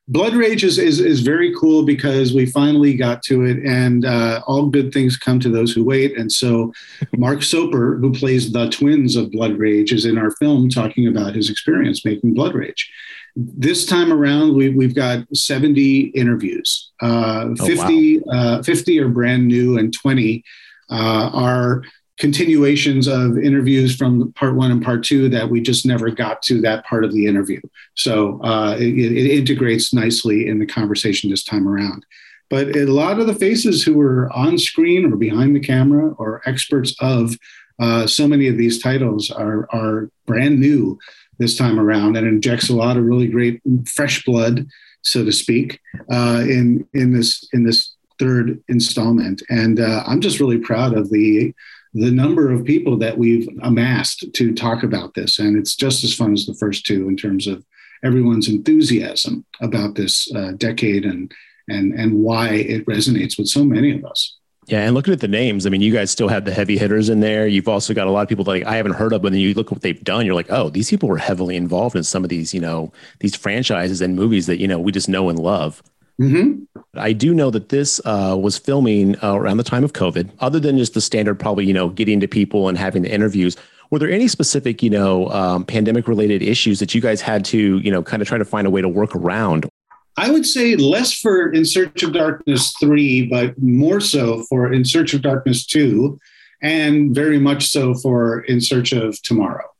Blood 0.07 0.35
Rage 0.35 0.63
is, 0.63 0.77
is, 0.77 0.99
is 0.99 1.21
very 1.21 1.53
cool 1.55 1.83
because 1.83 2.31
we 2.31 2.45
finally 2.45 2.95
got 2.95 3.23
to 3.23 3.43
it, 3.43 3.57
and 3.65 4.05
uh, 4.05 4.41
all 4.45 4.67
good 4.67 4.93
things 4.93 5.17
come 5.17 5.39
to 5.39 5.49
those 5.49 5.71
who 5.71 5.83
wait. 5.83 6.15
And 6.15 6.31
so, 6.31 6.71
Mark 7.17 7.41
Soper, 7.41 7.97
who 7.97 8.11
plays 8.11 8.51
the 8.51 8.69
twins 8.69 9.15
of 9.15 9.31
Blood 9.31 9.57
Rage, 9.57 9.91
is 9.91 10.05
in 10.05 10.19
our 10.19 10.31
film 10.31 10.69
talking 10.69 11.07
about 11.07 11.33
his 11.33 11.49
experience 11.49 12.05
making 12.05 12.35
Blood 12.35 12.53
Rage. 12.53 12.91
This 13.35 13.85
time 13.85 14.13
around, 14.13 14.55
we, 14.55 14.69
we've 14.69 14.95
got 14.95 15.25
70 15.35 16.01
interviews. 16.09 16.91
Uh, 17.01 17.47
oh, 17.59 17.65
50, 17.65 18.19
wow. 18.19 18.59
uh, 18.59 18.63
50 18.63 18.99
are 18.99 19.09
brand 19.09 19.47
new, 19.47 19.79
and 19.79 19.91
20 19.91 20.43
uh, 20.91 21.29
are 21.33 21.81
continuations 22.17 23.07
of 23.07 23.37
interviews 23.37 23.95
from 23.95 24.31
part 24.33 24.55
one 24.55 24.71
and 24.71 24.83
part 24.83 25.03
two 25.03 25.27
that 25.29 25.49
we 25.49 25.59
just 25.59 25.85
never 25.85 26.09
got 26.09 26.41
to 26.43 26.61
that 26.61 26.85
part 26.85 27.03
of 27.03 27.13
the 27.13 27.25
interview. 27.25 27.59
So 27.95 28.41
uh, 28.43 28.77
it, 28.79 28.97
it, 28.97 29.37
integrates 29.37 29.93
nicely 29.93 30.47
in 30.47 30.59
the 30.59 30.65
conversation 30.65 31.29
this 31.29 31.43
time 31.43 31.67
around. 31.67 32.05
But 32.49 32.75
a 32.75 32.85
lot 32.85 33.19
of 33.19 33.27
the 33.27 33.35
faces 33.35 33.83
who 33.83 33.95
were 33.95 34.31
on 34.31 34.57
screen 34.57 35.11
or 35.11 35.17
behind 35.17 35.55
the 35.55 35.59
camera 35.59 36.11
or 36.13 36.41
experts 36.45 36.95
of 37.01 37.35
uh, 37.79 38.07
so 38.07 38.27
many 38.27 38.47
of 38.47 38.57
these 38.57 38.81
titles 38.81 39.29
are, 39.29 39.67
are 39.73 40.09
brand 40.25 40.59
new 40.59 40.97
this 41.37 41.57
time 41.57 41.79
around 41.79 42.15
and 42.15 42.25
injects 42.25 42.69
a 42.69 42.75
lot 42.75 42.95
of 42.95 43.03
really 43.03 43.27
great 43.27 43.61
fresh 43.87 44.23
blood, 44.23 44.65
so 45.01 45.25
to 45.25 45.31
speak, 45.31 45.81
uh, 46.11 46.43
in 46.47 46.87
in 46.93 47.11
this 47.11 47.45
in 47.51 47.65
this 47.65 47.95
third 48.19 48.63
installment. 48.69 49.41
And 49.49 49.79
uh, 49.79 50.03
I'm 50.07 50.21
just 50.21 50.39
really 50.39 50.59
proud 50.59 50.95
of 50.95 51.09
the 51.09 51.53
the 51.95 52.11
number 52.11 52.51
of 52.51 52.65
people 52.65 52.97
that 52.97 53.17
we've 53.17 53.47
amassed 53.63 54.25
to 54.33 54.53
talk 54.53 54.83
about 54.83 55.13
this, 55.13 55.39
and 55.39 55.57
it's 55.57 55.75
just 55.75 56.03
as 56.03 56.13
fun 56.13 56.33
as 56.33 56.45
the 56.45 56.53
first 56.53 56.85
two 56.85 57.07
in 57.07 57.15
terms 57.15 57.47
of 57.47 57.63
everyone's 58.03 58.49
enthusiasm 58.49 59.45
about 59.61 59.95
this 59.95 60.29
uh, 60.35 60.51
decade 60.57 61.05
and 61.05 61.33
and 61.69 61.93
and 61.93 62.13
why 62.13 62.49
it 62.49 62.85
resonates 62.85 63.37
with 63.37 63.47
so 63.47 63.63
many 63.63 63.91
of 63.91 64.03
us. 64.03 64.37
Yeah, 64.67 64.81
and 64.81 64.93
looking 64.93 65.13
at 65.13 65.21
the 65.21 65.27
names, 65.27 65.65
I 65.65 65.69
mean, 65.69 65.81
you 65.81 65.93
guys 65.93 66.11
still 66.11 66.27
have 66.27 66.43
the 66.43 66.51
heavy 66.51 66.77
hitters 66.77 67.07
in 67.09 67.21
there. 67.21 67.47
You've 67.47 67.69
also 67.69 67.93
got 67.93 68.07
a 68.07 68.11
lot 68.11 68.23
of 68.23 68.29
people 68.29 68.43
that 68.43 68.51
like 68.51 68.65
I 68.65 68.75
haven't 68.75 68.93
heard 68.93 69.13
of, 69.13 69.21
but 69.21 69.31
then 69.31 69.39
you 69.39 69.53
look 69.53 69.67
at 69.67 69.71
what 69.71 69.81
they've 69.81 70.03
done, 70.03 70.25
you're 70.25 70.35
like, 70.35 70.51
oh, 70.51 70.69
these 70.69 70.89
people 70.89 71.07
were 71.07 71.17
heavily 71.17 71.55
involved 71.55 71.95
in 71.95 72.03
some 72.03 72.23
of 72.23 72.29
these, 72.29 72.53
you 72.53 72.59
know, 72.59 72.91
these 73.19 73.35
franchises 73.35 74.01
and 74.01 74.15
movies 74.15 74.47
that 74.47 74.59
you 74.59 74.67
know 74.67 74.79
we 74.79 74.91
just 74.91 75.07
know 75.07 75.29
and 75.29 75.39
love. 75.39 75.81
Mm-hmm. 76.19 76.63
I 76.97 77.11
do 77.11 77.33
know 77.33 77.51
that 77.51 77.69
this 77.69 77.99
uh, 78.05 78.37
was 78.39 78.57
filming 78.57 79.15
uh, 79.21 79.33
around 79.35 79.57
the 79.57 79.63
time 79.63 79.83
of 79.83 79.93
COVID. 79.93 80.29
Other 80.39 80.59
than 80.59 80.77
just 80.77 80.93
the 80.93 81.01
standard, 81.01 81.35
probably 81.35 81.65
you 81.65 81.73
know, 81.73 81.89
getting 81.89 82.19
to 82.21 82.27
people 82.27 82.69
and 82.69 82.77
having 82.77 83.01
the 83.01 83.13
interviews. 83.13 83.57
Were 83.91 83.99
there 83.99 84.09
any 84.09 84.27
specific, 84.27 84.81
you 84.81 84.89
know, 84.89 85.29
um, 85.29 85.63
pandemic 85.63 86.07
related 86.07 86.41
issues 86.41 86.79
that 86.79 86.95
you 86.95 87.01
guys 87.01 87.21
had 87.21 87.45
to, 87.45 87.79
you 87.79 87.91
know, 87.91 88.01
kind 88.01 88.21
of 88.21 88.27
try 88.27 88.37
to 88.37 88.45
find 88.45 88.65
a 88.65 88.69
way 88.69 88.81
to 88.81 88.89
work 88.89 89.15
around? 89.15 89.69
I 90.17 90.31
would 90.31 90.45
say 90.45 90.75
less 90.75 91.13
for 91.13 91.51
In 91.51 91.65
Search 91.65 92.01
of 92.01 92.13
Darkness 92.13 92.73
3, 92.79 93.27
but 93.27 93.61
more 93.61 93.99
so 93.99 94.43
for 94.43 94.71
In 94.71 94.85
Search 94.85 95.13
of 95.13 95.21
Darkness 95.21 95.65
2 95.65 96.17
and 96.61 97.13
very 97.13 97.37
much 97.37 97.67
so 97.67 97.93
for 97.93 98.39
In 98.41 98.61
Search 98.61 98.93
of 98.93 99.21
Tomorrow. 99.21 99.74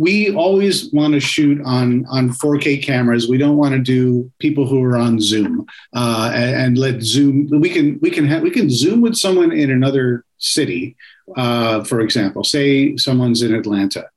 We 0.00 0.34
always 0.34 0.90
want 0.94 1.12
to 1.12 1.20
shoot 1.20 1.60
on 1.62 2.06
on 2.06 2.30
4K 2.30 2.82
cameras. 2.82 3.28
We 3.28 3.36
don't 3.36 3.58
want 3.58 3.74
to 3.74 3.78
do 3.78 4.32
people 4.38 4.66
who 4.66 4.82
are 4.82 4.96
on 4.96 5.20
Zoom 5.20 5.66
uh, 5.94 6.32
and, 6.34 6.54
and, 6.56 6.78
let 6.78 7.02
Zoom. 7.02 7.48
We 7.50 7.68
can 7.68 7.98
we 8.00 8.10
can 8.10 8.26
have 8.26 8.40
we 8.40 8.50
can 8.50 8.70
Zoom 8.70 9.02
with 9.02 9.14
someone 9.14 9.52
in 9.52 9.70
another 9.70 10.24
city, 10.38 10.96
uh, 11.36 11.84
for 11.84 12.00
example. 12.00 12.44
Say 12.44 12.96
someone's 12.96 13.42
in 13.42 13.54
Atlanta, 13.54 14.08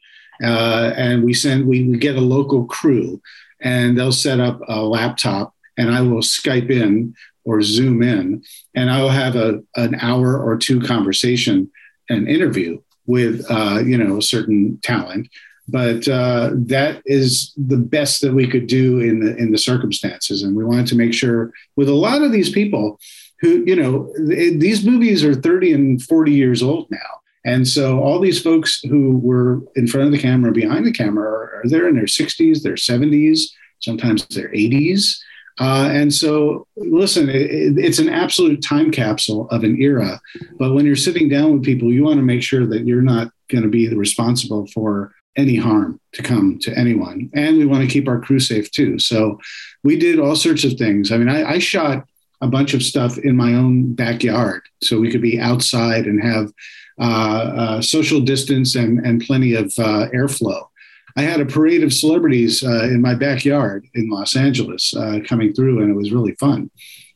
uh, 0.42 0.94
and 0.96 1.22
we 1.22 1.34
send 1.34 1.68
we, 1.68 1.84
we 1.84 1.98
get 1.98 2.16
a 2.16 2.22
local 2.22 2.64
crew, 2.64 3.22
and 3.60 3.98
they'll 3.98 4.14
set 4.14 4.40
up 4.40 4.62
a 4.70 4.80
laptop, 4.80 5.54
and 5.78 5.92
I 5.92 6.00
will 6.00 6.22
Skype 6.22 6.72
in 6.72 7.14
or 7.44 7.62
Zoom 7.62 8.02
in, 8.02 8.42
and 8.74 8.90
I 8.90 9.02
will 9.02 9.10
have 9.10 9.36
a 9.36 9.62
an 9.76 9.96
hour 9.96 10.40
or 10.40 10.56
two 10.56 10.80
conversation, 10.80 11.70
an 12.08 12.26
interview 12.30 12.80
with 13.06 13.46
uh, 13.50 13.82
you 13.86 13.98
know 13.98 14.20
a 14.20 14.22
certain 14.22 14.80
talent. 14.82 15.28
But 15.68 16.08
uh, 16.08 16.52
that 16.54 17.02
is 17.06 17.54
the 17.56 17.78
best 17.78 18.22
that 18.22 18.34
we 18.34 18.48
could 18.48 18.68
do 18.68 19.00
in 19.00 19.20
the 19.22 19.36
in 19.38 19.52
the 19.52 19.58
circumstances, 19.58 20.44
and 20.44 20.56
we 20.56 20.66
wanted 20.66 20.88
to 20.88 20.96
make 20.96 21.14
sure 21.14 21.52
with 21.76 21.88
a 21.88 21.94
lot 21.94 22.22
of 22.22 22.32
these 22.32 22.52
people 22.52 23.00
who 23.40 23.64
you 23.66 23.76
know 23.76 24.12
these 24.18 24.86
movies 24.86 25.24
are 25.24 25.36
30 25.36 25.74
and 25.74 26.04
40 26.04 26.32
years 26.32 26.62
old 26.62 26.88
now. 26.92 27.22
And 27.46 27.68
so 27.68 28.00
all 28.00 28.20
these 28.20 28.42
folks 28.42 28.82
who 28.84 29.18
were 29.18 29.62
in 29.76 29.86
front 29.88 30.06
of 30.06 30.14
the 30.14 30.18
camera 30.18 30.54
behind 30.54 30.86
the 30.86 30.94
camera 30.94 31.30
are, 31.30 31.62
are 31.62 31.70
there 31.70 31.90
in 31.90 31.96
their 31.96 32.06
60s 32.06 32.62
their 32.62 32.76
70s 32.76 33.50
sometimes 33.80 34.26
their 34.28 34.48
80s 34.50 35.18
uh, 35.60 35.90
and 35.92 36.14
so, 36.14 36.68
listen, 36.76 37.30
it, 37.30 37.78
it's 37.78 38.00
an 38.00 38.10
absolute 38.10 38.64
time 38.64 38.92
capsule 38.92 39.48
of 39.50 39.64
an 39.64 39.80
era. 39.80 40.20
But 40.58 40.74
when 40.74 40.86
you're 40.86 40.96
sitting 40.96 41.30
down 41.30 41.54
with 41.54 41.64
people, 41.64 41.92
you 41.92 42.04
want 42.04 42.18
to 42.18 42.24
make 42.24 42.42
sure 42.42 42.66
that 42.66 42.88
you're 42.88 43.04
not 43.04 43.32
going 43.50 43.64
to 43.64 43.70
be 43.70 43.88
responsible 43.94 44.66
for 44.68 45.14
any 45.36 45.56
harm 45.56 46.00
to 46.14 46.22
come 46.22 46.60
to 46.60 46.78
anyone. 46.78 47.30
And 47.34 47.58
we 47.58 47.66
want 47.66 47.82
to 47.84 47.90
keep 47.90 48.08
our 48.08 48.20
crew 48.20 48.40
safe 48.40 48.72
too. 48.72 49.00
So 49.00 49.40
we 49.84 49.98
did 49.98 50.20
all 50.20 50.36
sorts 50.36 50.64
of 50.64 50.74
things. 50.74 51.12
I 51.12 51.18
mean, 51.18 51.30
I, 51.30 51.54
I 51.54 51.60
shot 51.60 52.06
a 52.42 52.48
bunch 52.48 52.74
of 52.74 52.84
stuff 52.84 53.18
in 53.18 53.36
my 53.36 53.54
own 53.54 53.94
backyard 53.94 54.62
so 54.82 55.00
we 55.00 55.10
could 55.10 55.22
be 55.22 55.40
outside 55.40 56.06
and 56.06 56.22
have 56.22 56.52
uh, 57.00 57.54
uh, 57.58 57.82
social 57.82 58.20
distance 58.20 58.76
and, 58.76 59.00
and 59.06 59.22
plenty 59.22 59.56
of 59.56 59.66
uh, 59.80 60.08
airflow. 60.14 60.68
I 61.16 61.22
had 61.22 61.42
a 61.42 61.46
parade 61.46 61.84
of 61.84 61.94
celebrities 61.94 62.64
uh, 62.64 62.84
in 62.86 63.02
my 63.02 63.16
backyard 63.16 63.88
in 63.94 64.10
Los 64.10 64.36
Angeles 64.36 64.96
uh, 64.96 65.20
coming 65.26 65.54
through, 65.54 65.82
and 65.82 65.92
it 65.92 65.96
was 65.96 66.12
really 66.12 66.36
fun. 66.36 66.70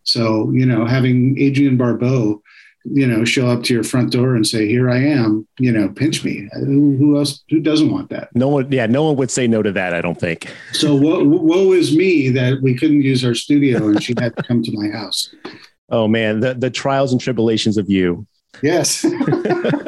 So, 0.04 0.52
you 0.52 0.66
know, 0.66 0.86
having 0.86 1.38
Adrienne 1.42 1.78
Barbeau, 1.78 2.42
you 2.92 3.06
know, 3.08 3.26
show 3.26 3.48
up 3.48 3.64
to 3.64 3.74
your 3.74 3.84
front 3.84 4.12
door 4.12 4.36
and 4.36 4.46
say, 4.46 4.68
"Here 4.68 4.90
I 4.90 4.98
am," 4.98 5.48
you 5.60 5.72
know, 5.72 5.90
pinch 5.90 6.24
me. 6.24 6.48
Uh, 6.56 6.60
who, 6.60 6.96
who 6.98 7.18
else? 7.18 7.44
Who 7.50 7.60
doesn't 7.60 7.92
want 7.92 8.10
that? 8.10 8.30
No 8.36 8.48
one. 8.48 8.72
Yeah, 8.72 8.86
no 8.86 9.04
one 9.04 9.16
would 9.18 9.32
say 9.32 9.48
no 9.48 9.62
to 9.62 9.72
that. 9.72 9.94
I 9.94 10.02
don't 10.02 10.20
think. 10.20 10.52
So, 10.74 10.96
woe, 10.96 11.24
woe 11.24 11.72
is 11.74 11.96
me 11.96 12.30
that 12.30 12.62
we 12.62 12.76
couldn't 12.76 13.02
use 13.02 13.24
our 13.26 13.36
studio 13.36 13.88
and 13.88 14.02
she 14.02 14.14
had 14.20 14.36
to 14.38 14.44
come 14.44 14.64
to 14.64 14.72
my 14.72 14.90
house. 14.90 15.34
Oh 15.90 16.06
man, 16.06 16.42
the 16.42 16.54
the 16.54 16.70
trials 16.70 17.14
and 17.14 17.22
tribulations 17.22 17.78
of 17.78 17.90
you. 17.90 18.28
Yes. 18.62 19.06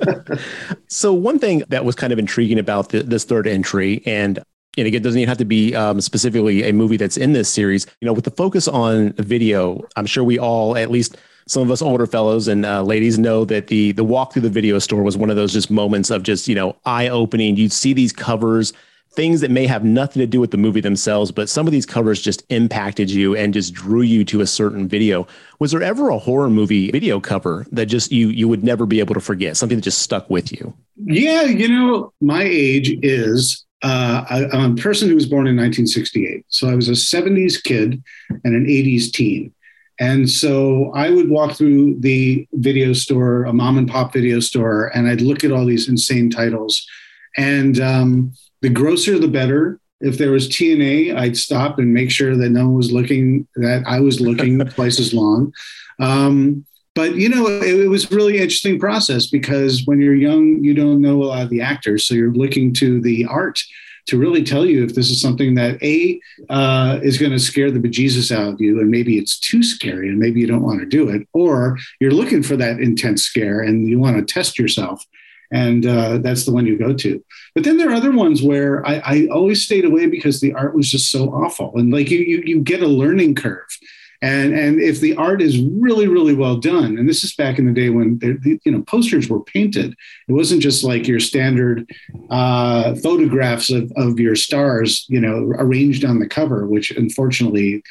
so 0.87 1.13
one 1.13 1.39
thing 1.39 1.63
that 1.69 1.85
was 1.85 1.95
kind 1.95 2.13
of 2.13 2.19
intriguing 2.19 2.59
about 2.59 2.89
the, 2.89 3.03
this 3.03 3.25
third 3.25 3.47
entry, 3.47 4.01
and 4.05 4.39
and 4.77 4.87
again, 4.87 5.01
it 5.01 5.03
doesn't 5.03 5.19
even 5.19 5.29
have 5.29 5.37
to 5.39 5.45
be 5.45 5.75
um, 5.75 5.99
specifically 5.99 6.63
a 6.63 6.73
movie 6.73 6.97
that's 6.97 7.17
in 7.17 7.33
this 7.33 7.49
series. 7.49 7.85
You 8.01 8.05
know, 8.05 8.13
with 8.13 8.25
the 8.25 8.31
focus 8.31 8.67
on 8.67 9.13
video, 9.13 9.87
I'm 9.95 10.05
sure 10.05 10.23
we 10.23 10.37
all, 10.39 10.77
at 10.77 10.91
least 10.91 11.17
some 11.47 11.63
of 11.63 11.71
us 11.71 11.81
older 11.81 12.05
fellows 12.05 12.47
and 12.47 12.65
uh, 12.65 12.83
ladies, 12.83 13.17
know 13.17 13.43
that 13.45 13.67
the 13.67 13.91
the 13.93 14.03
walk 14.03 14.33
through 14.33 14.43
the 14.43 14.49
video 14.49 14.77
store 14.79 15.01
was 15.01 15.17
one 15.17 15.29
of 15.29 15.35
those 15.35 15.53
just 15.53 15.71
moments 15.71 16.11
of 16.11 16.23
just 16.23 16.47
you 16.47 16.55
know 16.55 16.75
eye 16.85 17.07
opening. 17.07 17.55
You'd 17.57 17.73
see 17.73 17.93
these 17.93 18.13
covers 18.13 18.73
things 19.13 19.41
that 19.41 19.49
may 19.49 19.65
have 19.65 19.83
nothing 19.83 20.19
to 20.19 20.27
do 20.27 20.39
with 20.39 20.51
the 20.51 20.57
movie 20.57 20.81
themselves, 20.81 21.31
but 21.31 21.49
some 21.49 21.65
of 21.65 21.73
these 21.73 21.85
covers 21.85 22.21
just 22.21 22.43
impacted 22.49 23.09
you 23.09 23.35
and 23.35 23.53
just 23.53 23.73
drew 23.73 24.01
you 24.01 24.23
to 24.23 24.41
a 24.41 24.47
certain 24.47 24.87
video. 24.87 25.27
Was 25.57 25.71
there 25.71 25.81
ever 25.81 26.09
a 26.09 26.19
horror 26.19 26.49
movie 26.49 26.91
video 26.91 27.19
cover 27.19 27.65
that 27.71 27.87
just 27.87 28.11
you 28.11 28.29
you 28.29 28.47
would 28.47 28.63
never 28.63 28.85
be 28.85 28.99
able 28.99 29.15
to 29.15 29.19
forget, 29.19 29.57
something 29.57 29.77
that 29.77 29.83
just 29.83 30.03
stuck 30.03 30.29
with 30.29 30.51
you? 30.51 30.73
Yeah, 30.95 31.43
you 31.43 31.67
know, 31.67 32.13
my 32.21 32.43
age 32.43 32.97
is 33.01 33.65
uh, 33.81 34.25
I, 34.29 34.55
am 34.55 34.73
a 34.73 34.81
person 34.81 35.09
who 35.09 35.15
was 35.15 35.25
born 35.25 35.47
in 35.47 35.55
1968. 35.55 36.45
So 36.49 36.69
I 36.69 36.75
was 36.75 36.89
a 36.89 36.93
70s 36.93 37.63
kid 37.63 38.03
and 38.29 38.55
an 38.55 38.65
80s 38.65 39.11
teen. 39.11 39.53
And 39.99 40.29
so 40.29 40.91
I 40.93 41.09
would 41.09 41.29
walk 41.29 41.53
through 41.53 41.99
the 41.99 42.47
video 42.53 42.93
store, 42.93 43.43
a 43.43 43.53
mom 43.53 43.77
and 43.77 43.89
pop 43.89 44.13
video 44.13 44.39
store, 44.39 44.87
and 44.95 45.07
I'd 45.07 45.21
look 45.21 45.43
at 45.43 45.51
all 45.51 45.65
these 45.65 45.89
insane 45.89 46.29
titles. 46.29 46.85
And 47.37 47.79
um, 47.79 48.33
the 48.61 48.69
grosser 48.69 49.19
the 49.19 49.27
better. 49.27 49.79
If 50.01 50.17
there 50.17 50.31
was 50.31 50.47
TNA, 50.47 51.17
I'd 51.17 51.35
stop 51.35 51.77
and 51.77 51.93
make 51.93 52.09
sure 52.09 52.37
that 52.37 52.49
no 52.49 52.65
one 52.65 52.75
was 52.75 52.91
looking, 52.93 53.47
that 53.57 53.83
I 53.85 53.99
was 53.99 54.21
looking 54.21 54.59
twice 54.69 54.99
as 54.99 55.13
long. 55.13 55.53
Um, 55.99 56.65
but 56.95 57.15
you 57.15 57.29
know, 57.29 57.47
it, 57.47 57.81
it, 57.81 57.87
was 57.87 58.11
really 58.11 58.37
interesting 58.37 58.79
process 58.79 59.27
because 59.27 59.83
when 59.85 60.01
you're 60.01 60.15
young, 60.15 60.63
you 60.63 60.73
don't 60.73 61.01
know 61.01 61.23
a 61.23 61.25
lot 61.25 61.43
of 61.43 61.49
the 61.49 61.61
actors, 61.61 62.05
so 62.05 62.13
you're 62.13 62.33
looking 62.33 62.73
to 62.75 63.01
the 63.01 63.25
art 63.25 63.59
to 64.07 64.17
really 64.17 64.43
tell 64.43 64.65
you 64.65 64.83
if 64.83 64.95
this 64.95 65.11
is 65.11 65.21
something 65.21 65.55
that 65.55 65.81
a 65.83 66.19
uh, 66.49 66.99
is 67.03 67.17
going 67.17 67.31
to 67.31 67.39
scare 67.39 67.69
the 67.69 67.79
bejesus 67.79 68.35
out 68.35 68.53
of 68.53 68.61
you, 68.61 68.79
and 68.79 68.89
maybe 68.89 69.17
it's 69.17 69.39
too 69.39 69.61
scary, 69.61 70.09
and 70.09 70.19
maybe 70.19 70.39
you 70.39 70.47
don't 70.47 70.63
want 70.63 70.79
to 70.79 70.85
do 70.85 71.09
it, 71.09 71.27
or 71.33 71.77
you're 71.99 72.11
looking 72.11 72.41
for 72.43 72.57
that 72.57 72.79
intense 72.79 73.23
scare 73.23 73.61
and 73.61 73.87
you 73.87 73.99
want 73.99 74.17
to 74.17 74.33
test 74.33 74.57
yourself 74.57 75.05
and 75.51 75.85
uh, 75.85 76.19
that's 76.19 76.45
the 76.45 76.51
one 76.51 76.65
you 76.65 76.77
go 76.77 76.93
to. 76.93 77.23
But 77.55 77.63
then 77.63 77.77
there 77.77 77.89
are 77.89 77.95
other 77.95 78.11
ones 78.11 78.43
where 78.43 78.85
I, 78.85 79.01
I, 79.03 79.27
always 79.31 79.63
stayed 79.63 79.85
away 79.85 80.05
because 80.05 80.39
the 80.39 80.53
art 80.53 80.75
was 80.75 80.89
just 80.91 81.11
so 81.11 81.29
awful, 81.29 81.71
and 81.75 81.91
like 81.91 82.09
you, 82.09 82.19
you, 82.19 82.43
you 82.45 82.61
get 82.61 82.83
a 82.83 82.87
learning 82.87 83.35
curve. 83.35 83.77
And 84.21 84.53
and 84.53 84.81
if 84.81 84.99
the 84.99 85.15
art 85.15 85.41
is 85.41 85.57
really 85.59 86.09
really 86.09 86.33
well 86.33 86.57
done, 86.57 86.97
and 86.97 87.07
this 87.07 87.23
is 87.23 87.33
back 87.35 87.57
in 87.57 87.65
the 87.65 87.71
day 87.71 87.89
when 87.89 88.19
you 88.43 88.71
know 88.71 88.81
posters 88.81 89.29
were 89.29 89.39
painted, 89.39 89.95
it 90.27 90.33
wasn't 90.33 90.61
just 90.61 90.83
like 90.83 91.07
your 91.07 91.21
standard 91.21 91.89
uh, 92.29 92.95
photographs 92.95 93.69
of, 93.69 93.89
of 93.95 94.19
your 94.19 94.35
stars, 94.35 95.05
you 95.07 95.21
know, 95.21 95.53
arranged 95.57 96.03
on 96.03 96.19
the 96.19 96.27
cover, 96.27 96.67
which 96.67 96.91
unfortunately, 96.91 97.81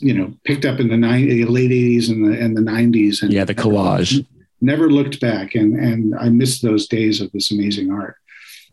you 0.00 0.12
know, 0.12 0.34
picked 0.44 0.66
up 0.66 0.78
in 0.78 0.88
the, 0.88 0.96
ni- 0.98 1.44
late 1.44 1.70
'80s 1.70 2.10
and 2.10 2.26
the 2.26 2.38
and 2.38 2.54
the 2.54 2.60
'90s. 2.60 3.22
And 3.22 3.32
yeah, 3.32 3.44
the 3.44 3.54
collage. 3.54 4.26
Never 4.60 4.90
looked 4.90 5.20
back 5.20 5.54
and 5.54 5.74
and 5.78 6.14
i 6.16 6.28
miss 6.28 6.60
those 6.60 6.88
days 6.88 7.20
of 7.20 7.32
this 7.32 7.50
amazing 7.50 7.90
art. 7.92 8.16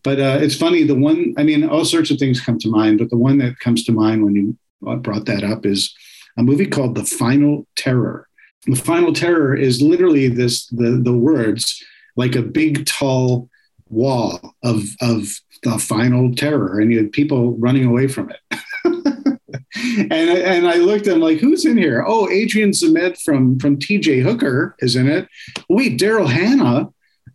But 0.04 0.20
uh, 0.20 0.40
it's 0.42 0.58
funny 0.58 0.84
the 0.84 0.96
one 0.96 1.34
i 1.38 1.44
mean 1.44 1.64
all 1.64 1.86
sorts 1.86 2.12
of 2.12 2.18
things 2.18 2.42
come 2.42 2.60
to 2.60 2.70
mind 2.70 2.98
but 3.00 3.10
the 3.10 3.18
one 3.18 3.38
that 3.38 3.60
comes 3.60 3.84
to 3.86 3.92
mind 3.92 4.24
when 4.24 4.36
you 4.36 4.58
brought 4.98 5.26
that 5.26 5.44
up 5.44 5.66
is 5.66 5.96
a 6.38 6.44
movie 6.44 6.66
called 6.66 6.96
the 6.96 7.04
final 7.04 7.66
terror 7.76 8.28
the 8.68 8.76
final 8.76 9.14
terror 9.14 9.56
is 9.56 9.82
literally 9.82 10.28
this 10.28 10.68
the 10.68 11.02
the 11.04 11.14
words 11.14 11.84
like 12.16 12.36
a 12.36 12.42
big 12.42 12.86
tall 12.86 13.50
wall 13.90 14.56
of 14.64 14.84
of 15.02 15.28
the 15.64 15.78
final 15.80 16.34
terror 16.36 16.80
and 16.80 16.92
you 16.92 16.98
had 16.98 17.12
people 17.12 17.58
running 17.58 17.86
away 17.86 18.08
from 18.08 18.30
it 18.30 18.60
and 19.76 20.12
and 20.12 20.68
I 20.68 20.76
looked 20.76 21.08
him 21.08 21.20
like, 21.20 21.40
who's 21.40 21.66
in 21.66 21.78
here? 21.78 22.04
Oh, 22.08 22.30
Adrian 22.30 22.72
Zmed 22.72 23.22
from 23.22 23.60
from 23.60 23.78
TJ 23.78 24.22
Hooker 24.24 24.76
is 24.80 24.96
in 24.96 25.08
it. 25.08 25.28
Wait, 25.70 26.00
Daryl 26.00 26.30
Hannah. 26.30 26.90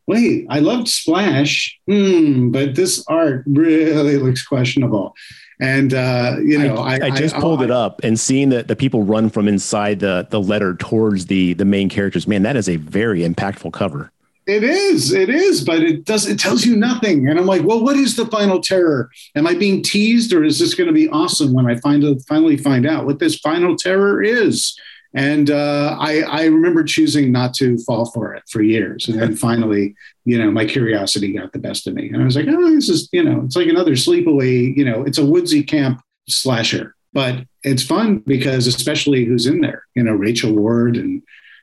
Wait, 0.06 0.46
I 0.50 0.58
loved 0.58 0.88
Splash, 0.88 1.78
hmm, 1.86 2.50
but 2.50 2.74
this 2.74 3.04
art 3.06 3.44
really 3.46 4.16
looks 4.22 4.44
questionable. 4.44 5.14
And 5.60 5.92
uh, 5.92 6.36
you 6.42 6.58
know, 6.58 6.76
I, 6.76 6.94
I, 6.94 6.98
I 7.02 7.10
just 7.10 7.36
I, 7.36 7.40
pulled 7.40 7.62
it 7.62 7.70
up 7.70 8.00
and 8.02 8.18
seeing 8.18 8.48
that 8.48 8.68
the 8.68 8.76
people 8.76 9.02
run 9.02 9.28
from 9.28 9.46
inside 9.46 10.00
the 10.00 10.26
the 10.30 10.40
letter 10.40 10.74
towards 10.74 11.26
the 11.26 11.52
the 11.54 11.66
main 11.66 11.88
characters. 11.88 12.26
Man, 12.26 12.42
that 12.42 12.56
is 12.56 12.68
a 12.68 12.76
very 12.76 13.20
impactful 13.20 13.72
cover. 13.72 14.10
It 14.46 14.64
is, 14.64 15.12
it 15.12 15.28
is, 15.28 15.62
but 15.62 15.80
it 15.82 16.06
does 16.06 16.26
it 16.26 16.38
tells 16.38 16.64
you 16.64 16.74
nothing. 16.74 17.28
And 17.28 17.38
I'm 17.38 17.46
like, 17.46 17.62
well, 17.62 17.84
what 17.84 17.96
is 17.96 18.16
the 18.16 18.26
final 18.26 18.60
terror? 18.60 19.10
Am 19.36 19.46
I 19.46 19.54
being 19.54 19.82
teased, 19.82 20.32
or 20.32 20.42
is 20.42 20.58
this 20.58 20.74
going 20.74 20.88
to 20.88 20.94
be 20.94 21.08
awesome 21.10 21.52
when 21.52 21.66
I 21.66 21.76
find 21.76 22.04
finally 22.26 22.56
find 22.56 22.86
out 22.86 23.04
what 23.04 23.18
this 23.18 23.38
final 23.38 23.76
terror 23.76 24.22
is? 24.22 24.76
And 25.12 25.50
uh, 25.50 25.96
I, 25.98 26.20
I 26.22 26.44
remember 26.44 26.84
choosing 26.84 27.32
not 27.32 27.52
to 27.54 27.78
fall 27.78 28.06
for 28.12 28.32
it 28.34 28.44
for 28.48 28.62
years, 28.62 29.08
and 29.08 29.20
then 29.20 29.34
finally, 29.48 29.94
you 30.24 30.38
know, 30.38 30.50
my 30.50 30.64
curiosity 30.64 31.32
got 31.32 31.52
the 31.52 31.58
best 31.58 31.86
of 31.86 31.94
me, 31.94 32.08
and 32.08 32.22
I 32.22 32.24
was 32.24 32.36
like, 32.36 32.46
oh, 32.48 32.70
this 32.70 32.88
is, 32.88 33.08
you 33.12 33.24
know, 33.24 33.42
it's 33.44 33.56
like 33.56 33.68
another 33.68 33.92
sleepaway, 33.92 34.76
you 34.76 34.84
know, 34.84 35.02
it's 35.02 35.18
a 35.18 35.26
woodsy 35.26 35.62
camp 35.62 36.00
slasher, 36.28 36.94
but 37.12 37.44
it's 37.64 37.82
fun 37.82 38.18
because 38.18 38.66
especially 38.66 39.24
who's 39.24 39.46
in 39.46 39.60
there, 39.60 39.84
you 39.94 40.02
know, 40.02 40.12
Rachel 40.12 40.54
Ward 40.54 40.96
and 40.96 41.22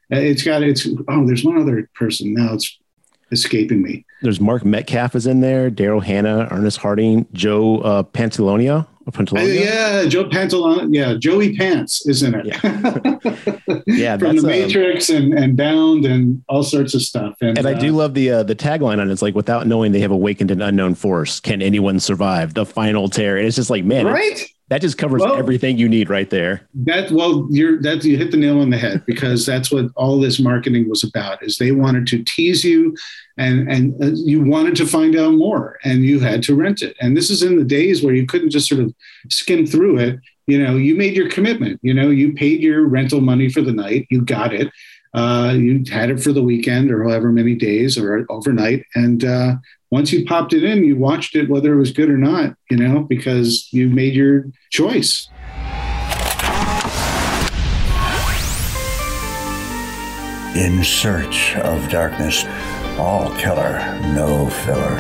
it's 0.10 0.43
got 0.43 0.63
it's 0.63 0.88
oh, 1.07 1.25
there's 1.25 1.43
one 1.43 1.57
other 1.57 1.89
person 1.95 2.33
now. 2.33 2.53
It's 2.53 2.77
escaping 3.31 3.81
me. 3.81 4.05
There's 4.21 4.39
Mark 4.39 4.63
Metcalf 4.63 5.15
is 5.15 5.27
in 5.27 5.41
there, 5.41 5.69
Daryl 5.69 6.03
Hannah, 6.03 6.47
Ernest 6.49 6.77
Harden, 6.77 7.27
Joe 7.33 7.79
uh, 7.79 8.03
Pantoliano 9.12 9.48
Pantoliano? 9.48 9.60
yeah, 9.60 10.06
Joe 10.06 10.26
Pantoliano. 10.26 10.93
Yeah, 10.93 11.13
Joey 11.15 11.56
Pants 11.56 12.06
is 12.08 12.24
in 12.24 12.36
it. 12.36 12.46
Yeah, 12.46 12.60
yeah 13.88 14.17
from 14.17 14.36
the 14.36 14.41
um, 14.41 14.48
Matrix 14.48 15.10
and, 15.10 15.34
and 15.34 15.56
Bound 15.56 16.06
and 16.06 16.43
all 16.48 16.63
sorts 16.63 16.93
of 16.93 17.02
stuff. 17.02 17.36
And, 17.41 17.58
and 17.58 17.67
I 17.67 17.74
uh, 17.74 17.80
do 17.80 17.91
love 17.91 18.13
the 18.13 18.32
uh, 18.32 18.43
the 18.43 18.56
tagline 18.56 19.00
on 19.00 19.10
it. 19.10 19.12
It's 19.12 19.22
like, 19.22 19.36
without 19.36 19.67
knowing 19.67 19.91
they 19.91 20.00
have 20.02 20.12
awakened 20.12 20.52
an 20.52 20.62
unknown 20.62 20.96
force, 20.96 21.39
can 21.39 21.62
anyone 21.62 22.00
survive 22.00 22.54
the 22.54 22.65
final 22.65 23.10
tear? 23.10 23.38
And 23.38 23.48
it's 23.48 23.56
just 23.56 23.70
like, 23.70 23.84
man, 23.84 24.06
right? 24.06 24.50
That 24.69 24.82
just 24.82 24.97
covers 24.97 25.21
well, 25.21 25.38
everything 25.38 25.77
you 25.77 25.88
need 25.88 26.10
right 26.10 26.30
there. 26.30 26.67
That 26.73 27.10
well, 27.12 27.47
you're 27.49 27.82
that 27.84 28.03
you 28.03 28.17
hit 28.17 28.32
the 28.32 28.38
nail 28.38 28.60
on 28.60 28.69
the 28.69 28.77
head 28.77 29.06
because 29.06 29.45
that's 29.45 29.71
what 29.71 29.86
all 29.95 30.19
this 30.19 30.39
marketing 30.39 30.89
was 30.89 31.06
about. 31.06 31.41
Is 31.41 31.58
they 31.58 31.71
wanted 31.71 32.06
to 32.08 32.23
tease 32.23 32.65
you, 32.65 32.93
and 33.38 33.71
and 33.71 34.03
uh, 34.03 34.12
you 34.13 34.43
wanted 34.43 34.75
to 34.77 34.86
find 34.86 35.15
out 35.15 35.36
more, 35.36 35.77
and 35.86 36.03
you 36.03 36.19
had 36.19 36.43
to 36.43 36.56
rent 36.56 36.82
it. 36.82 36.97
And 36.99 37.15
this 37.15 37.30
is 37.30 37.43
in 37.43 37.58
the 37.58 37.63
days 37.63 38.03
where 38.03 38.13
you 38.13 38.25
couldn't 38.25 38.49
just 38.49 38.67
sort 38.67 38.82
of 38.82 38.93
skim 39.30 39.65
through 39.65 39.99
it. 39.99 40.19
You 40.47 40.62
know, 40.62 40.75
you 40.75 40.95
made 40.95 41.15
your 41.15 41.30
commitment. 41.30 41.80
You 41.82 41.93
know, 41.93 42.10
you 42.10 42.34
paid 42.34 42.62
your 42.62 42.88
rental 42.88 43.21
money 43.21 43.49
for 43.49 43.62
the 43.62 43.73
night. 43.73 44.08
You 44.10 44.21
got 44.21 44.53
it. 44.53 44.69
Uh, 45.13 45.53
you 45.58 45.84
had 45.89 46.10
it 46.10 46.19
for 46.19 46.34
the 46.34 46.43
weekend 46.43 46.91
or 46.91 47.03
however 47.06 47.32
many 47.32 47.56
days 47.56 47.97
or 47.97 48.25
overnight, 48.30 48.84
and 48.95 49.23
uh, 49.23 49.56
once 49.89 50.12
you 50.12 50.26
popped 50.26 50.54
it 50.54 50.63
in, 50.63 50.84
you 50.84 50.97
watched 50.97 51.36
it 51.36 51.50
whether 51.50 51.73
it 51.73 51.78
was 51.78 51.91
good 51.91 52.10
or 52.10 52.17
not, 52.17 52.56
you 52.69 52.78
know, 52.78 53.02
because 53.04 53.71
you 53.71 53.89
made 53.89 54.13
your 54.13 54.45
choice. 54.69 55.30
In 60.56 60.84
search 60.84 61.56
of 61.58 61.88
darkness, 61.89 62.45
all 62.97 63.30
killer, 63.36 63.80
no 64.15 64.50
filler. 64.50 64.95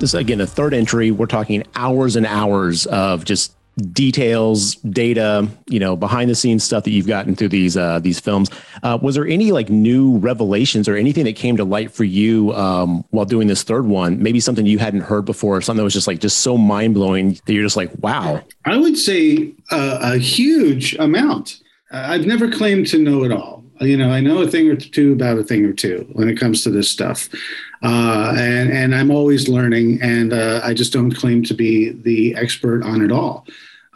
This 0.00 0.12
again, 0.12 0.40
a 0.40 0.46
third 0.46 0.74
entry. 0.74 1.12
We're 1.12 1.26
talking 1.26 1.62
hours 1.76 2.16
and 2.16 2.26
hours 2.26 2.84
of 2.86 3.24
just 3.24 3.54
details, 3.92 4.76
data, 4.76 5.48
you 5.66 5.80
know, 5.80 5.96
behind 5.96 6.30
the 6.30 6.34
scenes 6.34 6.64
stuff 6.64 6.84
that 6.84 6.90
you've 6.90 7.06
gotten 7.06 7.34
through 7.34 7.48
these 7.48 7.76
uh, 7.76 7.98
these 7.98 8.20
films. 8.20 8.50
Uh, 8.82 8.98
was 9.00 9.14
there 9.14 9.26
any 9.26 9.52
like 9.52 9.68
new 9.68 10.18
revelations 10.18 10.88
or 10.88 10.96
anything 10.96 11.24
that 11.24 11.36
came 11.36 11.56
to 11.56 11.64
light 11.64 11.90
for 11.90 12.04
you 12.04 12.52
um, 12.54 13.04
while 13.10 13.24
doing 13.24 13.48
this 13.48 13.62
third 13.62 13.86
one? 13.86 14.22
Maybe 14.22 14.40
something 14.40 14.66
you 14.66 14.78
hadn't 14.78 15.02
heard 15.02 15.24
before, 15.24 15.56
or 15.56 15.60
something 15.60 15.78
that 15.78 15.84
was 15.84 15.94
just 15.94 16.06
like 16.06 16.20
just 16.20 16.38
so 16.38 16.56
mind 16.56 16.94
blowing 16.94 17.38
that 17.46 17.52
you're 17.52 17.64
just 17.64 17.76
like, 17.76 17.90
wow. 18.00 18.42
I 18.64 18.76
would 18.76 18.96
say 18.96 19.52
uh, 19.70 19.98
a 20.02 20.18
huge 20.18 20.94
amount. 20.96 21.60
I've 21.90 22.26
never 22.26 22.50
claimed 22.50 22.88
to 22.88 22.98
know 22.98 23.24
it 23.24 23.32
all. 23.32 23.63
You 23.80 23.96
know, 23.96 24.10
I 24.10 24.20
know 24.20 24.42
a 24.42 24.46
thing 24.46 24.68
or 24.68 24.76
two 24.76 25.12
about 25.12 25.38
a 25.38 25.44
thing 25.44 25.64
or 25.64 25.72
two 25.72 26.08
when 26.12 26.28
it 26.28 26.38
comes 26.38 26.62
to 26.62 26.70
this 26.70 26.90
stuff. 26.90 27.28
Uh, 27.82 28.34
and 28.38 28.72
and 28.72 28.94
I'm 28.94 29.10
always 29.10 29.48
learning, 29.48 30.00
and 30.00 30.32
uh, 30.32 30.60
I 30.64 30.74
just 30.74 30.92
don't 30.92 31.12
claim 31.12 31.42
to 31.44 31.54
be 31.54 31.90
the 31.90 32.34
expert 32.36 32.82
on 32.82 33.02
it 33.02 33.12
all. 33.12 33.46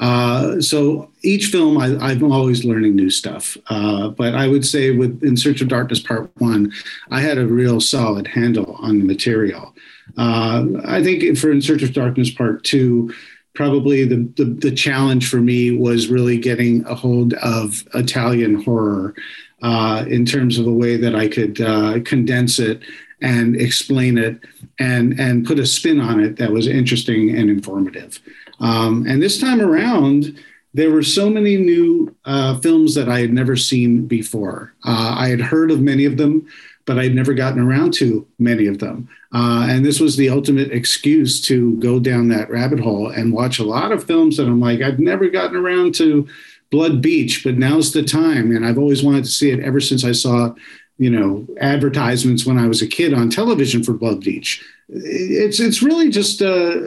Uh, 0.01 0.61
so 0.61 1.11
each 1.23 1.47
film, 1.47 1.77
I, 1.77 2.12
am 2.12 2.31
always 2.31 2.64
learning 2.64 2.95
new 2.95 3.11
stuff. 3.11 3.57
Uh, 3.69 4.09
but 4.09 4.35
I 4.35 4.47
would 4.47 4.64
say 4.64 4.93
with 4.93 5.23
In 5.25 5.37
Search 5.37 5.61
of 5.61 5.69
Darkness 5.69 6.01
Part 6.01 6.31
One, 6.37 6.73
I 7.11 7.21
had 7.21 7.38
a 7.38 7.47
real 7.47 7.81
solid 7.81 8.27
handle 8.27 8.77
on 8.81 8.99
the 8.99 9.05
material. 9.05 9.75
Uh, 10.17 10.67
I 10.85 11.03
think 11.03 11.37
for 11.37 11.51
In 11.51 11.61
Search 11.61 11.83
of 11.83 11.93
Darkness 11.93 12.31
Part 12.31 12.62
Two, 12.64 13.12
probably 13.55 14.05
the, 14.05 14.31
the, 14.37 14.45
the 14.45 14.71
challenge 14.71 15.29
for 15.29 15.41
me 15.41 15.77
was 15.77 16.07
really 16.07 16.38
getting 16.38 16.85
a 16.87 16.95
hold 16.95 17.35
of 17.35 17.83
Italian 17.95 18.62
horror 18.62 19.14
uh, 19.62 20.05
in 20.09 20.25
terms 20.25 20.59
of 20.59 20.66
a 20.66 20.73
way 20.73 20.97
that 20.97 21.14
I 21.14 21.29
could 21.29 21.57
condense 22.05 22.59
it 22.59 22.83
and 23.21 23.57
explain 23.57 24.16
it 24.16 24.38
and 24.79 25.18
and 25.18 25.47
put 25.47 25.59
a 25.59 25.66
spin 25.66 26.01
on 26.01 26.21
it 26.21 26.37
that 26.37 26.53
was 26.53 26.66
interesting 26.66 27.37
and 27.37 27.51
informative. 27.51 28.21
Um, 28.61 29.07
and 29.07 29.23
this 29.23 29.40
time 29.40 29.61
around, 29.61 30.38
there 30.75 30.90
were 30.90 31.03
so 31.03 31.31
many 31.31 31.57
new 31.57 32.14
uh, 32.25 32.59
films 32.59 32.94
that 32.94 33.09
I 33.09 33.21
had 33.21 33.33
never 33.33 33.57
seen 33.57 34.07
before. 34.07 34.75
Uh, 34.85 35.14
I 35.16 35.29
had 35.29 35.40
heard 35.40 35.71
of 35.71 35.81
many 35.81 36.05
of 36.05 36.16
them, 36.16 36.47
but 36.85 36.99
I'd 36.99 37.14
never 37.14 37.35
gotten 37.35 37.61
around 37.61 37.94
to 37.94 38.27
many 38.38 38.66
of 38.66 38.79
them. 38.79 39.09
Uh, 39.33 39.66
and 39.68 39.85
this 39.85 40.01
was 40.01 40.16
the 40.16 40.31
ultimate 40.31 40.73
excuse 40.73 41.40
to 41.42 41.77
go 41.77 42.01
down 42.01 42.29
that 42.29 42.51
rabbit 42.51 42.81
hole 42.81 43.09
and 43.09 43.33
watch 43.33 43.59
a 43.59 43.64
lot 43.64 43.92
of 43.92 44.05
films 44.05 44.37
that 44.37 44.47
I'm 44.47 44.61
like, 44.61 44.81
I've 44.81 44.99
never 44.99 45.29
gotten 45.29 45.57
around 45.57 45.94
to 45.97 46.27
Blood 46.70 47.00
Beach, 47.00 47.42
but 47.44 47.57
now's 47.57 47.92
the 47.92 48.02
time. 48.02 48.54
And 48.54 48.66
I've 48.66 48.78
always 48.78 49.02
wanted 49.02 49.24
to 49.24 49.31
see 49.31 49.50
it 49.50 49.61
ever 49.61 49.81
since 49.81 50.04
I 50.04 50.12
saw 50.12 50.54
you 50.98 51.11
know 51.11 51.46
advertisements 51.61 52.44
when 52.44 52.59
I 52.59 52.66
was 52.66 52.83
a 52.83 52.87
kid 52.87 53.14
on 53.14 53.31
television 53.31 53.83
for 53.83 53.92
Blood 53.92 54.20
Beach. 54.20 54.64
It's 54.88 55.61
it's 55.61 55.83
really 55.83 56.11
just 56.11 56.42
uh, 56.42 56.81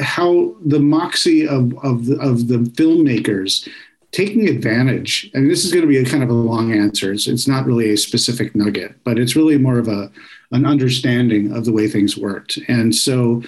how 0.00 0.54
the 0.64 0.80
moxie 0.80 1.46
of 1.46 1.72
of 1.84 2.06
the, 2.06 2.18
of 2.20 2.48
the 2.48 2.58
filmmakers 2.58 3.68
taking 4.12 4.46
advantage. 4.46 5.30
And 5.32 5.50
this 5.50 5.64
is 5.64 5.72
going 5.72 5.82
to 5.82 5.88
be 5.88 5.96
a 5.96 6.04
kind 6.04 6.22
of 6.22 6.28
a 6.28 6.34
long 6.34 6.72
answer. 6.72 7.12
It's 7.12 7.26
it's 7.26 7.48
not 7.48 7.66
really 7.66 7.90
a 7.90 7.96
specific 7.96 8.54
nugget, 8.54 8.94
but 9.04 9.18
it's 9.18 9.34
really 9.34 9.58
more 9.58 9.78
of 9.78 9.88
a 9.88 10.10
an 10.52 10.66
understanding 10.66 11.52
of 11.56 11.64
the 11.64 11.72
way 11.72 11.88
things 11.88 12.16
worked. 12.16 12.58
And 12.68 12.94
so 12.94 13.42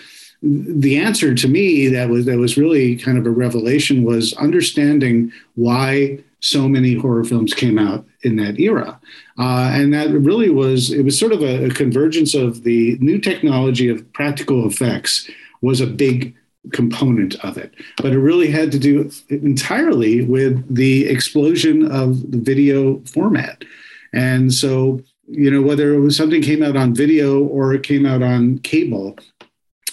the 0.46 0.98
answer 0.98 1.35
to 1.35 1.48
me 1.48 1.88
that 1.88 2.11
was 2.11 2.26
that 2.26 2.38
was 2.38 2.59
really 2.59 2.96
kind 2.96 3.16
of 3.16 3.26
a 3.26 3.30
revelation 3.30 4.04
was 4.04 4.35
understanding 4.35 5.33
why 5.54 6.18
so 6.44 6.68
many 6.68 6.94
horror 6.94 7.24
films 7.24 7.54
came 7.54 7.78
out 7.78 8.04
in 8.22 8.37
that 8.37 8.61
era. 8.61 9.00
Uh, 9.38 9.70
and 9.72 9.94
that 9.94 10.11
really 10.11 10.50
was, 10.50 10.92
it 10.92 11.02
was 11.02 11.18
sort 11.18 11.33
of 11.33 11.42
a, 11.42 11.64
a, 11.64 11.70
convergence 11.70 12.35
of 12.35 12.64
the 12.64 12.98
new 13.00 13.18
technology 13.18 13.88
of 13.88 14.12
practical 14.12 14.66
effects 14.66 15.28
was 15.62 15.80
a 15.80 15.87
big 15.87 16.37
component 16.72 17.35
of 17.37 17.57
it. 17.57 17.72
But 17.96 18.12
it 18.12 18.18
really 18.18 18.50
had 18.50 18.70
to 18.72 18.78
do 18.78 19.11
entirely 19.30 20.22
with 20.22 20.74
the 20.74 21.07
explosion 21.09 21.90
of 21.90 22.30
the 22.30 22.38
video 22.38 23.00
format. 23.07 23.64
And 24.12 24.52
so, 24.52 25.00
you 25.26 25.50
know, 25.50 25.62
whether 25.62 25.94
it 25.94 26.00
was 26.00 26.14
something 26.14 26.42
came 26.42 26.62
out 26.62 26.76
on 26.76 26.94
video 26.94 27.42
or 27.42 27.72
it 27.72 27.83
came 27.83 28.04
out 28.04 28.22
on 28.22 28.59
cable, 28.59 29.16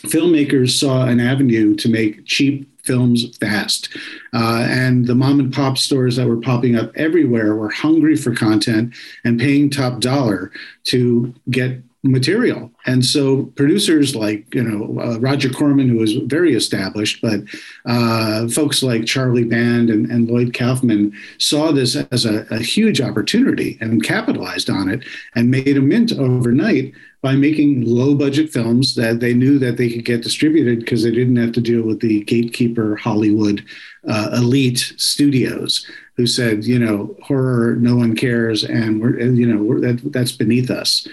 filmmakers 0.04 0.72
saw 0.72 1.06
an 1.06 1.20
avenue 1.20 1.76
to 1.76 1.90
make 1.90 2.26
cheap 2.26 2.68
films 2.84 3.38
fast. 3.38 3.96
Uh, 4.34 4.66
and 4.68 5.06
the 5.06 5.16
mom 5.16 5.40
and 5.40 5.54
pop 5.54 5.78
stores 5.78 6.16
that 6.16 6.28
were 6.28 6.42
popping 6.42 6.76
up 6.76 6.92
everywhere 6.96 7.56
were 7.56 7.70
hungry 7.70 8.16
for 8.16 8.34
content 8.34 8.94
and 9.24 9.40
paying 9.40 9.70
top 9.70 10.00
dollar 10.00 10.52
to 10.86 11.34
get 11.50 11.82
material. 12.04 12.72
And 12.88 13.06
so 13.06 13.44
producers 13.56 14.16
like, 14.16 14.54
you 14.56 14.64
know, 14.64 15.00
uh, 15.00 15.20
Roger 15.20 15.50
Corman, 15.50 15.88
who 15.88 15.98
was 15.98 16.16
very 16.16 16.56
established, 16.56 17.22
but 17.22 17.42
uh, 17.86 18.48
folks 18.48 18.82
like 18.82 19.06
Charlie 19.06 19.44
Band 19.44 19.92
and, 19.92 20.10
and, 20.10 20.28
Lloyd 20.28 20.56
Kaufman 20.56 21.14
saw 21.38 21.72
this 21.72 21.96
as 21.96 22.26
a, 22.26 22.48
a 22.50 22.58
huge 22.58 23.02
opportunity 23.02 23.78
and 23.82 24.04
capitalized 24.04 24.70
on 24.70 24.90
it 24.90 25.04
and 25.36 25.52
made 25.52 25.78
a 25.78 25.82
mint 25.82 26.12
overnight 26.14 26.94
by 27.22 27.36
making 27.36 27.86
low 27.86 28.16
budget 28.16 28.50
films 28.50 28.96
that 28.96 29.20
they 29.20 29.34
knew 29.34 29.60
that 29.60 29.78
they 29.78 29.90
could 29.90 30.06
get 30.06 30.24
distributed 30.24 30.80
because 30.80 31.04
they 31.04 31.12
didn't 31.12 31.36
have 31.36 31.52
to 31.52 31.62
deal 31.62 31.84
with 31.84 32.00
the 32.00 32.24
gatekeeper 32.24 32.96
Hollywood 32.96 33.64
uh, 34.08 34.32
elite 34.34 34.94
studios 34.98 35.86
who 36.18 36.26
said, 36.26 36.66
you 36.66 36.80
know, 36.80 37.16
horror, 37.22 37.76
no 37.76 37.96
one 37.96 38.16
cares, 38.16 38.64
and 38.64 39.02
we're, 39.02 39.20
you 39.20 39.46
know, 39.46 39.80
that, 39.80 40.02
that's 40.12 40.32
beneath 40.32 40.70
us. 40.70 41.08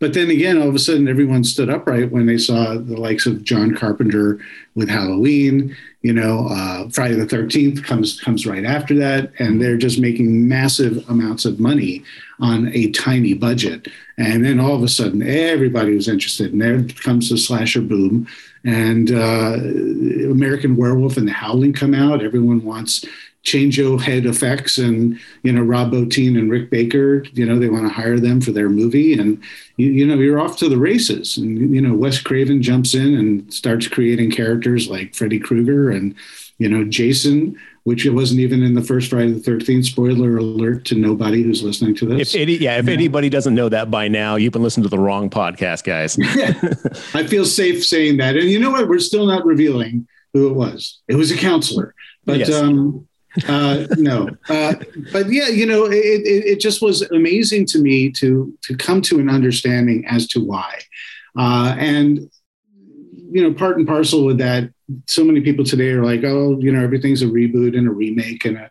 But 0.00 0.12
then 0.12 0.28
again, 0.28 0.60
all 0.60 0.68
of 0.68 0.74
a 0.74 0.78
sudden, 0.78 1.08
everyone 1.08 1.44
stood 1.44 1.70
upright 1.70 2.10
when 2.10 2.26
they 2.26 2.36
saw 2.36 2.74
the 2.74 2.96
likes 2.96 3.26
of 3.26 3.42
John 3.42 3.74
Carpenter 3.74 4.38
with 4.74 4.88
Halloween. 4.88 5.74
You 6.04 6.12
know, 6.12 6.48
uh, 6.50 6.90
Friday 6.90 7.14
the 7.14 7.24
Thirteenth 7.24 7.82
comes 7.82 8.20
comes 8.20 8.46
right 8.46 8.66
after 8.66 8.94
that, 8.96 9.32
and 9.38 9.58
they're 9.58 9.78
just 9.78 9.98
making 9.98 10.46
massive 10.46 11.02
amounts 11.08 11.46
of 11.46 11.58
money 11.58 12.04
on 12.40 12.68
a 12.74 12.90
tiny 12.90 13.32
budget. 13.32 13.88
And 14.18 14.44
then 14.44 14.60
all 14.60 14.74
of 14.74 14.82
a 14.82 14.88
sudden, 14.88 15.22
everybody 15.22 15.94
was 15.94 16.06
interested, 16.06 16.52
and 16.52 16.60
there 16.60 16.84
comes 17.02 17.30
the 17.30 17.38
slasher 17.38 17.80
boom. 17.80 18.28
And 18.64 19.10
uh, 19.12 19.54
American 20.30 20.76
Werewolf 20.76 21.16
and 21.16 21.26
The 21.26 21.32
Howling 21.32 21.72
come 21.72 21.94
out. 21.94 22.22
Everyone 22.22 22.62
wants 22.62 23.06
changeo 23.44 24.00
head 24.00 24.24
effects 24.24 24.78
and 24.78 25.18
you 25.42 25.52
know 25.52 25.62
rob 25.62 25.92
bottin 25.92 26.38
and 26.38 26.50
rick 26.50 26.70
baker 26.70 27.24
you 27.34 27.44
know 27.44 27.58
they 27.58 27.68
want 27.68 27.86
to 27.86 27.92
hire 27.92 28.18
them 28.18 28.40
for 28.40 28.52
their 28.52 28.70
movie 28.70 29.12
and 29.12 29.42
you, 29.76 29.88
you 29.90 30.06
know 30.06 30.14
you're 30.14 30.40
off 30.40 30.56
to 30.56 30.68
the 30.68 30.78
races 30.78 31.36
and 31.36 31.74
you 31.74 31.80
know 31.80 31.94
wes 31.94 32.20
craven 32.20 32.62
jumps 32.62 32.94
in 32.94 33.14
and 33.14 33.52
starts 33.52 33.86
creating 33.86 34.30
characters 34.30 34.88
like 34.88 35.14
freddy 35.14 35.38
krueger 35.38 35.90
and 35.90 36.14
you 36.58 36.68
know 36.68 36.84
jason 36.84 37.54
which 37.84 38.06
it 38.06 38.10
wasn't 38.10 38.40
even 38.40 38.62
in 38.62 38.74
the 38.74 38.82
first 38.82 39.10
Friday 39.10 39.32
the 39.32 39.40
Thirteenth. 39.40 39.84
Spoiler 39.84 40.38
alert 40.38 40.86
to 40.86 40.94
nobody 40.94 41.42
who's 41.42 41.62
listening 41.62 41.94
to 41.96 42.06
this. 42.06 42.34
If 42.34 42.40
any, 42.40 42.54
yeah, 42.56 42.78
if 42.78 42.86
yeah. 42.86 42.94
anybody 42.94 43.28
doesn't 43.28 43.54
know 43.54 43.68
that 43.68 43.90
by 43.90 44.08
now, 44.08 44.36
you've 44.36 44.54
been 44.54 44.62
listening 44.62 44.84
to 44.84 44.88
the 44.88 44.98
wrong 44.98 45.28
podcast, 45.28 45.84
guys. 45.84 46.18
I 47.14 47.26
feel 47.26 47.44
safe 47.44 47.84
saying 47.84 48.16
that, 48.16 48.36
and 48.36 48.50
you 48.50 48.58
know 48.58 48.70
what? 48.70 48.88
We're 48.88 49.00
still 49.00 49.26
not 49.26 49.44
revealing 49.44 50.08
who 50.32 50.48
it 50.48 50.54
was. 50.54 51.00
It 51.08 51.16
was 51.16 51.30
a 51.30 51.36
counselor, 51.36 51.94
but 52.24 52.38
yes. 52.38 52.52
um, 52.52 53.06
uh, 53.48 53.86
no, 53.96 54.28
uh, 54.48 54.74
but 55.12 55.30
yeah, 55.30 55.48
you 55.48 55.66
know, 55.66 55.86
it, 55.86 55.94
it, 55.94 56.44
it, 56.46 56.60
just 56.60 56.80
was 56.80 57.02
amazing 57.10 57.66
to 57.66 57.78
me 57.78 58.10
to 58.10 58.56
to 58.62 58.76
come 58.76 59.02
to 59.02 59.18
an 59.18 59.28
understanding 59.28 60.06
as 60.06 60.28
to 60.28 60.40
why. 60.40 60.78
Uh, 61.36 61.74
and 61.78 62.30
you 63.34 63.42
know, 63.42 63.52
part 63.52 63.76
and 63.76 63.86
parcel 63.86 64.24
with 64.24 64.38
that. 64.38 64.70
So 65.08 65.24
many 65.24 65.40
people 65.40 65.64
today 65.64 65.90
are 65.90 66.04
like, 66.04 66.22
oh, 66.22 66.56
you 66.60 66.70
know, 66.70 66.82
everything's 66.82 67.22
a 67.22 67.26
reboot 67.26 67.76
and 67.76 67.88
a 67.88 67.90
remake 67.90 68.44
and 68.44 68.56
a, 68.56 68.70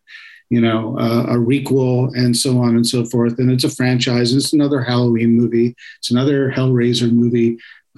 you 0.50 0.62
know, 0.62 0.98
uh, 0.98 1.24
a 1.24 1.36
requel 1.36 2.16
and 2.16 2.36
so 2.36 2.62
on 2.62 2.76
and 2.76 2.88
so 2.88 3.04
forth. 3.04 3.40
And 3.40 3.52
it's 3.52 3.66
a 3.66 3.70
franchise. 3.70 4.34
It's 4.34 4.54
another 4.54 4.82
Halloween 4.82 5.32
movie. 5.32 5.76
It's 6.00 6.12
another 6.12 6.50
Hellraiser 6.50 7.12
movie. 7.12 7.58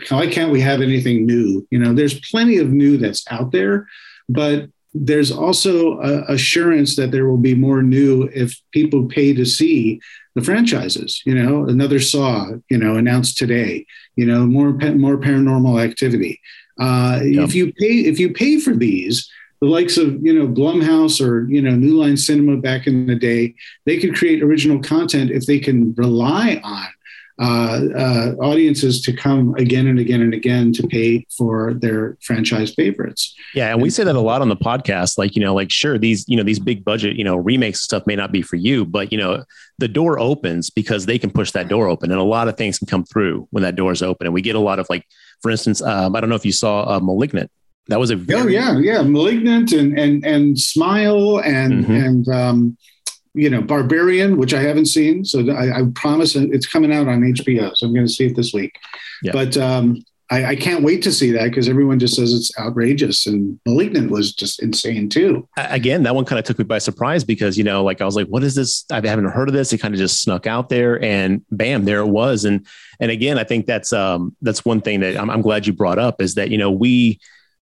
Why 0.10 0.25
can't 0.25 0.51
we 0.51 0.60
have 0.62 0.82
anything 0.82 1.28
new? 1.28 1.67
You 1.69 1.78
know, 1.78 1.93
there's 1.93 2.19
plenty 2.19 2.58
of 2.58 2.71
new 2.71 2.97
that's 2.97 3.23
out 3.30 3.51
there, 3.51 3.88
but 4.28 4.69
there's 4.96 5.32
also 5.32 6.00
assurance 6.28 6.96
that 6.96 7.12
there 7.12 7.28
will 7.28 7.38
be 7.38 7.54
more 7.54 7.84
new 7.84 8.30
if 8.34 8.60
people 8.72 9.06
pay 9.06 9.34
to 9.34 9.46
see 9.46 10.00
the 10.36 10.42
franchises. 10.42 11.22
You 11.26 11.36
know, 11.36 11.68
another 11.68 12.00
Saw, 12.00 12.52
you 12.70 12.78
know, 12.78 12.96
announced 12.96 13.38
today. 13.38 13.86
You 14.16 14.26
know, 14.26 14.46
more 14.46 14.72
more 14.72 15.18
paranormal 15.18 15.84
activity. 15.84 16.40
Uh, 16.80 17.20
yep. 17.24 17.44
If 17.44 17.56
you 17.56 17.74
pay 17.74 18.00
if 18.06 18.20
you 18.20 18.32
pay 18.34 18.60
for 18.60 18.74
these, 18.74 19.30
the 19.62 19.68
likes 19.68 19.98
of 19.98 20.26
you 20.26 20.34
know 20.34 20.48
Blumhouse 20.48 21.26
or 21.26 21.50
you 21.50 21.62
know 21.62 21.76
New 21.76 22.00
Line 22.00 22.18
Cinema 22.18 22.58
back 22.58 22.88
in 22.88 23.08
the 23.08 23.16
day, 23.16 23.56
they 23.86 23.98
could 23.98 24.16
create 24.16 24.42
original 24.42 24.80
content 24.80 25.32
if 25.32 25.46
they 25.46 25.60
can 25.60 25.94
rely 25.96 26.62
on 26.64 26.74
uh, 26.74 26.84
uh, 26.84 26.88
audiences 27.39 29.02
to 29.02 29.13
come 29.13 29.54
again 29.56 29.88
and 29.88 30.00
again 30.00 30.21
and 30.21 30.34
again 30.34 30.71
to 30.74 30.88
pay 30.88 31.26
for 31.38 31.74
their 31.74 32.17
franchise 32.21 32.74
favorites. 32.74 33.36
Yeah, 33.54 33.71
and 33.71 33.82
we 33.82 33.89
say 33.89 34.04
that 34.04 34.15
a 34.15 34.19
lot 34.19 34.41
on 34.41 34.50
the 34.50 34.56
podcast. 34.56 35.17
Like 35.17 35.36
you 35.36 35.41
know, 35.41 35.54
like 35.54 35.71
sure 35.71 35.98
these 35.98 36.28
you 36.28 36.38
know 36.38 36.43
these 36.43 36.60
big 36.60 36.86
budget 36.86 37.15
you 37.15 37.24
know 37.24 37.36
remakes 37.36 37.82
stuff 37.82 38.08
may 38.08 38.15
not 38.15 38.32
be 38.32 38.41
for 38.41 38.56
you, 38.56 38.86
but 38.86 39.12
you 39.12 39.17
know 39.17 39.43
the 39.78 39.88
door 39.88 40.19
opens 40.19 40.69
because 40.69 41.06
they 41.06 41.19
can 41.19 41.30
push 41.30 41.52
that 41.52 41.67
door 41.67 41.88
open, 41.88 42.12
and 42.12 42.19
a 42.19 42.24
lot 42.24 42.48
of 42.48 42.58
things 42.58 42.80
can 42.80 42.88
come 42.88 43.04
through 43.04 43.48
when 43.52 43.63
that 43.63 43.76
door 43.76 43.91
is 43.91 44.02
open, 44.02 44.28
and 44.28 44.34
we 44.34 44.41
get 44.41 44.56
a 44.56 44.60
lot 44.60 44.80
of 44.80 44.88
like, 44.89 45.06
for 45.41 45.52
instance, 45.52 45.82
um, 45.82 46.15
I 46.15 46.21
don't 46.21 46.30
know 46.30 46.36
if 46.36 46.45
you 46.45 46.54
saw 46.54 46.95
uh, 46.95 47.00
*Malignant*. 47.00 47.52
That 47.88 48.00
was 48.00 48.10
a 48.10 48.15
very- 48.15 48.41
oh 48.41 48.48
yeah 48.48 48.78
yeah 48.80 49.02
*Malignant* 49.02 49.71
and 49.74 49.98
and 50.00 50.26
and 50.26 50.60
*Smile* 50.60 51.39
and 51.39 51.86
mm-hmm. 51.86 51.91
and 51.91 52.28
um, 52.30 52.78
you 53.36 53.50
know, 53.50 53.62
Barbarian, 53.62 54.38
which 54.38 54.54
I 54.54 54.62
haven't 54.62 54.86
seen. 54.88 55.26
So 55.26 55.48
I, 55.52 55.80
I 55.80 55.84
promise 55.93 56.36
it's 56.36 56.65
coming 56.65 56.93
out 56.93 57.08
on 57.08 57.21
HBO. 57.21 57.76
So 57.76 57.86
I'm 57.86 57.93
going 57.93 58.08
to 58.08 58.12
see 58.12 58.26
it 58.26 58.36
this 58.36 58.54
week. 58.54 58.80
Yeah. 59.21 59.34
But 59.34 59.58
um, 59.58 60.04
I, 60.32 60.45
I, 60.45 60.56
can't 60.56 60.84
wait 60.84 61.04
to 61.04 61.12
see 61.12 61.32
that 61.32 61.45
because 61.45 61.69
everyone 61.69 62.00
just 62.00 62.15
says 62.15 62.34
it's 62.34 62.58
outrageous. 62.58 63.28
And 63.28 63.60
Malignant 63.65 64.10
was 64.10 64.34
just 64.34 64.62
insane 64.63 65.10
too. 65.10 65.48
Again, 65.58 66.04
that 66.04 66.15
one 66.15 66.26
kind 66.26 66.39
of 66.39 66.45
took 66.45 66.58
me 66.58 66.63
by 66.63 66.80
surprise 66.80 67.24
because, 67.24 67.58
you 67.58 67.63
know, 67.63 67.84
like 67.84 68.02
I 68.02 68.06
was 68.06 68.15
like, 68.15 68.28
what 68.28 68.43
is 68.43 68.56
this? 68.56 68.86
I 68.89 68.95
haven't 68.95 69.26
heard 69.26 69.50
of 69.50 69.54
this. 69.54 69.71
It 69.71 69.80
kind 69.80 69.93
of 69.93 70.00
just 70.00 70.21
snuck 70.21 70.48
out 70.48 70.69
there 70.69 71.02
and 71.04 71.45
bam, 71.52 71.86
there 71.86 72.00
it 72.00 72.08
was. 72.08 72.45
And, 72.45 72.65
and 73.00 73.12
again, 73.12 73.38
I 73.38 73.43
think 73.43 73.67
that's, 73.67 73.93
um, 73.93 74.36
that's 74.41 74.65
one 74.65 74.82
thing 74.82 75.02
that 75.02 75.17
I'm, 75.17 75.30
I'm 75.30 75.41
glad 75.41 75.67
you 75.67 75.74
brought 75.74 76.00
up 76.00 76.21
is 76.21 76.36
that, 76.36 76.50
you 76.50 76.58
know, 76.58 76.71
we, 76.71 77.19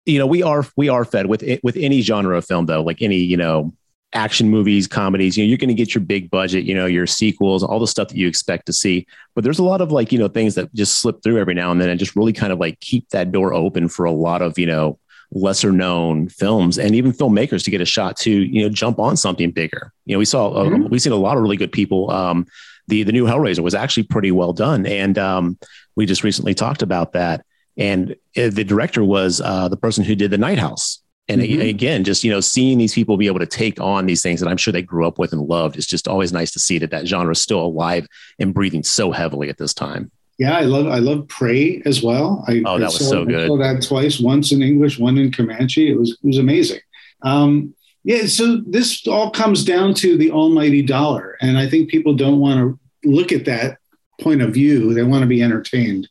you 0.05 0.19
know, 0.19 0.27
we 0.27 0.43
are, 0.43 0.67
we 0.77 0.89
are 0.89 1.05
fed 1.05 1.27
with 1.27 1.43
it, 1.43 1.63
with 1.63 1.77
any 1.77 2.03
genre 2.03 2.37
of 2.37 2.45
film 2.45 2.67
though, 2.67 2.83
like 2.83 3.01
any, 3.01 3.19
you 3.19 3.37
know, 3.37 3.73
action 4.13 4.49
movies, 4.49 4.87
comedies, 4.87 5.37
you 5.37 5.45
know, 5.45 5.49
you're 5.49 5.59
going 5.59 5.69
to 5.69 5.75
get 5.75 5.95
your 5.95 6.03
big 6.03 6.31
budget, 6.31 6.65
you 6.65 6.75
know, 6.75 6.87
your 6.87 7.07
sequels, 7.07 7.63
all 7.63 7.79
the 7.79 7.87
stuff 7.87 8.09
that 8.09 8.17
you 8.17 8.27
expect 8.27 8.67
to 8.67 8.73
see. 8.73 9.07
But 9.35 9.45
there's 9.45 9.59
a 9.59 9.65
lot 9.65 9.81
of 9.81 9.93
like, 9.93 10.11
you 10.11 10.19
know, 10.19 10.29
things 10.29 10.57
that 10.57 10.73
just 10.75 10.99
slip 10.99 11.23
through 11.23 11.39
every 11.39 11.55
now 11.55 11.71
and 11.71 11.81
then 11.81 11.89
and 11.89 11.99
just 11.99 12.17
really 12.17 12.33
kind 12.33 12.53
of 12.53 12.59
like 12.59 12.81
keep 12.81 13.09
that 13.11 13.31
door 13.31 13.55
open 13.55 13.89
for 13.89 14.05
a 14.05 14.13
lot 14.13 14.43
of, 14.43 14.59
you 14.59 14.67
know, 14.67 14.99
lesser 15.33 15.71
known 15.71 16.29
films 16.29 16.77
and 16.77 16.97
even 16.97 17.13
filmmakers 17.13 17.63
to 17.65 17.71
get 17.71 17.81
a 17.81 17.85
shot 17.85 18.17
to, 18.17 18.31
you 18.31 18.63
know, 18.63 18.69
jump 18.69 18.99
on 18.99 19.17
something 19.17 19.53
bigger. 19.53 19.93
You 20.07 20.15
know, 20.15 20.19
we 20.19 20.25
saw, 20.25 20.51
uh, 20.51 20.65
mm-hmm. 20.65 20.89
we've 20.89 21.03
seen 21.03 21.13
a 21.13 21.17
lot 21.17 21.37
of 21.37 21.43
really 21.43 21.57
good 21.57 21.73
people. 21.73 22.11
Um, 22.11 22.47
the, 22.89 23.05
the 23.05 23.13
new 23.13 23.27
Hellraiser 23.27 23.61
was 23.61 23.75
actually 23.75 24.03
pretty 24.05 24.33
well 24.33 24.53
done. 24.53 24.87
And 24.87 25.17
um, 25.19 25.57
we 25.95 26.05
just 26.05 26.25
recently 26.25 26.55
talked 26.55 26.83
about 26.83 27.13
that. 27.13 27.45
And 27.77 28.17
uh, 28.37 28.51
the 28.51 28.65
director 28.65 29.05
was 29.05 29.41
uh, 29.41 29.69
the 29.69 29.77
person 29.77 30.03
who 30.03 30.17
did 30.17 30.33
the 30.33 30.39
Night 30.39 30.59
House 30.59 31.00
and 31.31 31.43
mm-hmm. 31.43 31.61
again, 31.61 32.05
just 32.05 32.25
you 32.25 32.31
know, 32.31 32.41
seeing 32.41 32.79
these 32.79 32.95
people 32.95 33.17
be 33.17 33.27
able 33.27 33.39
to 33.39 33.47
take 33.47 33.81
on 33.81 34.07
these 34.07 34.23
things 34.23 34.41
that 34.41 34.49
I'm 34.49 34.57
sure 34.57 34.73
they 34.73 34.83
grew 34.83 35.07
up 35.07 35.19
with 35.19 35.33
and 35.33 35.43
loved, 35.43 35.77
it's 35.77 35.87
just 35.87 36.09
always 36.09 36.33
nice 36.33 36.51
to 36.53 36.59
see 36.59 36.79
that 36.79 36.91
that 36.91 37.07
genre 37.07 37.33
is 37.33 37.41
still 37.41 37.61
alive 37.61 38.07
and 38.39 38.53
breathing 38.53 38.83
so 38.83 39.13
heavily 39.13 39.49
at 39.49 39.59
this 39.59 39.73
time. 39.73 40.11
Yeah, 40.39 40.57
I 40.57 40.63
love 40.63 40.87
I 40.87 40.99
love 40.99 41.29
Prey 41.29 41.83
as 41.85 42.03
well. 42.03 42.45
I, 42.49 42.63
oh, 42.65 42.79
that 42.79 42.85
I 42.85 42.87
was 42.87 42.99
saw, 42.99 43.11
so 43.11 43.25
good. 43.25 43.45
I 43.45 43.47
saw 43.47 43.59
that 43.59 43.83
twice, 43.87 44.21
once 44.21 44.53
in 44.53 44.63
English, 44.63 44.99
one 44.99 45.19
in 45.19 45.31
Comanche. 45.31 45.91
It 45.91 45.99
was 45.99 46.13
it 46.13 46.27
was 46.27 46.39
amazing. 46.39 46.81
Um, 47.23 47.75
yeah, 48.03 48.27
so 48.27 48.63
this 48.67 49.07
all 49.07 49.31
comes 49.31 49.65
down 49.65 49.95
to 49.95 50.17
the 50.17 50.31
almighty 50.31 50.83
dollar, 50.83 51.37
and 51.43 51.59
I 51.59 51.69
think 51.69 51.91
people 51.91 52.15
don't 52.15 52.41
want 52.41 52.59
to 52.59 53.09
look 53.09 53.33
at 53.33 53.45
that 53.45 53.79
point 54.21 54.41
of 54.41 54.55
view. 54.55 54.95
They 54.95 55.03
want 55.03 55.23
to 55.23 55.29
be 55.29 55.43
entertained 55.43 56.09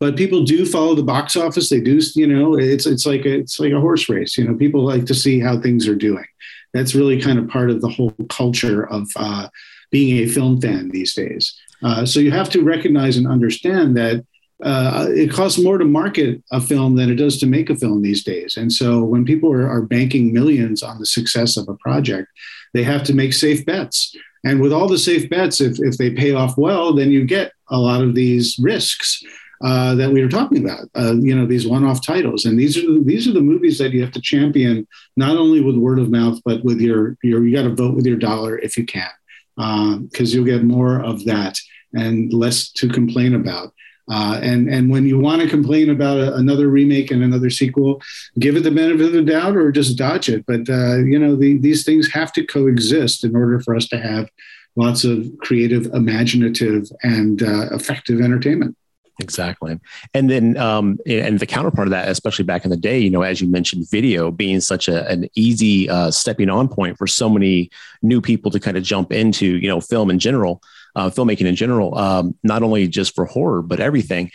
but 0.00 0.16
people 0.16 0.42
do 0.44 0.64
follow 0.64 0.94
the 0.94 1.02
box 1.02 1.36
office. 1.36 1.68
They 1.68 1.80
do, 1.80 2.00
you 2.14 2.26
know, 2.26 2.58
it's 2.58 2.86
it's 2.86 3.06
like 3.06 3.26
a, 3.26 3.38
it's 3.38 3.60
like 3.60 3.72
a 3.72 3.80
horse 3.80 4.08
race. 4.08 4.36
You 4.36 4.44
know, 4.44 4.56
people 4.56 4.82
like 4.82 5.04
to 5.06 5.14
see 5.14 5.38
how 5.38 5.60
things 5.60 5.86
are 5.86 5.94
doing. 5.94 6.24
That's 6.72 6.94
really 6.94 7.20
kind 7.20 7.38
of 7.38 7.48
part 7.48 7.70
of 7.70 7.80
the 7.82 7.88
whole 7.88 8.14
culture 8.30 8.88
of 8.88 9.08
uh, 9.16 9.48
being 9.90 10.16
a 10.18 10.26
film 10.26 10.60
fan 10.60 10.88
these 10.88 11.14
days. 11.14 11.54
Uh, 11.82 12.06
so 12.06 12.18
you 12.18 12.30
have 12.30 12.48
to 12.50 12.62
recognize 12.62 13.16
and 13.16 13.26
understand 13.26 13.96
that 13.96 14.24
uh, 14.62 15.06
it 15.10 15.32
costs 15.32 15.58
more 15.58 15.78
to 15.78 15.84
market 15.84 16.42
a 16.50 16.60
film 16.60 16.94
than 16.94 17.10
it 17.10 17.16
does 17.16 17.38
to 17.38 17.46
make 17.46 17.70
a 17.70 17.76
film 17.76 18.02
these 18.02 18.22
days. 18.22 18.56
And 18.56 18.72
so 18.72 19.02
when 19.02 19.24
people 19.24 19.52
are, 19.52 19.68
are 19.68 19.82
banking 19.82 20.32
millions 20.32 20.82
on 20.82 20.98
the 20.98 21.06
success 21.06 21.56
of 21.56 21.68
a 21.68 21.74
project, 21.76 22.28
they 22.72 22.82
have 22.82 23.02
to 23.04 23.14
make 23.14 23.32
safe 23.32 23.64
bets. 23.64 24.14
And 24.44 24.60
with 24.60 24.72
all 24.72 24.88
the 24.88 24.98
safe 24.98 25.28
bets, 25.28 25.60
if, 25.60 25.78
if 25.80 25.96
they 25.96 26.10
pay 26.10 26.32
off 26.32 26.56
well, 26.56 26.92
then 26.94 27.10
you 27.10 27.24
get 27.24 27.52
a 27.68 27.78
lot 27.78 28.02
of 28.02 28.14
these 28.14 28.58
risks 28.58 29.22
uh, 29.62 29.94
that 29.94 30.10
we 30.10 30.22
were 30.22 30.28
talking 30.28 30.64
about. 30.64 30.88
Uh, 30.96 31.14
you 31.14 31.34
know, 31.34 31.46
these 31.46 31.66
one-off 31.66 32.04
titles, 32.04 32.44
and 32.44 32.58
these 32.58 32.76
are 32.76 32.82
the, 32.82 33.02
these 33.04 33.28
are 33.28 33.32
the 33.32 33.40
movies 33.40 33.78
that 33.78 33.92
you 33.92 34.00
have 34.00 34.12
to 34.12 34.20
champion 34.20 34.86
not 35.16 35.36
only 35.36 35.60
with 35.60 35.76
word 35.76 35.98
of 35.98 36.10
mouth, 36.10 36.38
but 36.44 36.64
with 36.64 36.80
your 36.80 37.16
your 37.22 37.44
you 37.46 37.54
got 37.54 37.64
to 37.64 37.74
vote 37.74 37.94
with 37.94 38.06
your 38.06 38.16
dollar 38.16 38.58
if 38.58 38.76
you 38.76 38.86
can, 38.86 39.10
because 39.56 40.32
uh, 40.32 40.34
you'll 40.34 40.44
get 40.44 40.64
more 40.64 41.02
of 41.02 41.24
that 41.24 41.58
and 41.92 42.32
less 42.32 42.70
to 42.70 42.88
complain 42.88 43.34
about. 43.34 43.74
Uh, 44.10 44.40
and 44.42 44.68
and 44.68 44.90
when 44.90 45.06
you 45.06 45.18
want 45.18 45.40
to 45.40 45.48
complain 45.48 45.90
about 45.90 46.18
a, 46.18 46.34
another 46.34 46.68
remake 46.68 47.10
and 47.10 47.22
another 47.22 47.50
sequel, 47.50 48.00
give 48.38 48.56
it 48.56 48.64
the 48.64 48.70
benefit 48.70 49.06
of 49.06 49.12
the 49.12 49.22
doubt 49.22 49.56
or 49.56 49.70
just 49.70 49.96
dodge 49.96 50.28
it. 50.28 50.44
But 50.46 50.68
uh, 50.68 50.98
you 50.98 51.18
know 51.18 51.36
the, 51.36 51.58
these 51.58 51.84
things 51.84 52.10
have 52.12 52.32
to 52.32 52.44
coexist 52.44 53.24
in 53.24 53.36
order 53.36 53.60
for 53.60 53.76
us 53.76 53.86
to 53.88 53.98
have 53.98 54.28
lots 54.74 55.04
of 55.04 55.26
creative, 55.40 55.86
imaginative, 55.86 56.88
and 57.02 57.42
uh, 57.42 57.68
effective 57.72 58.20
entertainment. 58.20 58.76
Exactly. 59.20 59.78
And 60.14 60.30
then, 60.30 60.56
um, 60.56 60.98
and 61.06 61.38
the 61.38 61.46
counterpart 61.46 61.88
of 61.88 61.90
that, 61.92 62.08
especially 62.08 62.44
back 62.44 62.64
in 62.64 62.70
the 62.70 62.76
day, 62.76 62.98
you 62.98 63.10
know, 63.10 63.22
as 63.22 63.40
you 63.40 63.48
mentioned, 63.48 63.88
video 63.90 64.30
being 64.30 64.60
such 64.60 64.88
a, 64.88 65.06
an 65.08 65.28
easy 65.34 65.88
uh, 65.88 66.10
stepping 66.10 66.48
on 66.48 66.68
point 66.68 66.96
for 66.96 67.06
so 67.06 67.28
many 67.28 67.70
new 68.02 68.20
people 68.20 68.50
to 68.50 68.58
kind 68.58 68.76
of 68.76 68.82
jump 68.82 69.12
into, 69.12 69.46
you 69.46 69.68
know, 69.68 69.80
film 69.80 70.10
in 70.10 70.18
general, 70.18 70.62
uh, 70.96 71.10
filmmaking 71.10 71.46
in 71.46 71.54
general, 71.54 71.96
um, 71.98 72.34
not 72.42 72.62
only 72.62 72.88
just 72.88 73.14
for 73.14 73.26
horror, 73.26 73.62
but 73.62 73.78
everything. 73.78 74.30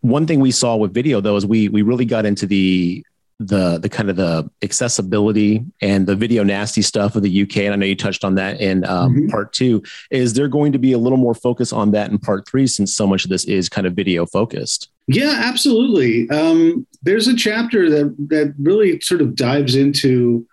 One 0.00 0.26
thing 0.26 0.40
we 0.40 0.50
saw 0.50 0.76
with 0.76 0.94
video 0.94 1.20
though 1.20 1.36
is 1.36 1.44
we 1.44 1.68
we 1.68 1.82
really 1.82 2.06
got 2.06 2.24
into 2.24 2.46
the 2.46 3.04
the 3.40 3.78
the 3.78 3.88
kind 3.88 4.10
of 4.10 4.16
the 4.16 4.48
accessibility 4.62 5.64
and 5.80 6.06
the 6.06 6.14
video 6.14 6.44
nasty 6.44 6.82
stuff 6.82 7.16
of 7.16 7.22
the 7.22 7.42
UK, 7.42 7.58
and 7.58 7.72
I 7.72 7.76
know 7.76 7.86
you 7.86 7.96
touched 7.96 8.22
on 8.22 8.34
that 8.34 8.60
in 8.60 8.84
um, 8.84 9.14
mm-hmm. 9.14 9.28
part 9.28 9.54
two. 9.54 9.82
Is 10.10 10.34
there 10.34 10.46
going 10.46 10.72
to 10.72 10.78
be 10.78 10.92
a 10.92 10.98
little 10.98 11.16
more 11.16 11.34
focus 11.34 11.72
on 11.72 11.90
that 11.92 12.10
in 12.10 12.18
part 12.18 12.46
three, 12.46 12.66
since 12.66 12.94
so 12.94 13.06
much 13.06 13.24
of 13.24 13.30
this 13.30 13.44
is 13.46 13.70
kind 13.70 13.86
of 13.86 13.94
video 13.94 14.26
focused? 14.26 14.90
Yeah, 15.06 15.40
absolutely. 15.42 16.28
Um, 16.28 16.86
there's 17.02 17.28
a 17.28 17.34
chapter 17.34 17.88
that 17.88 18.14
that 18.28 18.54
really 18.60 19.00
sort 19.00 19.22
of 19.22 19.34
dives 19.34 19.74
into 19.74 20.46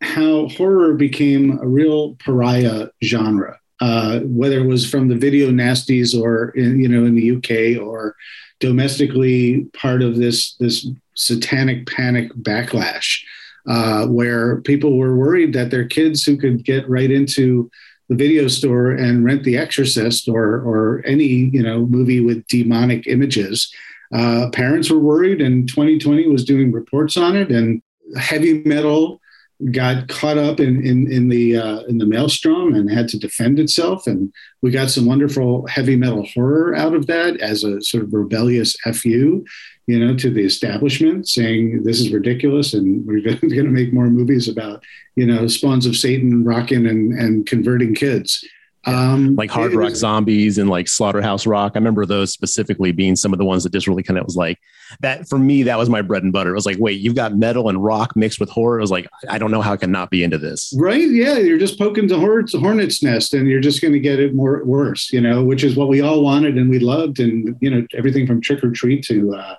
how 0.00 0.48
horror 0.48 0.94
became 0.94 1.60
a 1.60 1.68
real 1.68 2.16
pariah 2.16 2.88
genre, 3.04 3.56
uh, 3.80 4.18
whether 4.20 4.58
it 4.58 4.66
was 4.66 4.90
from 4.90 5.06
the 5.06 5.16
video 5.16 5.50
nasties 5.50 6.20
or 6.20 6.50
in, 6.50 6.80
you 6.80 6.88
know 6.88 7.06
in 7.06 7.14
the 7.14 7.36
UK 7.36 7.80
or 7.80 8.16
domestically 8.58 9.64
part 9.74 10.02
of 10.02 10.16
this 10.16 10.54
this 10.56 10.88
satanic 11.22 11.86
panic 11.86 12.32
backlash, 12.34 13.22
uh, 13.66 14.06
where 14.06 14.60
people 14.62 14.98
were 14.98 15.16
worried 15.16 15.52
that 15.52 15.70
their 15.70 15.86
kids 15.86 16.24
who 16.24 16.36
could 16.36 16.64
get 16.64 16.88
right 16.88 17.10
into 17.10 17.70
the 18.08 18.16
video 18.16 18.48
store 18.48 18.90
and 18.90 19.24
rent 19.24 19.44
The 19.44 19.56
Exorcist 19.56 20.28
or 20.28 20.56
or 20.60 21.02
any 21.06 21.50
you 21.52 21.62
know 21.62 21.86
movie 21.86 22.20
with 22.20 22.46
demonic 22.46 23.06
images. 23.06 23.72
Uh, 24.12 24.50
parents 24.52 24.90
were 24.90 24.98
worried, 24.98 25.40
and 25.40 25.68
2020 25.68 26.28
was 26.28 26.44
doing 26.44 26.70
reports 26.70 27.16
on 27.16 27.36
it. 27.36 27.50
And 27.50 27.82
heavy 28.16 28.62
metal 28.64 29.20
got 29.70 30.08
caught 30.08 30.38
up 30.38 30.60
in 30.60 30.84
in, 30.84 31.10
in 31.10 31.28
the 31.28 31.56
uh, 31.56 31.80
in 31.84 31.98
the 31.98 32.06
maelstrom 32.06 32.74
and 32.74 32.90
had 32.90 33.08
to 33.08 33.18
defend 33.18 33.58
itself. 33.58 34.06
And 34.06 34.32
we 34.60 34.70
got 34.70 34.90
some 34.90 35.06
wonderful 35.06 35.66
heavy 35.66 35.96
metal 35.96 36.26
horror 36.34 36.74
out 36.74 36.94
of 36.94 37.06
that 37.06 37.40
as 37.40 37.64
a 37.64 37.80
sort 37.80 38.02
of 38.02 38.12
rebellious 38.12 38.76
fu, 38.94 39.44
you 39.86 39.98
know, 39.98 40.16
to 40.16 40.30
the 40.30 40.44
establishment, 40.44 41.28
saying 41.28 41.82
this 41.82 42.00
is 42.00 42.12
ridiculous 42.12 42.74
and 42.74 43.04
we're 43.04 43.20
going 43.20 43.38
to 43.48 43.62
make 43.64 43.92
more 43.92 44.08
movies 44.08 44.48
about 44.48 44.82
you 45.16 45.26
know 45.26 45.46
spawns 45.46 45.86
of 45.86 45.96
Satan 45.96 46.44
rocking 46.44 46.86
and 46.86 47.12
and 47.12 47.46
converting 47.46 47.94
kids. 47.94 48.44
Um, 48.84 49.36
like 49.36 49.50
Hard 49.50 49.74
Rock 49.74 49.90
was- 49.90 50.00
Zombies 50.00 50.58
and 50.58 50.68
like 50.68 50.88
Slaughterhouse 50.88 51.46
Rock. 51.46 51.72
I 51.74 51.78
remember 51.78 52.04
those 52.04 52.32
specifically 52.32 52.90
being 52.90 53.14
some 53.14 53.32
of 53.32 53.38
the 53.38 53.44
ones 53.44 53.62
that 53.62 53.72
just 53.72 53.86
really 53.86 54.02
kind 54.02 54.18
of 54.18 54.24
was 54.24 54.36
like 54.36 54.58
that 55.00 55.28
for 55.28 55.38
me. 55.38 55.62
That 55.62 55.78
was 55.78 55.88
my 55.88 56.02
bread 56.02 56.24
and 56.24 56.32
butter. 56.32 56.50
It 56.50 56.54
was 56.54 56.66
like, 56.66 56.78
wait, 56.80 57.00
you've 57.00 57.14
got 57.14 57.36
metal 57.36 57.68
and 57.68 57.82
rock 57.82 58.16
mixed 58.16 58.40
with 58.40 58.50
horror. 58.50 58.78
It 58.78 58.82
was 58.82 58.90
like, 58.90 59.08
I 59.28 59.38
don't 59.38 59.52
know 59.52 59.62
how 59.62 59.74
I 59.74 59.76
can 59.76 59.92
not 59.92 60.10
be 60.10 60.24
into 60.24 60.36
this. 60.36 60.74
Right? 60.76 61.08
Yeah, 61.08 61.38
you're 61.38 61.58
just 61.58 61.78
poking 61.78 62.08
the 62.08 62.18
hornet's, 62.18 62.54
hornet's 62.54 63.02
nest, 63.02 63.34
and 63.34 63.48
you're 63.48 63.60
just 63.60 63.80
going 63.80 63.94
to 63.94 64.00
get 64.00 64.18
it 64.18 64.34
more 64.34 64.64
worse. 64.64 65.12
You 65.12 65.20
know, 65.20 65.44
which 65.44 65.62
is 65.62 65.76
what 65.76 65.88
we 65.88 66.00
all 66.00 66.22
wanted 66.22 66.58
and 66.58 66.68
we 66.68 66.80
loved, 66.80 67.20
and 67.20 67.56
you 67.60 67.70
know, 67.70 67.86
everything 67.94 68.26
from 68.26 68.40
Trick 68.40 68.64
or 68.64 68.70
Treat 68.72 69.04
to, 69.04 69.34
uh, 69.34 69.56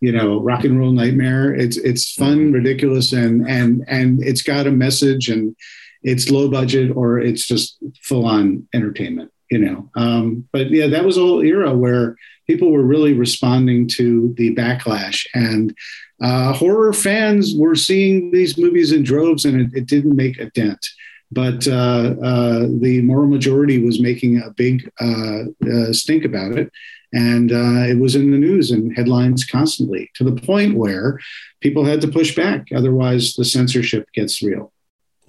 you 0.00 0.12
know, 0.12 0.40
Rock 0.40 0.64
and 0.64 0.78
Roll 0.78 0.92
Nightmare. 0.92 1.54
It's 1.54 1.76
it's 1.76 2.12
fun, 2.12 2.52
ridiculous, 2.52 3.12
and 3.12 3.48
and 3.48 3.84
and 3.88 4.22
it's 4.22 4.42
got 4.42 4.66
a 4.68 4.70
message, 4.70 5.28
and 5.28 5.56
it's 6.02 6.30
low 6.30 6.48
budget 6.48 6.96
or 6.96 7.18
it's 7.18 7.46
just 7.46 7.78
full 8.02 8.26
on 8.26 8.66
entertainment. 8.74 9.32
You 9.50 9.58
know, 9.58 9.90
um, 9.96 10.48
but 10.52 10.70
yeah, 10.70 10.86
that 10.86 11.04
was 11.04 11.16
a 11.16 11.20
whole 11.20 11.42
era 11.42 11.76
where 11.76 12.16
people 12.46 12.70
were 12.70 12.84
really 12.84 13.14
responding 13.14 13.88
to 13.88 14.32
the 14.36 14.54
backlash 14.54 15.26
and 15.34 15.74
uh, 16.20 16.52
horror 16.52 16.92
fans 16.92 17.54
were 17.56 17.74
seeing 17.74 18.30
these 18.30 18.58
movies 18.58 18.92
in 18.92 19.02
droves 19.02 19.44
and 19.44 19.60
it, 19.60 19.70
it 19.74 19.86
didn't 19.86 20.16
make 20.16 20.38
a 20.38 20.50
dent. 20.50 20.84
But 21.32 21.66
uh, 21.68 22.14
uh, 22.22 22.66
the 22.80 23.02
moral 23.02 23.28
majority 23.28 23.82
was 23.82 24.00
making 24.00 24.42
a 24.42 24.50
big 24.50 24.90
uh, 25.00 25.44
uh, 25.68 25.92
stink 25.92 26.24
about 26.24 26.58
it. 26.58 26.70
And 27.12 27.52
uh, 27.52 27.86
it 27.88 27.98
was 27.98 28.14
in 28.14 28.30
the 28.30 28.38
news 28.38 28.70
and 28.70 28.94
headlines 28.96 29.44
constantly 29.44 30.10
to 30.14 30.24
the 30.24 30.40
point 30.40 30.76
where 30.76 31.18
people 31.60 31.84
had 31.84 32.00
to 32.02 32.08
push 32.08 32.34
back. 32.34 32.66
Otherwise 32.74 33.34
the 33.34 33.44
censorship 33.44 34.08
gets 34.12 34.42
real 34.42 34.72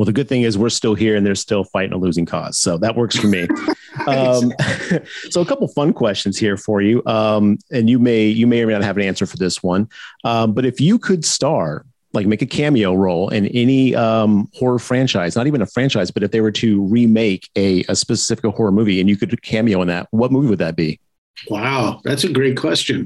Well, 0.01 0.07
the 0.07 0.13
good 0.13 0.27
thing 0.27 0.41
is 0.41 0.57
we're 0.57 0.69
still 0.69 0.95
here 0.95 1.15
and 1.15 1.23
they're 1.23 1.35
still 1.35 1.63
fighting 1.63 1.93
a 1.93 1.97
losing 1.97 2.25
cause. 2.25 2.57
So 2.57 2.75
that 2.79 2.95
works 2.95 3.15
for 3.17 3.27
me. 3.27 3.47
um, 4.07 4.51
so 5.29 5.41
a 5.41 5.45
couple 5.45 5.67
fun 5.67 5.93
questions 5.93 6.39
here 6.39 6.57
for 6.57 6.81
you. 6.81 7.05
Um, 7.05 7.59
and 7.71 7.87
you 7.87 7.99
may, 7.99 8.25
you 8.25 8.47
may 8.47 8.63
or 8.63 8.65
may 8.65 8.73
not 8.73 8.81
have 8.81 8.97
an 8.97 9.03
answer 9.03 9.27
for 9.27 9.37
this 9.37 9.61
one. 9.61 9.87
Um, 10.23 10.53
but 10.53 10.65
if 10.65 10.81
you 10.81 10.97
could 10.97 11.23
star, 11.23 11.85
like 12.13 12.25
make 12.25 12.41
a 12.41 12.47
cameo 12.47 12.95
role 12.95 13.29
in 13.29 13.45
any 13.49 13.93
um, 13.93 14.49
horror 14.55 14.79
franchise, 14.79 15.35
not 15.35 15.45
even 15.45 15.61
a 15.61 15.67
franchise, 15.67 16.09
but 16.09 16.23
if 16.23 16.31
they 16.31 16.41
were 16.41 16.51
to 16.53 16.81
remake 16.87 17.47
a, 17.55 17.83
a 17.83 17.95
specific 17.95 18.43
horror 18.55 18.71
movie 18.71 19.01
and 19.01 19.07
you 19.07 19.15
could 19.15 19.39
cameo 19.43 19.83
in 19.83 19.87
that, 19.89 20.07
what 20.09 20.31
movie 20.31 20.47
would 20.47 20.57
that 20.57 20.75
be? 20.75 20.99
Wow, 21.47 22.01
that's 22.03 22.23
a 22.23 22.33
great 22.33 22.57
question. 22.57 23.05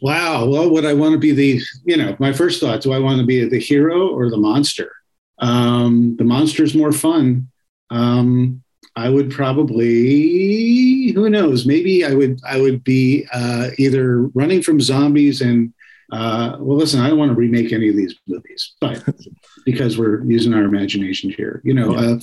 Wow. 0.00 0.46
Well, 0.46 0.70
would 0.70 0.84
I 0.84 0.92
want 0.92 1.14
to 1.14 1.18
be 1.18 1.32
the, 1.32 1.60
you 1.84 1.96
know, 1.96 2.14
my 2.20 2.32
first 2.32 2.60
thought, 2.60 2.82
do 2.82 2.92
I 2.92 3.00
want 3.00 3.18
to 3.18 3.26
be 3.26 3.48
the 3.48 3.58
hero 3.58 4.10
or 4.10 4.30
the 4.30 4.36
monster? 4.36 4.92
Um, 5.38 6.16
the 6.16 6.24
monster's 6.24 6.74
more 6.74 6.92
fun. 6.92 7.48
Um, 7.90 8.62
I 8.96 9.10
would 9.10 9.30
probably, 9.30 11.12
who 11.12 11.28
knows, 11.28 11.66
maybe 11.66 12.04
I 12.04 12.14
would, 12.14 12.40
I 12.48 12.60
would 12.60 12.82
be 12.82 13.26
uh, 13.32 13.70
either 13.76 14.22
running 14.28 14.62
from 14.62 14.80
zombies 14.80 15.42
and, 15.42 15.74
uh, 16.12 16.56
well, 16.58 16.78
listen, 16.78 17.00
I 17.00 17.08
don't 17.08 17.18
want 17.18 17.30
to 17.30 17.34
remake 17.34 17.72
any 17.72 17.90
of 17.90 17.96
these 17.96 18.14
movies, 18.26 18.74
but 18.80 19.04
because 19.66 19.98
we're 19.98 20.24
using 20.24 20.54
our 20.54 20.62
imagination 20.62 21.28
here, 21.30 21.60
you 21.62 21.74
know, 21.74 21.94
uh, 21.94 22.18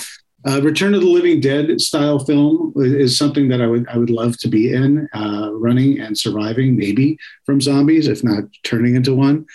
uh, 0.45 0.61
Return 0.61 0.93
of 0.93 1.01
the 1.01 1.07
Living 1.07 1.39
Dead 1.39 1.80
style 1.80 2.20
film 2.20 2.74
is 2.76 3.18
something 3.18 3.47
that 3.47 3.61
I 3.61 3.68
would 3.68 3.88
I 3.88 3.97
would 3.97 4.09
love 4.09 4.38
to 4.39 4.49
be 4.49 4.74
in, 4.74 5.07
uh, 5.14 5.51
running 5.53 6.01
and 6.01 6.18
surviving 6.18 6.76
maybe 6.76 7.18
from 7.45 7.61
zombies, 7.61 8.07
if 8.07 8.24
not 8.24 8.43
turning 8.64 8.95
into 8.95 9.16
one. 9.16 9.45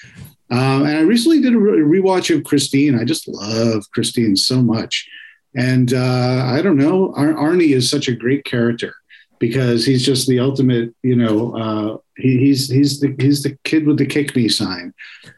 Um, 0.51 0.87
and 0.87 0.97
I 0.97 1.01
recently 1.01 1.41
did 1.41 1.55
a 1.55 1.59
re- 1.59 2.01
rewatch 2.01 2.35
of 2.35 2.45
Christine. 2.45 2.99
I 2.99 3.05
just 3.05 3.29
love 3.29 3.85
Christine 3.93 4.37
so 4.37 4.63
much, 4.63 5.07
and 5.55 5.93
uh, 5.93 6.43
I 6.47 6.63
don't 6.63 6.79
know, 6.79 7.13
Ar- 7.17 7.35
Arnie 7.35 7.75
is 7.75 7.91
such 7.91 8.09
a 8.09 8.17
great 8.17 8.45
character 8.45 8.95
because 9.39 9.85
he's 9.85 10.05
just 10.05 10.27
the 10.27 10.41
ultimate. 10.41 10.95
You 11.03 11.17
know, 11.17 11.57
uh, 11.57 11.99
he, 12.17 12.39
he's 12.39 12.69
he's 12.69 13.01
the 13.01 13.15
he's 13.19 13.43
the 13.43 13.59
kid 13.65 13.87
with 13.87 13.99
the 13.99 14.07
kick 14.07 14.35
me 14.35 14.49
sign, 14.49 14.95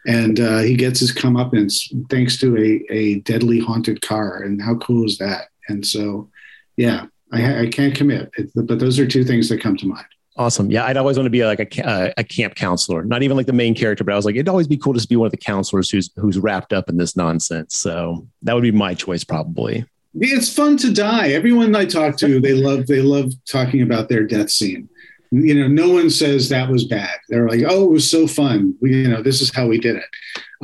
and 0.06 0.38
uh, 0.38 0.58
he 0.58 0.76
gets 0.76 1.00
his 1.00 1.12
comeuppance 1.12 1.92
thanks 2.08 2.38
to 2.38 2.56
a 2.56 2.94
a 2.94 3.20
deadly 3.20 3.60
haunted 3.60 4.02
car. 4.02 4.42
And 4.42 4.62
how 4.62 4.76
cool 4.76 5.04
is 5.04 5.18
that? 5.18 5.48
And 5.68 5.86
so, 5.86 6.28
yeah, 6.76 7.06
I, 7.32 7.62
I 7.62 7.66
can't 7.68 7.94
commit, 7.94 8.30
it, 8.36 8.50
but 8.54 8.78
those 8.78 8.98
are 8.98 9.06
two 9.06 9.24
things 9.24 9.48
that 9.48 9.60
come 9.60 9.76
to 9.76 9.86
mind. 9.86 10.06
Awesome. 10.40 10.70
Yeah, 10.70 10.86
I'd 10.86 10.96
always 10.96 11.18
want 11.18 11.26
to 11.26 11.30
be 11.30 11.44
like 11.44 11.60
a, 11.60 11.86
uh, 11.86 12.12
a 12.16 12.24
camp 12.24 12.54
counselor, 12.54 13.04
not 13.04 13.22
even 13.22 13.36
like 13.36 13.44
the 13.44 13.52
main 13.52 13.74
character, 13.74 14.04
but 14.04 14.14
I 14.14 14.16
was 14.16 14.24
like, 14.24 14.36
it'd 14.36 14.48
always 14.48 14.66
be 14.66 14.78
cool 14.78 14.94
to 14.94 15.06
be 15.06 15.14
one 15.14 15.26
of 15.26 15.32
the 15.32 15.36
counselors 15.36 15.90
who's 15.90 16.08
who's 16.16 16.38
wrapped 16.38 16.72
up 16.72 16.88
in 16.88 16.96
this 16.96 17.14
nonsense. 17.14 17.76
So 17.76 18.26
that 18.40 18.54
would 18.54 18.62
be 18.62 18.72
my 18.72 18.94
choice, 18.94 19.22
probably. 19.22 19.84
It's 20.14 20.50
fun 20.50 20.78
to 20.78 20.94
die. 20.94 21.32
Everyone 21.32 21.76
I 21.76 21.84
talk 21.84 22.16
to, 22.20 22.40
they 22.40 22.54
love 22.54 22.86
they 22.86 23.02
love 23.02 23.34
talking 23.46 23.82
about 23.82 24.08
their 24.08 24.24
death 24.24 24.48
scene. 24.48 24.88
You 25.30 25.54
know, 25.60 25.68
no 25.68 25.92
one 25.92 26.08
says 26.08 26.48
that 26.48 26.70
was 26.70 26.84
bad. 26.84 27.18
They're 27.28 27.46
like, 27.46 27.60
"Oh, 27.68 27.84
it 27.84 27.90
was 27.90 28.10
so 28.10 28.26
fun." 28.26 28.74
We, 28.80 28.96
you 28.96 29.08
know, 29.08 29.22
this 29.22 29.42
is 29.42 29.54
how 29.54 29.66
we 29.66 29.76
did 29.76 29.96
it. 29.96 30.08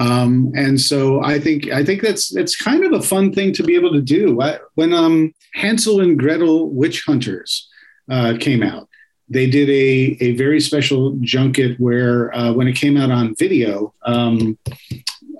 Um, 0.01 0.53
and 0.57 0.81
so 0.81 1.23
I 1.23 1.39
think 1.39 1.69
I 1.71 1.85
think 1.85 2.01
that's 2.01 2.31
that's 2.31 2.57
kind 2.57 2.83
of 2.83 2.95
a 2.95 3.03
fun 3.03 3.31
thing 3.31 3.53
to 3.53 3.63
be 3.63 3.75
able 3.75 3.93
to 3.93 4.01
do. 4.01 4.41
I, 4.41 4.59
when 4.75 4.95
um, 4.95 5.35
Hansel 5.53 6.01
and 6.01 6.19
Gretel 6.19 6.71
Witch 6.71 7.05
Hunters 7.07 7.69
uh, 8.11 8.39
came 8.41 8.63
out, 8.63 8.89
they 9.29 9.49
did 9.49 9.69
a 9.69 10.17
a 10.25 10.37
very 10.37 10.61
special 10.61 11.17
junket 11.21 11.79
where 11.81 12.35
uh, 12.35 12.53
when 12.53 12.69
it 12.69 12.75
came 12.75 12.97
out 12.97 13.11
on 13.11 13.35
video. 13.37 13.93
Um, 14.05 14.59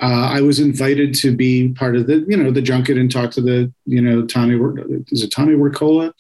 uh, 0.03 0.29
I 0.31 0.43
was 0.43 0.61
invited 0.61 1.15
to 1.17 1.35
be 1.35 1.71
part 1.71 1.97
of 1.97 2.07
the, 2.07 2.25
you 2.29 2.37
know, 2.37 2.51
the 2.51 2.61
junket 2.61 2.99
and 2.99 3.11
talk 3.11 3.31
to 3.31 3.41
the, 3.41 3.73
you 3.87 4.03
know, 4.03 4.27
Tommy, 4.27 4.55
is 5.09 5.23
it 5.23 5.31
Tommy 5.31 5.55
Wirkola, 5.55 6.13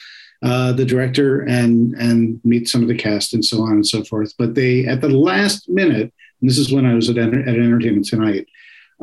uh, 0.43 0.73
the 0.73 0.85
director, 0.85 1.41
and 1.43 1.95
and 1.95 2.41
meet 2.45 2.69
some 2.69 2.83
of 2.83 2.89
the 2.89 2.97
cast 2.97 3.35
and 3.35 3.45
so 3.45 3.63
on 3.63 3.73
and 3.73 3.87
so 3.87 4.03
forth. 4.05 4.33
But 4.39 4.55
they, 4.55 4.87
at 4.87 5.03
the 5.03 5.11
last 5.11 5.69
minute, 5.69 6.13
and 6.41 6.51
this 6.51 6.59
is 6.59 6.73
when 6.73 6.87
I 6.87 6.95
was 6.95 7.11
at, 7.11 7.19
at 7.19 7.29
Entertainment 7.29 8.07
Tonight, 8.07 8.47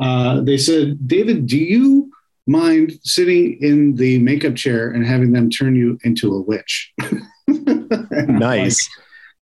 uh, 0.00 0.40
they 0.40 0.58
said, 0.58 1.06
David, 1.06 1.46
do 1.46 1.58
you 1.58 2.10
mind 2.46 2.98
sitting 3.02 3.58
in 3.62 3.94
the 3.94 4.18
makeup 4.18 4.54
chair 4.54 4.90
and 4.90 5.06
having 5.06 5.32
them 5.32 5.50
turn 5.50 5.76
you 5.76 5.98
into 6.04 6.34
a 6.34 6.40
witch? 6.40 6.92
Nice. 8.28 8.88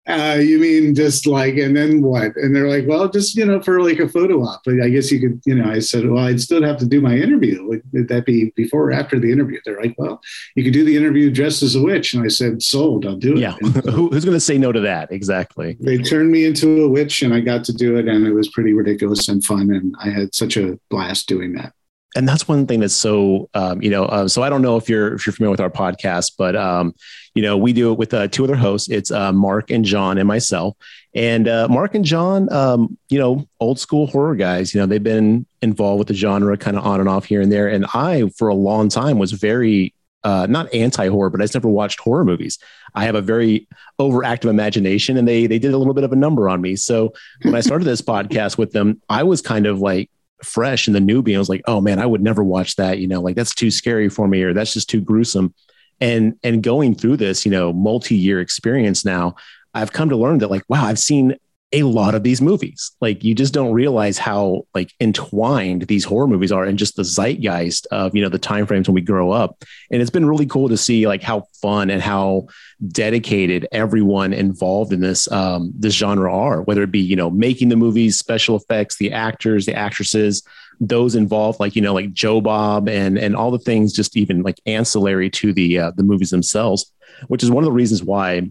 uh, 0.06 0.38
you 0.40 0.58
mean 0.60 0.94
just 0.94 1.26
like, 1.26 1.56
and 1.56 1.76
then 1.76 2.00
what? 2.00 2.36
And 2.36 2.54
they're 2.54 2.68
like, 2.68 2.86
well, 2.86 3.08
just, 3.08 3.36
you 3.36 3.44
know, 3.44 3.60
for 3.60 3.82
like 3.82 3.98
a 3.98 4.08
photo 4.08 4.42
op. 4.42 4.62
But 4.64 4.80
I 4.80 4.88
guess 4.88 5.10
you 5.10 5.20
could, 5.20 5.40
you 5.44 5.56
know, 5.56 5.68
I 5.68 5.80
said, 5.80 6.08
well, 6.08 6.24
I'd 6.24 6.40
still 6.40 6.62
have 6.62 6.78
to 6.78 6.86
do 6.86 7.00
my 7.00 7.16
interview. 7.16 7.66
Would, 7.66 8.08
that 8.08 8.24
be 8.24 8.52
before 8.54 8.90
or 8.90 8.92
after 8.92 9.18
the 9.18 9.32
interview? 9.32 9.58
They're 9.64 9.80
like, 9.80 9.96
well, 9.98 10.20
you 10.54 10.62
could 10.62 10.72
do 10.72 10.84
the 10.84 10.96
interview 10.96 11.30
dressed 11.30 11.62
as 11.62 11.74
a 11.74 11.82
witch. 11.82 12.14
And 12.14 12.24
I 12.24 12.28
said, 12.28 12.62
sold, 12.62 13.04
I'll 13.04 13.16
do 13.16 13.32
it. 13.32 13.38
Yeah. 13.38 13.52
Who, 13.90 14.08
who's 14.10 14.24
going 14.24 14.36
to 14.36 14.40
say 14.40 14.58
no 14.58 14.70
to 14.70 14.80
that? 14.80 15.10
Exactly. 15.10 15.76
they 15.80 15.98
turned 15.98 16.30
me 16.30 16.44
into 16.44 16.84
a 16.84 16.88
witch 16.88 17.22
and 17.22 17.34
I 17.34 17.40
got 17.40 17.64
to 17.64 17.72
do 17.72 17.96
it. 17.96 18.06
And 18.06 18.26
it 18.26 18.32
was 18.32 18.48
pretty 18.48 18.74
ridiculous 18.74 19.28
and 19.28 19.44
fun. 19.44 19.72
And 19.72 19.94
I 19.98 20.10
had 20.10 20.34
such 20.34 20.56
a 20.56 20.78
blast 20.88 21.26
doing 21.26 21.54
that. 21.54 21.72
And 22.16 22.26
that's 22.26 22.48
one 22.48 22.66
thing 22.66 22.80
that's 22.80 22.94
so 22.94 23.48
um, 23.54 23.80
you 23.82 23.90
know 23.90 24.06
uh, 24.06 24.26
so 24.26 24.42
i 24.42 24.48
don't 24.48 24.62
know 24.62 24.76
if 24.76 24.88
you're 24.88 25.14
if 25.14 25.26
you're 25.26 25.32
familiar 25.32 25.50
with 25.50 25.60
our 25.60 25.70
podcast 25.70 26.32
but 26.36 26.56
um, 26.56 26.94
you 27.36 27.42
know 27.42 27.56
we 27.56 27.72
do 27.72 27.92
it 27.92 27.98
with 27.98 28.12
uh, 28.14 28.26
two 28.28 28.42
other 28.42 28.56
hosts. 28.56 28.88
It's 28.88 29.10
uh, 29.10 29.32
mark 29.32 29.70
and 29.70 29.84
john 29.84 30.18
and 30.18 30.26
myself. 30.26 30.74
And 31.14 31.46
uh, 31.46 31.68
mark 31.68 31.94
and 31.94 32.04
john 32.04 32.50
um, 32.52 32.98
you 33.10 33.18
know 33.18 33.46
old 33.60 33.78
school 33.78 34.06
horror 34.06 34.34
guys 34.34 34.74
you 34.74 34.80
know 34.80 34.86
they've 34.86 35.02
been 35.02 35.46
involved 35.62 35.98
with 35.98 36.08
the 36.08 36.14
genre 36.14 36.56
kind 36.56 36.76
of 36.76 36.84
on 36.84 36.98
and 36.98 37.08
off 37.08 37.26
here 37.26 37.40
and 37.40 37.52
there. 37.52 37.68
And 37.68 37.86
i 37.94 38.28
for 38.36 38.48
a 38.48 38.54
long 38.54 38.88
time 38.88 39.18
was 39.18 39.32
very 39.32 39.94
uh, 40.24 40.46
not 40.50 40.72
anti-horror 40.74 41.30
but 41.30 41.40
i 41.40 41.44
just 41.44 41.54
never 41.54 41.68
watched 41.68 42.00
horror 42.00 42.24
movies. 42.24 42.58
I 42.94 43.04
have 43.04 43.14
a 43.14 43.20
very 43.20 43.68
overactive 44.00 44.48
imagination 44.48 45.18
and 45.18 45.28
they 45.28 45.46
they 45.46 45.58
did 45.58 45.74
a 45.74 45.78
little 45.78 45.94
bit 45.94 46.04
of 46.04 46.12
a 46.12 46.16
number 46.16 46.48
on 46.48 46.62
me. 46.62 46.74
So 46.76 47.12
when 47.42 47.54
i 47.54 47.60
started 47.60 47.84
this 47.84 48.02
podcast 48.14 48.56
with 48.56 48.72
them 48.72 49.02
i 49.10 49.22
was 49.22 49.42
kind 49.42 49.66
of 49.66 49.80
like 49.80 50.10
fresh 50.42 50.86
and 50.86 50.94
the 50.94 51.00
newbie. 51.00 51.34
I 51.34 51.38
was 51.38 51.48
like, 51.48 51.62
oh 51.66 51.80
man, 51.80 51.98
I 51.98 52.06
would 52.06 52.22
never 52.22 52.44
watch 52.44 52.76
that. 52.76 52.98
You 52.98 53.08
know, 53.08 53.20
like 53.20 53.36
that's 53.36 53.54
too 53.54 53.70
scary 53.70 54.08
for 54.08 54.28
me, 54.28 54.42
or 54.42 54.52
that's 54.52 54.74
just 54.74 54.90
too 54.90 55.00
gruesome. 55.00 55.54
And 56.00 56.38
and 56.42 56.62
going 56.62 56.94
through 56.94 57.16
this, 57.16 57.44
you 57.44 57.50
know, 57.50 57.72
multi-year 57.72 58.40
experience 58.40 59.04
now, 59.04 59.36
I've 59.74 59.92
come 59.92 60.10
to 60.10 60.16
learn 60.16 60.38
that 60.38 60.50
like, 60.50 60.64
wow, 60.68 60.84
I've 60.84 60.98
seen 60.98 61.36
a 61.72 61.82
lot 61.82 62.14
of 62.14 62.22
these 62.22 62.40
movies. 62.40 62.92
Like 63.00 63.24
you 63.24 63.34
just 63.34 63.52
don't 63.52 63.72
realize 63.72 64.18
how 64.18 64.66
like 64.72 64.92
entwined 65.00 65.82
these 65.82 66.04
horror 66.04 66.28
movies 66.28 66.52
are 66.52 66.64
and 66.64 66.78
just 66.78 66.94
the 66.94 67.02
zeitgeist 67.02 67.86
of, 67.90 68.14
you 68.14 68.22
know, 68.22 68.28
the 68.28 68.38
time 68.38 68.66
frames 68.66 68.88
when 68.88 68.94
we 68.94 69.00
grow 69.00 69.32
up. 69.32 69.64
And 69.90 70.00
it's 70.00 70.10
been 70.10 70.26
really 70.26 70.46
cool 70.46 70.68
to 70.68 70.76
see 70.76 71.08
like 71.08 71.22
how 71.22 71.46
fun 71.60 71.90
and 71.90 72.00
how 72.00 72.46
dedicated 72.88 73.66
everyone 73.72 74.32
involved 74.32 74.92
in 74.92 75.00
this 75.00 75.30
um 75.32 75.72
this 75.76 75.94
genre 75.94 76.32
are, 76.32 76.62
whether 76.62 76.82
it 76.82 76.92
be, 76.92 77.00
you 77.00 77.16
know, 77.16 77.30
making 77.30 77.68
the 77.68 77.76
movies, 77.76 78.16
special 78.16 78.56
effects, 78.56 78.98
the 78.98 79.12
actors, 79.12 79.66
the 79.66 79.74
actresses, 79.74 80.44
those 80.78 81.16
involved, 81.16 81.58
like, 81.58 81.74
you 81.74 81.82
know, 81.82 81.94
like 81.94 82.12
Joe 82.12 82.40
Bob 82.40 82.88
and 82.88 83.18
and 83.18 83.34
all 83.34 83.50
the 83.50 83.58
things 83.58 83.92
just 83.92 84.16
even 84.16 84.42
like 84.42 84.60
ancillary 84.66 85.30
to 85.30 85.52
the 85.52 85.78
uh, 85.80 85.90
the 85.96 86.04
movies 86.04 86.30
themselves, 86.30 86.92
which 87.26 87.42
is 87.42 87.50
one 87.50 87.64
of 87.64 87.66
the 87.66 87.72
reasons 87.72 88.04
why 88.04 88.48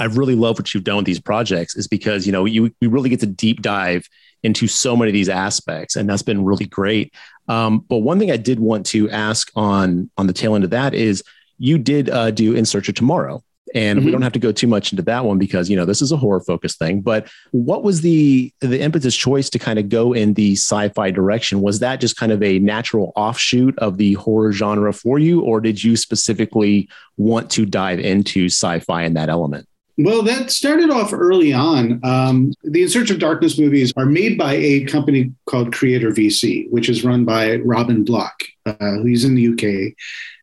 I 0.00 0.04
really 0.04 0.34
love 0.34 0.58
what 0.58 0.74
you've 0.74 0.84
done 0.84 0.96
with 0.96 1.06
these 1.06 1.20
projects 1.20 1.76
is 1.76 1.86
because 1.88 2.26
you 2.26 2.32
know 2.32 2.44
you 2.44 2.74
we 2.80 2.86
really 2.86 3.10
get 3.10 3.20
to 3.20 3.26
deep 3.26 3.62
dive 3.62 4.08
into 4.42 4.66
so 4.68 4.96
many 4.96 5.10
of 5.10 5.14
these 5.14 5.28
aspects, 5.28 5.96
and 5.96 6.08
that's 6.08 6.22
been 6.22 6.44
really 6.44 6.66
great. 6.66 7.12
Um, 7.48 7.80
but 7.88 7.98
one 7.98 8.18
thing 8.18 8.30
I 8.30 8.36
did 8.36 8.60
want 8.60 8.86
to 8.86 9.10
ask 9.10 9.50
on 9.56 10.10
on 10.16 10.26
the 10.26 10.32
tail 10.32 10.54
end 10.54 10.64
of 10.64 10.70
that 10.70 10.94
is, 10.94 11.22
you 11.58 11.78
did 11.78 12.10
uh, 12.10 12.30
do 12.30 12.54
In 12.54 12.64
Search 12.64 12.88
of 12.88 12.94
Tomorrow. 12.94 13.42
And 13.74 13.98
mm-hmm. 13.98 14.06
we 14.06 14.12
don't 14.12 14.22
have 14.22 14.34
to 14.34 14.38
go 14.38 14.52
too 14.52 14.68
much 14.68 14.92
into 14.92 15.02
that 15.02 15.24
one 15.24 15.36
because 15.36 15.68
you 15.68 15.74
know 15.74 15.84
this 15.84 16.00
is 16.00 16.12
a 16.12 16.16
horror 16.16 16.40
focused 16.40 16.78
thing. 16.78 17.00
But 17.00 17.28
what 17.50 17.82
was 17.82 18.02
the 18.02 18.52
the 18.60 18.80
impetus 18.80 19.16
choice 19.16 19.50
to 19.50 19.58
kind 19.58 19.80
of 19.80 19.88
go 19.88 20.12
in 20.12 20.34
the 20.34 20.52
sci-fi 20.52 21.10
direction? 21.10 21.60
Was 21.60 21.80
that 21.80 22.00
just 22.00 22.16
kind 22.16 22.30
of 22.30 22.40
a 22.42 22.60
natural 22.60 23.12
offshoot 23.16 23.76
of 23.78 23.96
the 23.96 24.14
horror 24.14 24.52
genre 24.52 24.92
for 24.92 25.18
you, 25.18 25.40
or 25.40 25.60
did 25.60 25.82
you 25.82 25.96
specifically 25.96 26.88
want 27.16 27.50
to 27.52 27.66
dive 27.66 27.98
into 27.98 28.46
sci-fi 28.46 29.02
in 29.02 29.14
that 29.14 29.28
element? 29.28 29.66
Well, 29.96 30.22
that 30.22 30.50
started 30.50 30.90
off 30.90 31.12
early 31.12 31.52
on. 31.52 32.00
Um, 32.02 32.52
the 32.64 32.82
In 32.82 32.88
Search 32.88 33.10
of 33.10 33.20
Darkness 33.20 33.58
movies 33.60 33.92
are 33.96 34.06
made 34.06 34.36
by 34.36 34.54
a 34.54 34.84
company 34.86 35.32
called 35.46 35.72
Creator 35.72 36.10
VC, 36.10 36.68
which 36.70 36.88
is 36.88 37.04
run 37.04 37.24
by 37.24 37.56
Robin 37.58 38.02
Block, 38.02 38.34
uh, 38.66 38.74
who's 38.78 39.24
in 39.24 39.36
the 39.36 39.48
UK. 39.48 39.94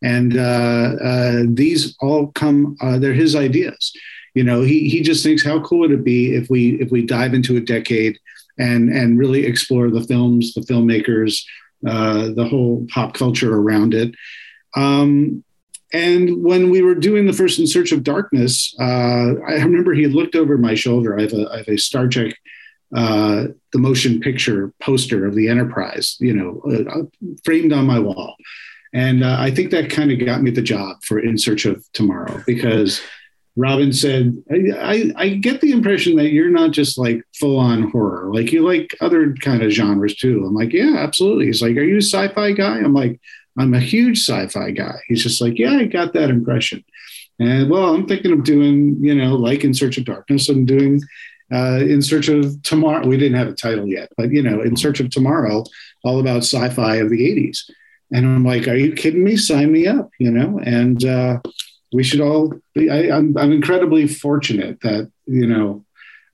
And 0.01 0.37
uh, 0.37 0.95
uh, 1.03 1.43
these 1.47 1.97
all 1.99 2.27
come, 2.27 2.77
uh, 2.79 2.97
they're 2.97 3.13
his 3.13 3.35
ideas. 3.35 3.91
You 4.35 4.45
know, 4.45 4.61
he, 4.61 4.87
he 4.87 5.01
just 5.01 5.21
thinks 5.21 5.43
how 5.43 5.59
cool 5.61 5.79
would 5.79 5.91
it 5.91 6.05
be 6.05 6.33
if 6.33 6.49
we 6.49 6.79
if 6.79 6.89
we 6.89 7.05
dive 7.05 7.33
into 7.33 7.57
a 7.57 7.61
decade 7.61 8.17
and 8.57 8.89
and 8.89 9.19
really 9.19 9.45
explore 9.45 9.89
the 9.89 10.03
films, 10.03 10.53
the 10.53 10.61
filmmakers, 10.61 11.43
uh, 11.85 12.29
the 12.29 12.47
whole 12.47 12.87
pop 12.89 13.13
culture 13.13 13.53
around 13.53 13.93
it. 13.93 14.15
Um, 14.77 15.43
and 15.93 16.43
when 16.43 16.69
we 16.69 16.81
were 16.81 16.95
doing 16.95 17.25
the 17.25 17.33
first 17.33 17.59
In 17.59 17.67
Search 17.67 17.91
of 17.91 18.03
Darkness, 18.03 18.75
uh, 18.79 19.33
I 19.47 19.53
remember 19.61 19.93
he 19.93 20.07
looked 20.07 20.35
over 20.35 20.57
my 20.57 20.75
shoulder. 20.75 21.17
I 21.17 21.23
have 21.23 21.33
a, 21.33 21.49
I 21.51 21.57
have 21.57 21.67
a 21.67 21.77
Star 21.77 22.07
Trek, 22.07 22.35
uh, 22.95 23.45
the 23.73 23.79
motion 23.79 24.19
picture 24.19 24.73
poster 24.81 25.25
of 25.25 25.35
the 25.35 25.49
Enterprise, 25.49 26.17
you 26.19 26.33
know, 26.33 26.61
uh, 26.71 27.03
framed 27.43 27.73
on 27.73 27.85
my 27.85 27.99
wall. 27.99 28.35
And 28.93 29.23
uh, 29.23 29.37
I 29.39 29.51
think 29.51 29.71
that 29.71 29.89
kind 29.89 30.11
of 30.11 30.25
got 30.25 30.41
me 30.41 30.51
the 30.51 30.61
job 30.61 30.97
for 31.03 31.19
In 31.19 31.37
Search 31.37 31.65
of 31.65 31.83
Tomorrow 31.93 32.43
because 32.45 33.01
Robin 33.55 33.91
said, 33.91 34.41
I, 34.49 34.71
I, 34.79 35.11
I 35.15 35.29
get 35.29 35.61
the 35.61 35.71
impression 35.71 36.15
that 36.15 36.31
you're 36.31 36.49
not 36.49 36.71
just 36.71 36.97
like 36.97 37.21
full 37.35 37.57
on 37.57 37.91
horror, 37.91 38.33
like 38.33 38.51
you 38.51 38.65
like 38.65 38.95
other 39.01 39.33
kind 39.35 39.61
of 39.61 39.71
genres 39.71 40.15
too. 40.15 40.45
I'm 40.45 40.53
like, 40.53 40.71
yeah, 40.71 40.95
absolutely. 40.97 41.47
He's 41.47 41.61
like, 41.61 41.75
are 41.75 41.83
you 41.83 41.97
a 41.97 42.01
sci 42.01 42.27
fi 42.29 42.51
guy? 42.53 42.77
I'm 42.77 42.93
like, 42.93 43.19
I'm 43.57 43.73
a 43.73 43.79
huge 43.79 44.19
sci-fi 44.19 44.71
guy. 44.71 44.99
He's 45.07 45.23
just 45.23 45.41
like, 45.41 45.57
yeah, 45.57 45.77
I 45.77 45.85
got 45.85 46.13
that 46.13 46.29
impression. 46.29 46.83
And 47.39 47.69
well, 47.69 47.93
I'm 47.93 48.07
thinking 48.07 48.31
of 48.31 48.43
doing, 48.43 48.97
you 49.01 49.15
know, 49.15 49.35
like 49.35 49.63
In 49.63 49.73
Search 49.73 49.97
of 49.97 50.05
Darkness. 50.05 50.47
I'm 50.47 50.65
doing 50.65 51.01
uh, 51.51 51.79
In 51.81 52.01
Search 52.01 52.29
of 52.29 52.61
Tomorrow. 52.63 53.07
We 53.07 53.17
didn't 53.17 53.37
have 53.37 53.47
a 53.47 53.53
title 53.53 53.87
yet, 53.87 54.09
but 54.17 54.31
you 54.31 54.41
know, 54.41 54.61
In 54.61 54.75
Search 54.75 54.99
of 54.99 55.09
Tomorrow, 55.09 55.65
all 56.03 56.19
about 56.19 56.43
sci-fi 56.43 56.97
of 56.97 57.09
the 57.09 57.21
'80s. 57.21 57.69
And 58.11 58.25
I'm 58.25 58.45
like, 58.45 58.67
are 58.67 58.75
you 58.75 58.93
kidding 58.93 59.23
me? 59.23 59.37
Sign 59.37 59.71
me 59.71 59.87
up, 59.87 60.09
you 60.19 60.31
know. 60.31 60.59
And 60.63 61.03
uh, 61.03 61.39
we 61.93 62.03
should 62.03 62.21
all. 62.21 62.53
Be, 62.75 62.89
I, 62.89 63.15
I'm, 63.15 63.37
I'm 63.37 63.51
incredibly 63.51 64.07
fortunate 64.07 64.81
that 64.81 65.11
you 65.25 65.47
know 65.47 65.83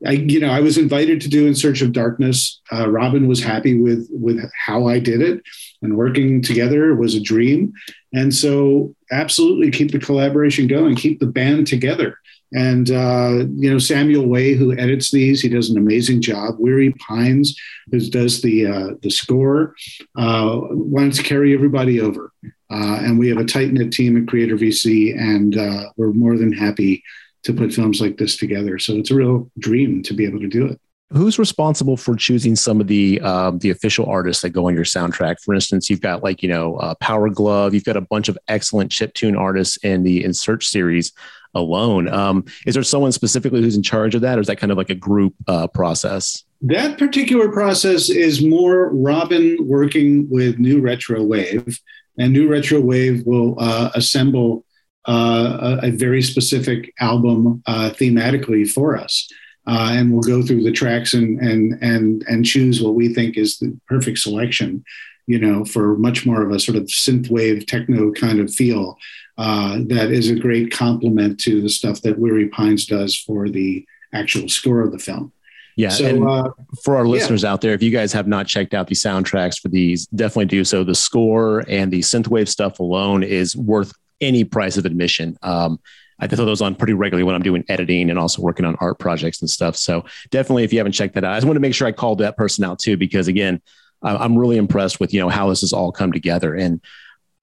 I, 0.06 0.12
you 0.12 0.40
know, 0.40 0.52
I 0.52 0.60
was 0.60 0.78
invited 0.78 1.22
to 1.22 1.30
do 1.30 1.48
In 1.48 1.56
Search 1.56 1.82
of 1.82 1.92
Darkness. 1.92 2.62
Uh, 2.72 2.90
Robin 2.90 3.28
was 3.28 3.44
happy 3.44 3.80
with 3.80 4.08
with 4.12 4.40
how 4.54 4.88
I 4.88 5.00
did 5.00 5.22
it, 5.22 5.42
and 5.82 5.98
working 5.98 6.42
together 6.42 6.96
was 6.96 7.16
a 7.16 7.20
dream. 7.20 7.74
And 8.14 8.34
so, 8.34 8.96
absolutely, 9.12 9.72
keep 9.72 9.92
the 9.92 10.00
collaboration 10.00 10.68
going, 10.68 10.96
keep 10.96 11.20
the 11.20 11.26
band 11.26 11.68
together. 11.68 12.18
And 12.54 12.92
uh, 12.92 13.46
you 13.56 13.72
know, 13.72 13.80
Samuel 13.80 14.28
Way, 14.28 14.54
who 14.54 14.78
edits 14.78 15.12
these, 15.12 15.42
he 15.42 15.50
does 15.50 15.70
an 15.70 15.78
amazing 15.78 16.22
job. 16.22 16.56
Weary 16.60 16.94
Pines, 16.94 17.60
who 17.92 18.00
does 18.00 18.42
the 18.42 18.68
uh, 18.68 18.90
the 19.02 19.10
score, 19.10 19.76
uh, 20.16 20.60
wants 20.70 21.18
to 21.18 21.24
carry 21.24 21.54
everybody 21.54 22.00
over. 22.00 22.32
Uh, 22.70 23.00
and 23.02 23.18
we 23.18 23.30
have 23.30 23.38
a 23.38 23.46
tight 23.46 23.72
knit 23.72 23.92
team 23.92 24.18
at 24.18 24.28
Creator 24.28 24.58
VC, 24.58 25.18
and 25.18 25.58
uh, 25.58 25.90
we're 25.98 26.14
more 26.14 26.38
than 26.38 26.52
happy 26.52 27.04
to 27.48 27.54
put 27.54 27.74
films 27.74 28.02
like 28.02 28.18
this 28.18 28.36
together. 28.36 28.78
So 28.78 28.96
it's 28.98 29.10
a 29.10 29.16
real 29.16 29.50
dream 29.58 30.04
to 30.04 30.14
be 30.14 30.26
able 30.26 30.40
to 30.42 30.48
do 30.48 30.68
it. 30.68 30.80
Who's 31.12 31.40
responsible 31.40 31.96
for 31.96 32.18
choosing 32.18 32.58
some 32.58 32.82
of 32.82 32.88
the 32.88 33.22
um, 33.22 33.60
the 33.60 33.70
official 33.70 34.06
artists 34.08 34.42
that 34.42 34.50
go 34.50 34.68
on 34.68 34.76
your 34.76 34.84
soundtrack? 34.84 35.40
For 35.40 35.54
instance, 35.54 35.90
you've 35.90 36.02
got 36.02 36.22
like 36.22 36.44
you 36.44 36.50
know 36.50 36.76
uh, 36.76 36.96
Power 36.96 37.30
Glove. 37.30 37.74
You've 37.74 37.86
got 37.86 37.96
a 37.96 38.02
bunch 38.02 38.28
of 38.28 38.38
excellent 38.50 38.92
chip 38.92 39.14
tune 39.14 39.38
artists 39.38 39.78
in 39.78 40.04
the 40.04 40.26
In 40.26 40.34
Search 40.34 40.68
series 40.68 41.14
alone. 41.56 42.10
Um, 42.10 42.44
is 42.66 42.74
there 42.74 42.84
someone 42.84 43.14
specifically 43.14 43.62
who's 43.62 43.78
in 43.78 43.84
charge 43.84 44.16
of 44.16 44.22
that, 44.22 44.38
or 44.38 44.42
is 44.42 44.48
that 44.48 44.58
kind 44.58 44.70
of 44.70 44.78
like 44.78 44.90
a 44.90 44.96
group 44.96 45.34
uh, 45.48 45.68
process? 45.68 46.44
That 46.62 46.98
particular 46.98 47.50
process 47.54 48.10
is 48.10 48.44
more 48.44 48.90
Robin 48.94 49.56
working 49.62 50.30
with 50.30 50.60
New 50.60 50.82
Retro 50.82 51.24
Wave, 51.24 51.80
and 52.20 52.34
New 52.34 52.50
Retro 52.50 52.82
Wave 52.82 53.26
will 53.26 53.56
uh, 53.60 53.92
assemble 53.96 54.66
uh, 55.08 55.78
a, 55.82 55.88
a, 55.88 55.92
very 55.92 56.22
specific 56.22 56.94
album 57.00 57.64
uh, 57.66 57.90
thematically 57.92 58.70
for 58.70 58.98
us. 58.98 59.28
Uh, 59.66 59.92
and 59.94 60.12
we'll 60.12 60.22
go 60.22 60.42
through 60.46 60.64
the 60.64 60.72
tracks 60.72 61.14
and, 61.14 61.40
and, 61.40 61.82
and, 61.82 62.24
and 62.28 62.46
choose 62.46 62.82
what 62.82 62.96
we 62.96 63.14
think 63.14 63.38
is 63.38 63.58
the 63.58 63.78
perfect 63.88 64.18
selection, 64.18 64.84
you 65.26 65.40
know, 65.40 65.66
for 65.66 65.98
much 65.98 66.26
more 66.26 66.42
of 66.42 66.52
a 66.52 66.60
sort 66.60 66.78
of 66.78 66.84
synthwave 66.84 67.66
techno 67.68 68.12
kind 68.12 68.40
of 68.40 68.54
feel. 68.54 68.98
Uh, 69.38 69.80
that 69.88 70.12
is 70.12 70.30
a 70.30 70.36
great 70.36 70.72
complement 70.72 71.40
to 71.40 71.62
the 71.62 71.70
stuff 71.70 72.02
that 72.02 72.18
Weary 72.18 72.48
Pines 72.50 72.86
does 72.86 73.16
for 73.16 73.50
the 73.50 73.86
actual 74.14 74.50
score 74.50 74.82
of 74.82 74.92
the 74.92 75.00
film. 75.00 75.32
Yeah. 75.78 75.90
So, 75.90 76.28
uh, 76.28 76.52
for 76.84 76.98
our 76.98 77.08
listeners 77.08 77.44
yeah. 77.44 77.52
out 77.52 77.62
there, 77.62 77.74
if 77.74 77.84
you 77.84 77.92
guys 77.92 78.12
have 78.12 78.28
not 78.28 78.48
checked 78.48 78.74
out 78.74 78.88
the 78.88 78.96
soundtracks 78.96 79.60
for 79.60 79.68
these, 79.68 80.08
definitely 80.08 80.46
do 80.46 80.64
so. 80.64 80.84
The 80.84 80.96
score 80.96 81.64
and 81.68 81.94
the 81.94 82.00
synthwave 82.00 82.48
stuff 82.48 82.80
alone 82.80 83.22
is 83.22 83.56
worth 83.56 83.94
any 84.22 84.44
price 84.44 84.78
of 84.78 84.86
admission. 84.86 85.38
Um, 85.42 85.80
I 86.20 86.28
throw 86.28 86.46
those 86.46 86.62
on 86.62 86.76
pretty 86.76 86.94
regularly 86.94 87.24
when 87.24 87.36
I'm 87.36 87.44
doing 87.44 87.64
editing 87.70 88.10
and 88.10 88.18
also 88.18 88.42
working 88.42 88.66
on 88.66 88.76
art 88.80 88.98
projects 89.00 89.42
and 89.42 89.50
stuff. 89.50 89.76
So 89.76 90.04
definitely, 90.32 90.64
if 90.64 90.74
you 90.74 90.80
haven't 90.80 90.94
checked 90.94 91.14
that 91.16 91.24
out, 91.24 91.34
I 91.34 91.38
just 91.38 91.46
want 91.46 91.58
to 91.58 91.62
make 91.62 91.76
sure 91.76 91.88
I 91.88 91.92
called 91.92 92.20
that 92.20 92.38
person 92.38 92.64
out 92.64 92.80
too, 92.80 92.98
because 92.98 93.28
again, 93.28 93.62
I'm 94.02 94.38
really 94.38 94.58
impressed 94.58 95.00
with 95.00 95.14
you 95.14 95.20
know 95.20 95.30
how 95.30 95.50
this 95.50 95.62
has 95.62 95.74
all 95.74 95.92
come 95.92 96.12
together 96.12 96.56
and. 96.56 96.82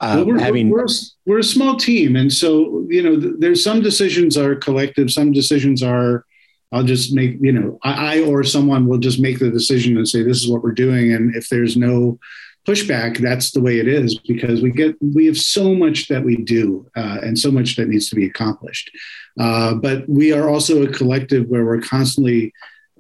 Uh, 0.00 0.16
well, 0.16 0.26
we're, 0.26 0.40
having 0.40 0.70
we're 0.70 0.84
a, 0.84 0.88
we're, 1.24 1.38
a, 1.38 1.42
small 1.42 1.76
team, 1.76 2.16
and 2.16 2.30
so 2.30 2.84
you 2.90 3.00
know, 3.00 3.16
there's 3.38 3.62
some 3.62 3.80
decisions 3.80 4.36
are 4.36 4.56
collective, 4.56 5.10
some 5.10 5.30
decisions 5.30 5.82
are. 5.82 6.26
I'll 6.72 6.82
just 6.82 7.14
make 7.14 7.38
you 7.40 7.52
know, 7.52 7.78
I, 7.84 8.16
I 8.16 8.20
or 8.22 8.42
someone 8.42 8.86
will 8.86 8.98
just 8.98 9.20
make 9.20 9.38
the 9.38 9.50
decision 9.50 9.96
and 9.96 10.06
say 10.06 10.22
this 10.22 10.42
is 10.42 10.48
what 10.48 10.64
we're 10.64 10.72
doing, 10.72 11.12
and 11.12 11.34
if 11.36 11.48
there's 11.48 11.76
no 11.76 12.18
pushback, 12.66 13.18
that's 13.18 13.50
the 13.50 13.60
way 13.60 13.78
it 13.78 13.88
is 13.88 14.18
because 14.18 14.62
we 14.62 14.70
get 14.70 14.96
we 15.00 15.26
have 15.26 15.38
so 15.38 15.74
much 15.74 16.08
that 16.08 16.24
we 16.24 16.36
do 16.36 16.86
uh, 16.96 17.18
and 17.22 17.38
so 17.38 17.50
much 17.50 17.76
that 17.76 17.88
needs 17.88 18.08
to 18.08 18.16
be 18.16 18.26
accomplished. 18.26 18.90
Uh, 19.38 19.74
but 19.74 20.08
we 20.08 20.32
are 20.32 20.48
also 20.48 20.82
a 20.82 20.92
collective 20.92 21.48
where 21.48 21.64
we're 21.64 21.80
constantly 21.80 22.52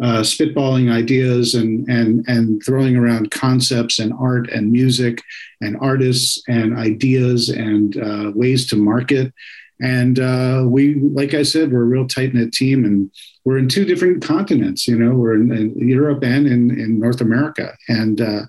uh, 0.02 0.20
spitballing 0.20 0.92
ideas 0.92 1.54
and 1.54 1.88
and 1.88 2.24
and 2.26 2.62
throwing 2.64 2.96
around 2.96 3.30
concepts 3.30 3.98
and 3.98 4.12
art 4.18 4.50
and 4.50 4.72
music 4.72 5.22
and 5.60 5.76
artists 5.80 6.42
and 6.48 6.76
ideas 6.76 7.48
and 7.48 7.96
uh, 7.96 8.32
ways 8.34 8.66
to 8.66 8.76
market. 8.76 9.32
And 9.80 10.18
uh, 10.20 10.64
we, 10.66 10.94
like 10.94 11.34
I 11.34 11.42
said, 11.42 11.72
we're 11.72 11.82
a 11.82 11.86
real 11.86 12.06
tight 12.06 12.32
knit 12.32 12.52
team, 12.52 12.84
and 12.84 13.10
we're 13.44 13.58
in 13.58 13.68
two 13.68 13.84
different 13.84 14.22
continents. 14.22 14.86
You 14.86 14.96
know, 14.96 15.14
we're 15.14 15.34
in, 15.34 15.52
in 15.52 15.88
Europe 15.88 16.22
and 16.22 16.46
in, 16.46 16.70
in 16.70 17.00
North 17.00 17.20
America, 17.20 17.76
and 17.88 18.20
uh, 18.20 18.42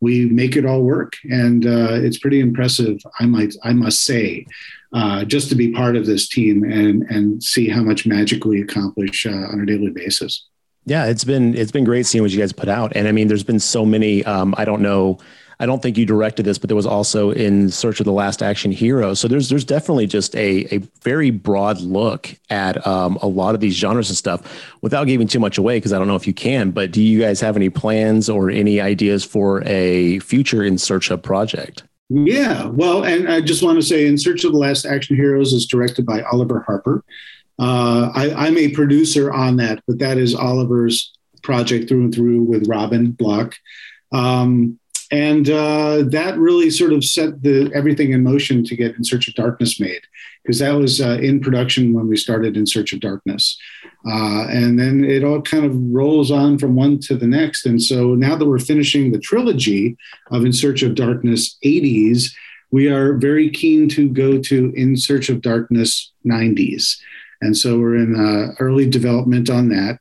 we 0.00 0.26
make 0.26 0.56
it 0.56 0.66
all 0.66 0.82
work, 0.82 1.14
and 1.24 1.66
uh, 1.66 1.92
it's 1.92 2.18
pretty 2.18 2.40
impressive. 2.40 2.98
I 3.18 3.26
might, 3.26 3.54
I 3.62 3.72
must 3.72 4.04
say, 4.04 4.46
uh, 4.92 5.24
just 5.24 5.48
to 5.48 5.54
be 5.54 5.72
part 5.72 5.96
of 5.96 6.06
this 6.06 6.28
team 6.28 6.64
and 6.64 7.02
and 7.04 7.42
see 7.42 7.68
how 7.68 7.82
much 7.82 8.06
magic 8.06 8.44
we 8.44 8.62
accomplish 8.62 9.26
uh, 9.26 9.30
on 9.30 9.60
a 9.60 9.66
daily 9.66 9.90
basis. 9.90 10.46
Yeah, 10.86 11.06
it's 11.06 11.24
been 11.24 11.54
it's 11.54 11.72
been 11.72 11.84
great 11.84 12.06
seeing 12.06 12.22
what 12.22 12.30
you 12.30 12.38
guys 12.38 12.52
put 12.52 12.68
out, 12.68 12.92
and 12.94 13.06
I 13.08 13.12
mean, 13.12 13.28
there's 13.28 13.42
been 13.42 13.60
so 13.60 13.84
many. 13.84 14.24
Um, 14.24 14.54
I 14.56 14.64
don't 14.64 14.82
know 14.82 15.18
I 15.58 15.64
don't 15.64 15.80
think 15.80 15.96
you 15.96 16.04
directed 16.04 16.44
this, 16.44 16.58
but 16.58 16.68
there 16.68 16.76
was 16.76 16.86
also 16.86 17.30
in 17.30 17.70
Search 17.70 17.98
of 18.00 18.04
the 18.04 18.12
Last 18.12 18.42
Action 18.42 18.72
Hero. 18.72 19.14
So 19.14 19.26
there's 19.26 19.48
there's 19.48 19.64
definitely 19.64 20.06
just 20.06 20.34
a 20.36 20.66
a 20.74 20.78
very 21.02 21.30
broad 21.30 21.80
look 21.80 22.34
at 22.50 22.86
um, 22.86 23.18
a 23.22 23.26
lot 23.26 23.54
of 23.54 23.60
these 23.60 23.74
genres 23.74 24.10
and 24.10 24.16
stuff. 24.16 24.74
Without 24.82 25.04
giving 25.04 25.26
too 25.26 25.40
much 25.40 25.56
away, 25.56 25.78
because 25.78 25.92
I 25.92 25.98
don't 25.98 26.08
know 26.08 26.16
if 26.16 26.26
you 26.26 26.34
can, 26.34 26.72
but 26.72 26.90
do 26.90 27.02
you 27.02 27.20
guys 27.20 27.40
have 27.40 27.56
any 27.56 27.70
plans 27.70 28.28
or 28.28 28.50
any 28.50 28.80
ideas 28.80 29.24
for 29.24 29.62
a 29.64 30.18
future 30.20 30.62
In 30.62 30.76
Search 30.76 31.10
of 31.10 31.22
project? 31.22 31.84
Yeah, 32.08 32.66
well, 32.66 33.04
and 33.04 33.28
I 33.28 33.40
just 33.40 33.62
want 33.64 33.80
to 33.80 33.82
say, 33.82 34.06
In 34.06 34.16
Search 34.18 34.44
of 34.44 34.52
the 34.52 34.58
Last 34.58 34.84
Action 34.84 35.16
Heroes 35.16 35.52
is 35.52 35.66
directed 35.66 36.06
by 36.06 36.22
Oliver 36.22 36.60
Harper. 36.60 37.02
Uh, 37.58 38.10
I, 38.14 38.48
am 38.48 38.58
a 38.58 38.70
producer 38.72 39.32
on 39.32 39.56
that, 39.56 39.82
but 39.86 39.98
that 39.98 40.18
is 40.18 40.34
Oliver's 40.34 41.12
project 41.42 41.88
through 41.88 42.04
and 42.04 42.14
through 42.14 42.42
with 42.42 42.68
Robin 42.68 43.12
Block. 43.12 43.54
Um, 44.12 44.78
and 45.10 45.48
uh, 45.48 46.02
that 46.08 46.36
really 46.36 46.68
sort 46.68 46.92
of 46.92 47.04
set 47.04 47.42
the 47.42 47.70
everything 47.72 48.10
in 48.10 48.24
motion 48.24 48.64
to 48.64 48.76
get 48.76 48.96
In 48.96 49.04
Search 49.04 49.28
of 49.28 49.34
Darkness 49.34 49.78
made, 49.78 50.02
because 50.42 50.58
that 50.58 50.72
was 50.72 51.00
uh, 51.00 51.18
in 51.22 51.40
production 51.40 51.92
when 51.92 52.08
we 52.08 52.16
started 52.16 52.56
In 52.56 52.66
Search 52.66 52.92
of 52.92 53.00
Darkness, 53.00 53.56
uh, 54.04 54.46
and 54.48 54.78
then 54.78 55.04
it 55.04 55.22
all 55.22 55.40
kind 55.40 55.64
of 55.64 55.76
rolls 55.76 56.32
on 56.32 56.58
from 56.58 56.74
one 56.74 56.98
to 57.00 57.16
the 57.16 57.26
next. 57.26 57.66
And 57.66 57.80
so 57.80 58.16
now 58.16 58.34
that 58.34 58.46
we're 58.46 58.58
finishing 58.58 59.12
the 59.12 59.20
trilogy 59.20 59.96
of 60.32 60.44
In 60.44 60.52
Search 60.52 60.82
of 60.82 60.96
Darkness 60.96 61.56
'80s, 61.64 62.32
we 62.72 62.88
are 62.88 63.14
very 63.14 63.48
keen 63.48 63.88
to 63.90 64.08
go 64.08 64.38
to 64.40 64.72
In 64.74 64.96
Search 64.96 65.28
of 65.28 65.40
Darkness 65.40 66.12
90s. 66.26 66.96
And 67.40 67.56
so 67.56 67.78
we're 67.78 67.96
in 67.96 68.16
uh, 68.16 68.54
early 68.60 68.88
development 68.88 69.50
on 69.50 69.68
that. 69.70 69.98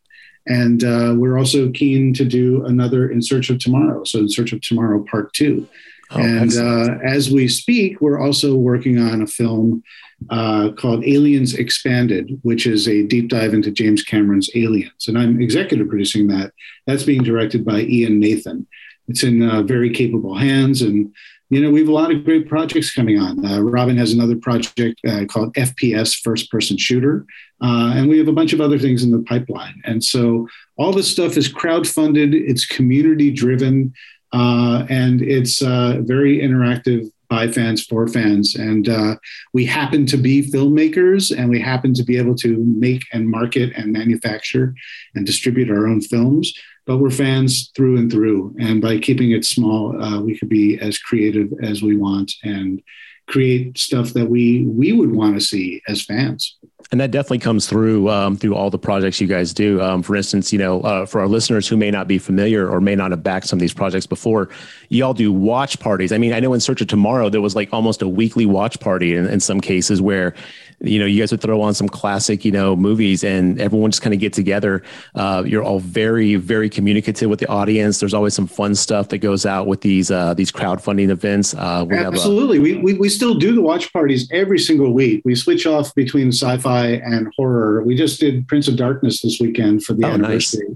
And 0.48 0.84
uh, 0.84 1.14
we're 1.18 1.38
also 1.38 1.72
keen 1.72 2.14
to 2.14 2.26
do 2.26 2.66
another 2.66 3.10
In 3.10 3.22
Search 3.22 3.50
of 3.50 3.60
Tomorrow. 3.60 4.04
So, 4.04 4.20
In 4.20 4.30
Search 4.30 4.54
of 4.54 4.62
Tomorrow 4.62 5.04
Part 5.10 5.34
Two. 5.34 5.68
Oh, 6.12 6.20
and 6.20 6.54
uh, 6.56 7.00
as 7.04 7.32
we 7.32 7.48
speak, 7.48 8.00
we're 8.00 8.20
also 8.20 8.56
working 8.56 9.00
on 9.00 9.24
a 9.24 9.28
film 9.28 9.84
uh, 10.30 10.70
called 10.78 11.04
Aliens 11.04 11.56
Expanded, 11.56 12.40
which 12.44 12.68
is 12.68 12.88
a 12.88 13.04
deep 13.04 13.28
dive 13.28 13.56
into 13.56 13.72
James 13.72 14.04
Cameron's 14.04 14.50
Aliens. 14.56 15.08
And 15.08 15.18
I'm 15.18 15.42
executive 15.42 15.90
producing 15.90 16.28
that. 16.28 16.54
That's 16.86 17.04
being 17.04 17.24
directed 17.24 17.66
by 17.66 17.82
Ian 17.82 18.20
Nathan. 18.20 18.68
It's 19.08 19.24
in 19.24 19.42
uh, 19.42 19.64
very 19.64 19.90
capable 19.90 20.36
hands. 20.36 20.82
And 20.82 21.14
you 21.50 21.62
know, 21.62 21.70
we 21.70 21.80
have 21.80 21.90
a 21.90 21.94
lot 21.94 22.12
of 22.12 22.24
great 22.26 22.48
projects 22.48 22.94
coming 22.94 23.20
on. 23.20 23.46
Uh, 23.46 23.62
Robin 23.62 23.98
has 23.98 24.12
another 24.12 24.36
project 24.36 25.00
uh, 25.08 25.26
called 25.26 25.54
FPS 25.54 26.20
First 26.20 26.50
Person 26.50 26.78
Shooter, 26.78 27.26
uh, 27.62 27.94
and 27.96 28.10
we 28.10 28.18
have 28.18 28.28
a 28.28 28.34
bunch 28.34 28.52
of 28.54 28.62
other 28.62 28.80
things 28.80 29.04
in 29.04 29.12
the 29.12 29.22
pipeline. 29.24 29.82
And 29.86 30.04
so 30.04 30.48
all 30.78 30.92
this 30.92 31.12
stuff 31.12 31.38
is 31.38 31.52
crowdfunded, 31.52 32.34
it's 32.34 32.66
community 32.66 33.32
driven, 33.32 33.94
uh, 34.34 34.86
and 34.90 35.22
it's 35.22 35.62
uh, 35.62 36.00
very 36.02 36.40
interactive 36.40 37.10
by 37.30 37.48
fans 37.48 37.84
for 37.84 38.08
fans. 38.08 38.56
And 38.56 38.90
uh, 38.90 39.16
we 39.54 39.66
happen 39.66 40.06
to 40.08 40.18
be 40.18 40.50
filmmakers, 40.50 41.36
and 41.36 41.50
we 41.50 41.60
happen 41.60 41.94
to 41.94 42.04
be 42.04 42.18
able 42.18 42.36
to 42.36 42.58
make 42.58 43.04
and 43.14 43.30
market 43.30 43.72
and 43.76 43.92
manufacture 43.92 44.74
and 45.14 45.26
distribute 45.26 45.70
our 45.70 45.88
own 45.88 46.02
films 46.02 46.54
but 46.86 46.98
we're 46.98 47.10
fans 47.10 47.72
through 47.76 47.98
and 47.98 48.12
through. 48.12 48.56
And 48.60 48.82
by 48.82 49.00
keeping 49.00 49.32
it 49.32 49.46
small, 49.46 50.02
uh, 50.02 50.22
we 50.22 50.38
could 50.38 50.50
be 50.50 50.80
as 50.80 50.98
creative 50.98 51.52
as 51.62 51.82
we 51.82 51.98
want 51.98 52.32
and 52.44 52.82
create 53.28 53.78
stuff 53.78 54.14
that 54.14 54.30
we 54.30 54.66
we 54.66 54.92
would 54.92 55.12
want 55.12 55.36
to 55.36 55.42
see 55.42 55.82
as 55.88 56.04
fans. 56.04 56.58
And 56.92 57.02
that 57.02 57.10
definitely 57.10 57.40
comes 57.40 57.68
through 57.68 58.10
um, 58.10 58.38
through 58.38 58.56
all 58.56 58.70
the 58.70 58.78
projects 58.78 59.20
you 59.20 59.28
guys 59.28 59.54
do. 59.54 59.82
Um, 59.82 60.04
for 60.04 60.16
instance, 60.16 60.54
you 60.54 60.60
know, 60.60 60.82
uh, 60.82 61.06
for 61.06 61.20
our 61.20 61.28
listeners 61.28 61.68
who 61.68 61.78
may 61.78 61.90
not 61.90 62.08
be 62.08 62.20
familiar 62.20 62.70
or 62.70 62.80
may 62.80 62.96
not 62.96 63.12
have 63.12 63.24
backed 63.24 63.48
some 63.48 63.58
of 63.58 63.62
these 63.62 63.74
projects 63.74 64.06
before, 64.06 64.50
y'all 64.90 65.14
do 65.14 65.34
watch 65.34 65.80
parties. 65.80 66.12
I 66.12 66.20
mean, 66.20 66.32
I 66.32 66.40
know 66.40 66.54
in 66.54 66.60
Search 66.60 66.82
of 66.82 66.88
Tomorrow 66.88 67.30
there 67.30 67.42
was 67.42 67.56
like 67.56 67.70
almost 67.74 68.04
a 68.04 68.08
weekly 68.08 68.46
watch 68.46 68.80
party 68.80 69.16
in, 69.16 69.26
in 69.28 69.40
some 69.40 69.62
cases 69.62 70.02
where 70.02 70.36
you 70.82 71.00
know, 71.00 71.06
you 71.06 71.22
guys 71.22 71.32
would 71.32 71.42
throw 71.42 71.62
on 71.62 71.74
some 71.74 71.88
classic, 71.88 72.44
you 72.44 72.52
know, 72.52 72.76
movies 72.76 73.24
and 73.24 73.60
everyone 73.60 73.92
just 73.92 74.02
kind 74.02 74.14
of 74.14 74.20
get 74.20 74.34
together. 74.34 74.84
Uh, 75.16 75.44
you're 75.46 75.64
all 75.64 75.80
very, 75.80 76.36
very 76.36 76.70
communicative 76.70 77.30
with 77.30 77.40
the 77.40 77.48
audience. 77.48 78.00
There's 78.00 78.14
always 78.14 78.34
some 78.34 78.48
fun 78.48 78.76
stuff 78.76 79.10
that 79.10 79.20
goes 79.20 79.46
out 79.46 79.68
with 79.68 79.82
these 79.82 80.12
uh, 80.12 80.34
these 80.34 80.52
crowdfunding 80.52 81.10
events. 81.10 81.54
Uh, 81.54 81.86
we 81.88 81.96
Absolutely. 81.96 82.58
A- 82.58 82.62
we, 82.62 82.78
we, 82.78 82.94
we 82.94 83.10
still 83.16 83.36
do 83.36 83.56
the 83.56 83.62
watch 83.62 83.92
parties 83.94 84.30
every 84.32 84.60
single 84.60 84.94
week. 84.94 85.22
We 85.26 85.36
switch 85.36 85.66
off 85.66 85.94
between 85.96 86.30
sci-fi 86.30 86.88
and 86.88 87.32
horror. 87.38 87.84
We 87.84 87.96
just 87.96 88.20
did 88.20 88.48
Prince 88.48 88.68
of 88.68 88.76
Darkness 88.76 89.22
this 89.22 89.40
weekend 89.40 89.84
for 89.84 89.94
the 89.94 90.06
oh, 90.06 90.12
anniversary 90.12 90.68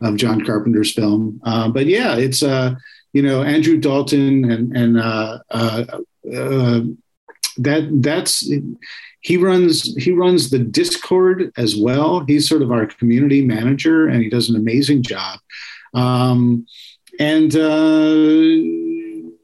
nice. 0.00 0.10
of 0.10 0.16
John 0.16 0.44
Carpenter's 0.44 0.92
film. 0.92 1.40
Uh, 1.44 1.68
but 1.68 1.86
yeah, 1.86 2.16
it's, 2.16 2.42
uh, 2.42 2.74
you 3.12 3.22
know, 3.22 3.42
Andrew 3.42 3.78
Dalton 3.78 4.50
and, 4.50 4.76
and 4.76 4.98
uh, 4.98 5.38
that 7.58 7.88
that's 8.02 8.50
he 9.20 9.36
runs 9.36 9.94
he 9.96 10.12
runs 10.12 10.50
the 10.50 10.58
discord 10.58 11.52
as 11.56 11.76
well 11.76 12.20
he's 12.20 12.48
sort 12.48 12.62
of 12.62 12.70
our 12.70 12.86
community 12.86 13.44
manager 13.44 14.06
and 14.06 14.22
he 14.22 14.30
does 14.30 14.48
an 14.48 14.56
amazing 14.56 15.02
job 15.02 15.40
um, 15.94 16.66
and 17.18 17.56
uh, 17.56 18.38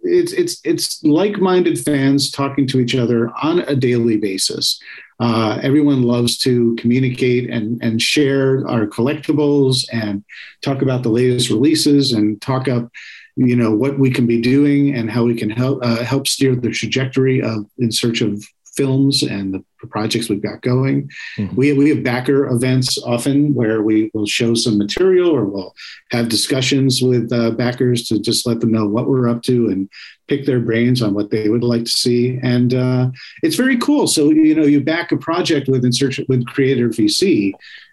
it's 0.05 0.33
it's 0.33 0.61
it's 0.65 1.03
like-minded 1.03 1.79
fans 1.79 2.31
talking 2.31 2.67
to 2.69 2.79
each 2.79 2.95
other 2.95 3.31
on 3.43 3.61
a 3.61 3.75
daily 3.75 4.17
basis. 4.17 4.81
Uh, 5.21 5.59
everyone 5.63 6.03
loves 6.03 6.37
to 6.39 6.75
communicate 6.77 7.49
and, 7.49 7.81
and 7.83 8.03
share 8.03 8.67
our 8.69 8.85
collectibles 8.87 9.87
and 9.93 10.25
talk 10.61 10.83
about 10.83 11.05
the 11.05 11.09
latest 11.09 11.51
releases 11.51 12.13
and 12.13 12.43
talk 12.43 12.67
up 12.67 12.91
you 13.37 13.57
know 13.57 13.71
what 13.71 13.99
we 13.99 14.11
can 14.11 14.27
be 14.27 14.41
doing 14.41 14.95
and 14.95 15.11
how 15.11 15.25
we 15.25 15.35
can 15.35 15.51
help 15.51 15.81
uh, 15.83 16.05
help 16.05 16.29
steer 16.29 16.55
the 16.55 16.71
trajectory 16.71 17.43
of 17.43 17.67
in 17.79 17.91
search 17.91 18.21
of 18.21 18.45
films 18.77 19.23
and 19.23 19.55
the 19.55 19.65
projects 19.89 20.29
we've 20.29 20.43
got 20.43 20.63
going. 20.63 21.11
Mm-hmm. 21.37 21.57
We, 21.57 21.73
we 21.73 21.91
have 21.91 22.03
backer 22.03 22.47
events 22.47 22.99
often 22.99 23.55
where 23.55 23.83
we 23.83 24.11
will 24.15 24.27
show 24.27 24.55
some 24.55 24.79
material 24.79 25.31
or 25.31 25.45
we'll 25.45 25.75
have 26.11 26.29
discussions 26.29 27.03
with 27.03 27.33
uh, 27.33 27.51
backers 27.53 28.09
to 28.09 28.19
just 28.19 28.47
let 28.47 28.61
them 28.61 28.73
know 28.73 28.87
what 28.87 29.09
we're 29.09 29.29
up 29.29 29.43
to 29.45 29.69
and 29.69 29.89
pick 30.29 30.47
their 30.47 30.61
brains 30.61 31.03
on 31.03 31.15
what 31.15 31.31
they 31.31 31.49
would 31.49 31.65
like 31.65 31.85
to 31.85 31.91
see. 31.91 32.39
And 32.43 32.75
uh, 32.75 33.11
it's 33.43 33.57
very 33.57 33.77
cool. 33.79 34.07
So, 34.07 34.31
you 34.31 34.55
know, 34.55 34.65
you 34.65 34.81
back 34.81 35.13
a 35.13 35.17
project 35.17 35.69
with 35.69 35.85
In 35.85 35.93
Search 35.93 36.21
with 36.29 36.47
Creator 36.47 36.89
VC, 36.91 37.53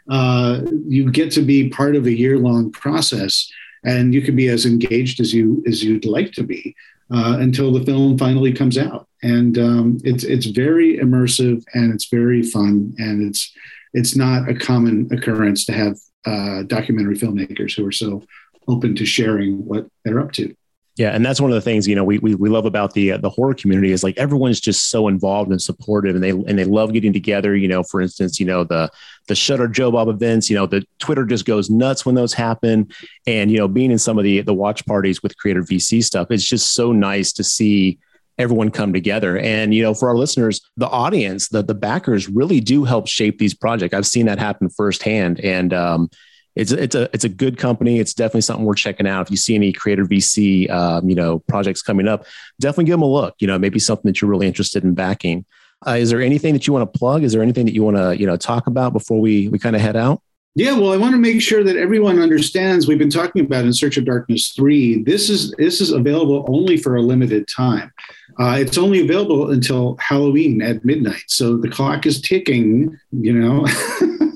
uh, 0.10 0.62
you 0.88 1.12
get 1.12 1.32
to 1.32 1.42
be 1.42 1.70
part 1.70 1.96
of 1.96 2.06
a 2.06 2.14
year 2.14 2.38
long 2.38 2.72
process 2.72 3.52
and 3.84 4.14
you 4.14 4.22
can 4.22 4.36
be 4.36 4.48
as 4.48 4.66
engaged 4.66 5.20
as 5.20 5.34
you 5.34 5.64
as 5.68 5.84
you'd 5.84 6.06
like 6.06 6.32
to 6.34 6.44
be 6.44 6.76
uh, 7.14 7.38
until 7.40 7.72
the 7.72 7.84
film 7.86 8.18
finally 8.18 8.54
comes 8.54 8.78
out. 8.78 9.08
And 9.24 9.58
um, 9.58 9.98
it's 10.04 10.24
it's 10.24 10.48
very 10.48 10.98
immersive 10.98 11.64
and 11.74 11.94
it's 11.94 12.10
very 12.10 12.42
fun 12.42 12.94
and 12.98 13.22
it's 13.22 13.54
it's 13.94 14.16
not 14.16 14.50
a 14.50 14.56
common 14.56 15.10
occurrence 15.12 15.66
to 15.66 15.74
have 15.74 15.98
uh, 16.26 16.64
documentary 16.64 17.18
filmmakers 17.18 17.76
who 17.76 17.86
are 17.86 17.92
so 17.92 18.24
open 18.68 18.96
to 18.96 19.06
sharing 19.06 19.66
what 19.66 19.88
they're 20.04 20.20
up 20.20 20.32
to. 20.34 20.56
Yeah, 21.02 21.16
and 21.16 21.26
that's 21.26 21.42
one 21.42 21.50
of 21.50 21.56
the 21.56 21.62
things 21.62 21.88
you 21.88 21.96
know 21.96 22.04
we 22.04 22.20
we, 22.20 22.36
we 22.36 22.48
love 22.48 22.68
about 22.68 22.94
the 22.94 23.14
uh, 23.14 23.18
the 23.18 23.32
horror 23.32 23.56
community 23.56 23.92
is 23.92 24.04
like 24.04 24.16
everyone's 24.20 24.60
just 24.60 24.92
so 24.92 25.08
involved 25.08 25.50
and 25.50 25.60
supportive, 25.60 26.14
and 26.14 26.24
they 26.24 26.30
and 26.30 26.60
they 26.60 26.64
love 26.64 26.94
getting 26.94 27.12
together. 27.12 27.56
You 27.56 27.68
know, 27.68 27.82
for 27.82 28.02
instance, 28.02 28.40
you 28.40 28.46
know 28.46 28.64
the 28.64 28.92
the 29.28 29.34
Shudder 29.34 29.68
Joe 29.68 29.90
Bob 29.90 30.10
events. 30.10 30.48
You 30.48 30.58
know, 30.58 30.68
the 30.68 30.86
Twitter 31.00 31.26
just 31.26 31.46
goes 31.46 31.72
nuts 31.72 32.06
when 32.06 32.14
those 32.14 32.34
happen, 32.34 32.88
and 33.26 33.50
you 33.50 33.58
know, 33.58 33.68
being 33.68 33.90
in 33.90 33.98
some 33.98 34.20
of 34.20 34.24
the 34.24 34.42
the 34.42 34.54
watch 34.54 34.86
parties 34.86 35.24
with 35.24 35.36
Creator 35.38 35.64
VC 35.64 36.04
stuff, 36.04 36.30
it's 36.30 36.46
just 36.46 36.76
so 36.76 36.92
nice 36.92 37.34
to 37.34 37.44
see 37.44 37.98
everyone 38.38 38.70
come 38.70 38.94
together. 38.94 39.40
And 39.40 39.74
you 39.74 39.82
know, 39.82 39.96
for 39.96 40.08
our 40.08 40.16
listeners, 40.16 40.62
the 40.78 40.88
audience, 40.88 41.48
the 41.48 41.64
the 41.64 41.74
backers 41.74 42.30
really 42.30 42.60
do 42.60 42.84
help 42.84 43.08
shape 43.08 43.40
these 43.40 43.56
projects. 43.56 43.96
I've 43.96 44.06
seen 44.06 44.28
that 44.28 44.38
happen 44.38 44.70
firsthand, 44.70 45.40
and 45.40 45.74
um, 45.74 46.12
it's 46.56 46.72
it's 46.72 46.96
a 46.96 47.10
it's 47.14 47.24
a 47.24 47.30
good 47.30 47.58
company. 47.58 48.00
It's 48.00 48.14
definitely 48.14 48.42
something 48.42 48.66
worth 48.66 48.78
checking 48.78 49.08
out. 49.08 49.28
If 49.28 49.32
you 49.32 49.38
see 49.38 49.56
any 49.56 49.72
creator 49.72 50.06
VC, 50.06 50.70
um, 50.70 51.10
you 51.10 51.16
know, 51.16 51.40
projects 51.40 51.82
coming 51.82 52.08
up, 52.08 52.26
definitely 52.60 52.86
give 52.86 52.94
them 52.94 53.04
a 53.04 53.12
look. 53.12 53.36
You 53.40 53.48
know, 53.48 53.58
maybe 53.58 53.80
something 53.80 54.10
that 54.10 54.22
you're 54.22 54.30
really 54.30 54.48
interested 54.48 54.84
in 54.84 54.94
backing. 54.94 55.46
Uh, 55.88 55.92
is 55.92 56.10
there 56.10 56.22
anything 56.22 56.54
that 56.54 56.68
you 56.68 56.74
want 56.74 56.92
to 56.92 57.00
plug? 57.00 57.24
Is 57.24 57.34
there 57.34 57.42
anything 57.42 57.66
that 57.66 57.74
you 57.74 57.84
want 57.84 57.98
to 57.98 58.18
you 58.18 58.28
know 58.28 58.36
talk 58.36 58.68
about 58.68 58.94
before 58.94 59.20
we 59.20 59.48
we 59.48 59.60
kind 59.60 59.76
of 59.76 59.82
head 59.82 59.96
out? 59.96 60.22
Yeah, 60.54 60.78
well, 60.78 60.92
I 60.92 60.98
want 60.98 61.14
to 61.14 61.18
make 61.18 61.42
sure 61.42 61.64
that 61.64 61.78
everyone 61.78 62.20
understands. 62.20 62.86
We've 62.86 63.00
been 63.00 63.10
talking 63.10 63.46
about 63.46 63.64
in 63.64 63.72
Search 63.72 63.96
of 63.96 64.04
Darkness 64.04 64.52
three. 64.54 65.02
This 65.04 65.30
is 65.30 65.54
this 65.58 65.80
is 65.80 65.92
available 65.92 66.46
only 66.50 66.76
for 66.76 66.98
a 66.98 67.02
limited 67.02 67.48
time. 67.48 67.94
Uh, 68.38 68.58
it's 68.60 68.78
only 68.78 69.00
available 69.00 69.52
until 69.52 69.96
Halloween 70.02 70.62
at 70.62 70.84
midnight. 70.84 71.24
So 71.28 71.56
the 71.56 71.70
clock 71.70 72.06
is 72.06 72.20
ticking. 72.20 73.00
You 73.12 73.34
know. 73.34 73.66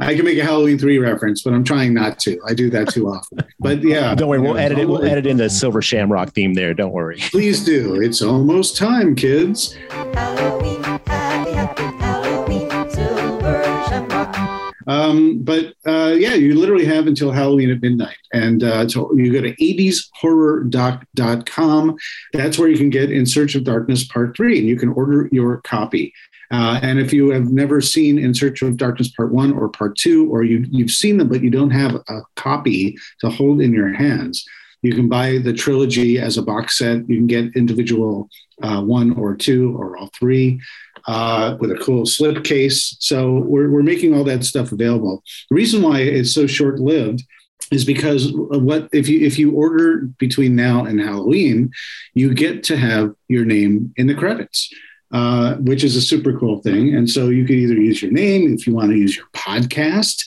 I 0.00 0.14
can 0.14 0.24
make 0.24 0.38
a 0.38 0.44
Halloween 0.44 0.78
three 0.78 0.98
reference, 0.98 1.42
but 1.42 1.52
I'm 1.52 1.64
trying 1.64 1.92
not 1.94 2.18
to. 2.20 2.40
I 2.46 2.54
do 2.54 2.70
that 2.70 2.88
too 2.88 3.08
often. 3.08 3.38
But 3.58 3.82
yeah, 3.82 4.14
don't 4.14 4.28
worry. 4.28 4.40
We'll 4.40 4.56
edit 4.56 4.78
it. 4.78 4.88
We'll 4.88 5.04
edit 5.04 5.26
in 5.26 5.36
the 5.36 5.50
Silver 5.50 5.82
Shamrock 5.82 6.30
theme 6.30 6.54
there. 6.54 6.74
Don't 6.74 6.92
worry. 6.92 7.18
Please 7.30 7.64
do. 7.64 8.00
It's 8.00 8.22
almost 8.22 8.76
time, 8.76 9.14
kids. 9.14 9.76
Halloween, 9.90 10.82
happy, 10.82 11.10
happy 11.10 11.50
Halloween, 11.52 11.54
Silver 11.54 11.86
Shamrock. 11.86 11.99
Um, 14.90 15.42
but 15.44 15.74
uh, 15.86 16.16
yeah, 16.18 16.34
you 16.34 16.58
literally 16.58 16.84
have 16.84 17.06
until 17.06 17.30
Halloween 17.30 17.70
at 17.70 17.80
midnight. 17.80 18.16
And 18.32 18.64
uh, 18.64 18.88
so 18.88 19.14
you 19.14 19.32
go 19.32 19.40
to 19.40 19.54
80shorrordoc.com. 19.54 21.96
That's 22.32 22.58
where 22.58 22.68
you 22.68 22.76
can 22.76 22.90
get 22.90 23.12
In 23.12 23.24
Search 23.24 23.54
of 23.54 23.62
Darkness 23.62 24.02
Part 24.02 24.36
3, 24.36 24.58
and 24.58 24.66
you 24.66 24.76
can 24.76 24.88
order 24.88 25.28
your 25.30 25.58
copy. 25.58 26.12
Uh, 26.50 26.80
and 26.82 26.98
if 26.98 27.12
you 27.12 27.30
have 27.30 27.52
never 27.52 27.80
seen 27.80 28.18
In 28.18 28.34
Search 28.34 28.62
of 28.62 28.76
Darkness 28.76 29.12
Part 29.12 29.32
One 29.32 29.52
or 29.52 29.68
Part 29.68 29.96
Two, 29.96 30.28
or 30.28 30.42
you, 30.42 30.66
you've 30.68 30.90
seen 30.90 31.18
them 31.18 31.28
but 31.28 31.44
you 31.44 31.50
don't 31.50 31.70
have 31.70 31.94
a 31.94 32.22
copy 32.34 32.98
to 33.20 33.30
hold 33.30 33.60
in 33.60 33.72
your 33.72 33.92
hands, 33.92 34.44
you 34.82 34.92
can 34.92 35.08
buy 35.08 35.38
the 35.38 35.52
trilogy 35.52 36.18
as 36.18 36.36
a 36.36 36.42
box 36.42 36.78
set. 36.78 37.08
You 37.08 37.18
can 37.18 37.28
get 37.28 37.54
individual 37.54 38.28
uh, 38.60 38.82
one 38.82 39.16
or 39.16 39.36
two 39.36 39.76
or 39.78 39.96
all 39.96 40.10
three 40.18 40.60
uh, 41.06 41.56
with 41.60 41.70
a 41.70 41.76
cool 41.76 42.06
slip 42.06 42.44
case. 42.44 42.96
So 43.00 43.38
we're, 43.40 43.70
we're 43.70 43.82
making 43.82 44.14
all 44.14 44.24
that 44.24 44.44
stuff 44.44 44.72
available. 44.72 45.22
The 45.50 45.56
reason 45.56 45.82
why 45.82 46.00
it's 46.00 46.32
so 46.32 46.46
short 46.46 46.78
lived 46.78 47.22
is 47.70 47.84
because 47.84 48.32
what 48.34 48.88
if 48.92 49.08
you 49.08 49.20
if 49.20 49.38
you 49.38 49.52
order 49.52 50.08
between 50.18 50.56
now 50.56 50.84
and 50.84 51.00
Halloween, 51.00 51.70
you 52.14 52.34
get 52.34 52.64
to 52.64 52.76
have 52.76 53.14
your 53.28 53.44
name 53.44 53.92
in 53.96 54.06
the 54.06 54.14
credits. 54.14 54.72
Uh, 55.12 55.56
which 55.56 55.82
is 55.82 55.96
a 55.96 56.00
super 56.00 56.38
cool 56.38 56.60
thing. 56.62 56.94
And 56.94 57.08
so 57.08 57.28
you 57.28 57.44
can 57.44 57.56
either 57.56 57.74
use 57.74 58.00
your 58.00 58.12
name 58.12 58.52
if 58.52 58.66
you 58.66 58.74
want 58.74 58.90
to 58.90 58.96
use 58.96 59.16
your 59.16 59.26
podcast, 59.34 60.24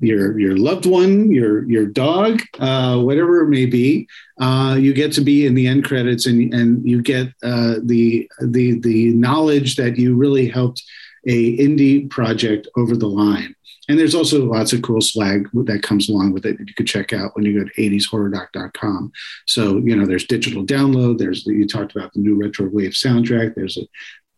your 0.00 0.38
your 0.38 0.56
loved 0.56 0.86
one, 0.86 1.30
your 1.30 1.68
your 1.70 1.86
dog, 1.86 2.42
uh, 2.58 3.00
whatever 3.00 3.42
it 3.42 3.48
may 3.48 3.66
be. 3.66 4.06
Uh, 4.38 4.76
you 4.78 4.92
get 4.92 5.12
to 5.12 5.22
be 5.22 5.46
in 5.46 5.54
the 5.54 5.66
end 5.66 5.84
credits, 5.84 6.26
and 6.26 6.52
and 6.52 6.86
you 6.86 7.00
get 7.02 7.28
uh, 7.42 7.76
the 7.82 8.30
the 8.42 8.78
the 8.80 9.10
knowledge 9.14 9.76
that 9.76 9.96
you 9.96 10.14
really 10.14 10.48
helped 10.48 10.82
a 11.26 11.56
indie 11.58 12.08
project 12.10 12.68
over 12.76 12.96
the 12.96 13.08
line. 13.08 13.54
And 13.88 13.98
there's 13.98 14.14
also 14.14 14.44
lots 14.44 14.72
of 14.72 14.82
cool 14.82 15.00
swag 15.00 15.48
that 15.52 15.82
comes 15.82 16.08
along 16.08 16.32
with 16.32 16.44
it 16.44 16.58
that 16.58 16.68
you 16.68 16.74
could 16.74 16.88
check 16.88 17.12
out 17.12 17.36
when 17.36 17.44
you 17.44 17.58
go 17.58 17.64
to 17.64 17.80
80shorrordoc.com. 17.80 19.12
So, 19.46 19.78
you 19.78 19.94
know, 19.94 20.06
there's 20.06 20.26
digital 20.26 20.64
download. 20.64 21.18
There's, 21.18 21.46
you 21.46 21.68
talked 21.68 21.94
about 21.94 22.12
the 22.12 22.20
new 22.20 22.34
Retro 22.34 22.68
Wave 22.68 22.92
soundtrack. 22.92 23.54
There's 23.54 23.76
a 23.76 23.86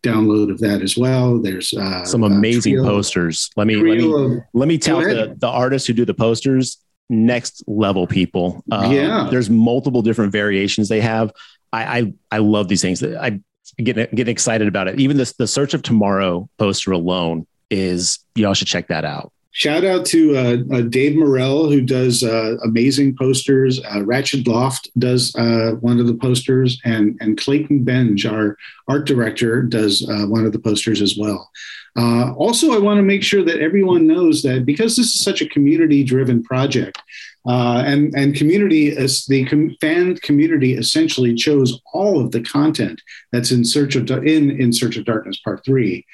download 0.03 0.51
of 0.51 0.59
that 0.61 0.83
as 0.83 0.97
well. 0.97 1.39
There's 1.41 1.73
uh, 1.73 2.05
some 2.05 2.23
amazing 2.23 2.83
posters. 2.83 3.51
Let 3.57 3.67
me 3.67 3.77
let 3.77 3.99
me 3.99 4.13
of, 4.13 4.43
let 4.53 4.69
me 4.69 4.79
tell 4.79 5.01
the 5.01 5.35
the 5.37 5.49
artists 5.49 5.87
who 5.87 5.93
do 5.93 6.05
the 6.05 6.15
posters 6.15 6.79
next 7.11 7.65
level 7.67 8.07
people. 8.07 8.63
Um, 8.71 8.93
yeah, 8.93 9.29
there's 9.31 9.51
multiple 9.51 10.03
different 10.03 10.33
variations 10.33 10.89
they 10.89 11.01
have. 11.01 11.33
I 11.73 11.99
I, 11.99 12.13
I 12.33 12.39
love 12.39 12.69
these 12.69 12.83
things. 12.83 13.03
I 13.03 13.41
get 13.77 13.97
getting 14.15 14.33
excited 14.33 14.69
about 14.69 14.89
it. 14.89 15.01
Even 15.01 15.17
this 15.17 15.33
the 15.35 15.47
Search 15.47 15.75
of 15.75 15.83
Tomorrow 15.83 16.49
poster 16.59 16.93
alone 16.93 17.47
is 17.71 18.19
y'all 18.35 18.55
should 18.55 18.69
check 18.69 18.89
that 18.89 19.05
out. 19.05 19.33
Shout 19.59 19.85
out 19.85 20.07
to 20.07 20.37
uh, 20.37 20.57
uh, 20.73 20.83
Dave 20.83 21.17
Morell, 21.17 21.69
who 21.69 21.81
does 21.81 22.23
uh, 22.23 22.59
amazing 22.63 23.17
posters. 23.17 23.85
Uh, 23.85 24.05
Ratchet 24.05 24.47
Loft 24.47 24.89
does 25.01 25.35
uh, 25.35 25.73
one 25.81 25.99
of 25.99 26.07
the 26.07 26.15
posters, 26.15 26.81
and, 26.85 27.19
and 27.21 27.37
Clayton 27.37 27.85
Benge, 27.85 28.31
our 28.31 28.57
art 28.87 29.05
director, 29.05 29.63
does 29.63 30.09
uh, 30.09 30.27
one 30.27 30.47
of 30.47 30.53
the 30.53 30.61
posters 30.61 31.03
as 31.03 31.17
well. 31.19 31.51
also, 31.97 32.71
I 32.71 32.79
want 32.79 32.99
to 32.99 33.03
make 33.03 33.25
sure 33.25 33.43
that 33.43 33.59
everyone 33.59 34.07
knows 34.07 34.43
that 34.43 34.65
because 34.65 34.95
this 34.95 35.07
is 35.07 35.25
such 35.25 35.43
a 35.43 35.49
community 35.49 36.05
driven 36.05 36.41
project, 36.45 37.03
and, 37.45 38.15
and 38.15 38.37
community, 38.37 38.97
as 38.97 39.27
the 39.27 39.45
com- 39.47 39.75
fan 39.81 40.15
community 40.19 40.75
essentially 40.75 41.35
chose 41.35 41.81
all 41.93 42.25
of 42.25 42.31
the 42.31 42.43
content 42.43 43.03
that's 43.33 43.51
in 43.51 43.65
Search 43.65 43.97
of 43.97 44.09
in 44.09 44.53
In 44.53 44.73
Search 44.73 44.97
of 44.97 45.05
Darkness 45.05 45.41
Part 45.41 45.65
Three 45.65 46.07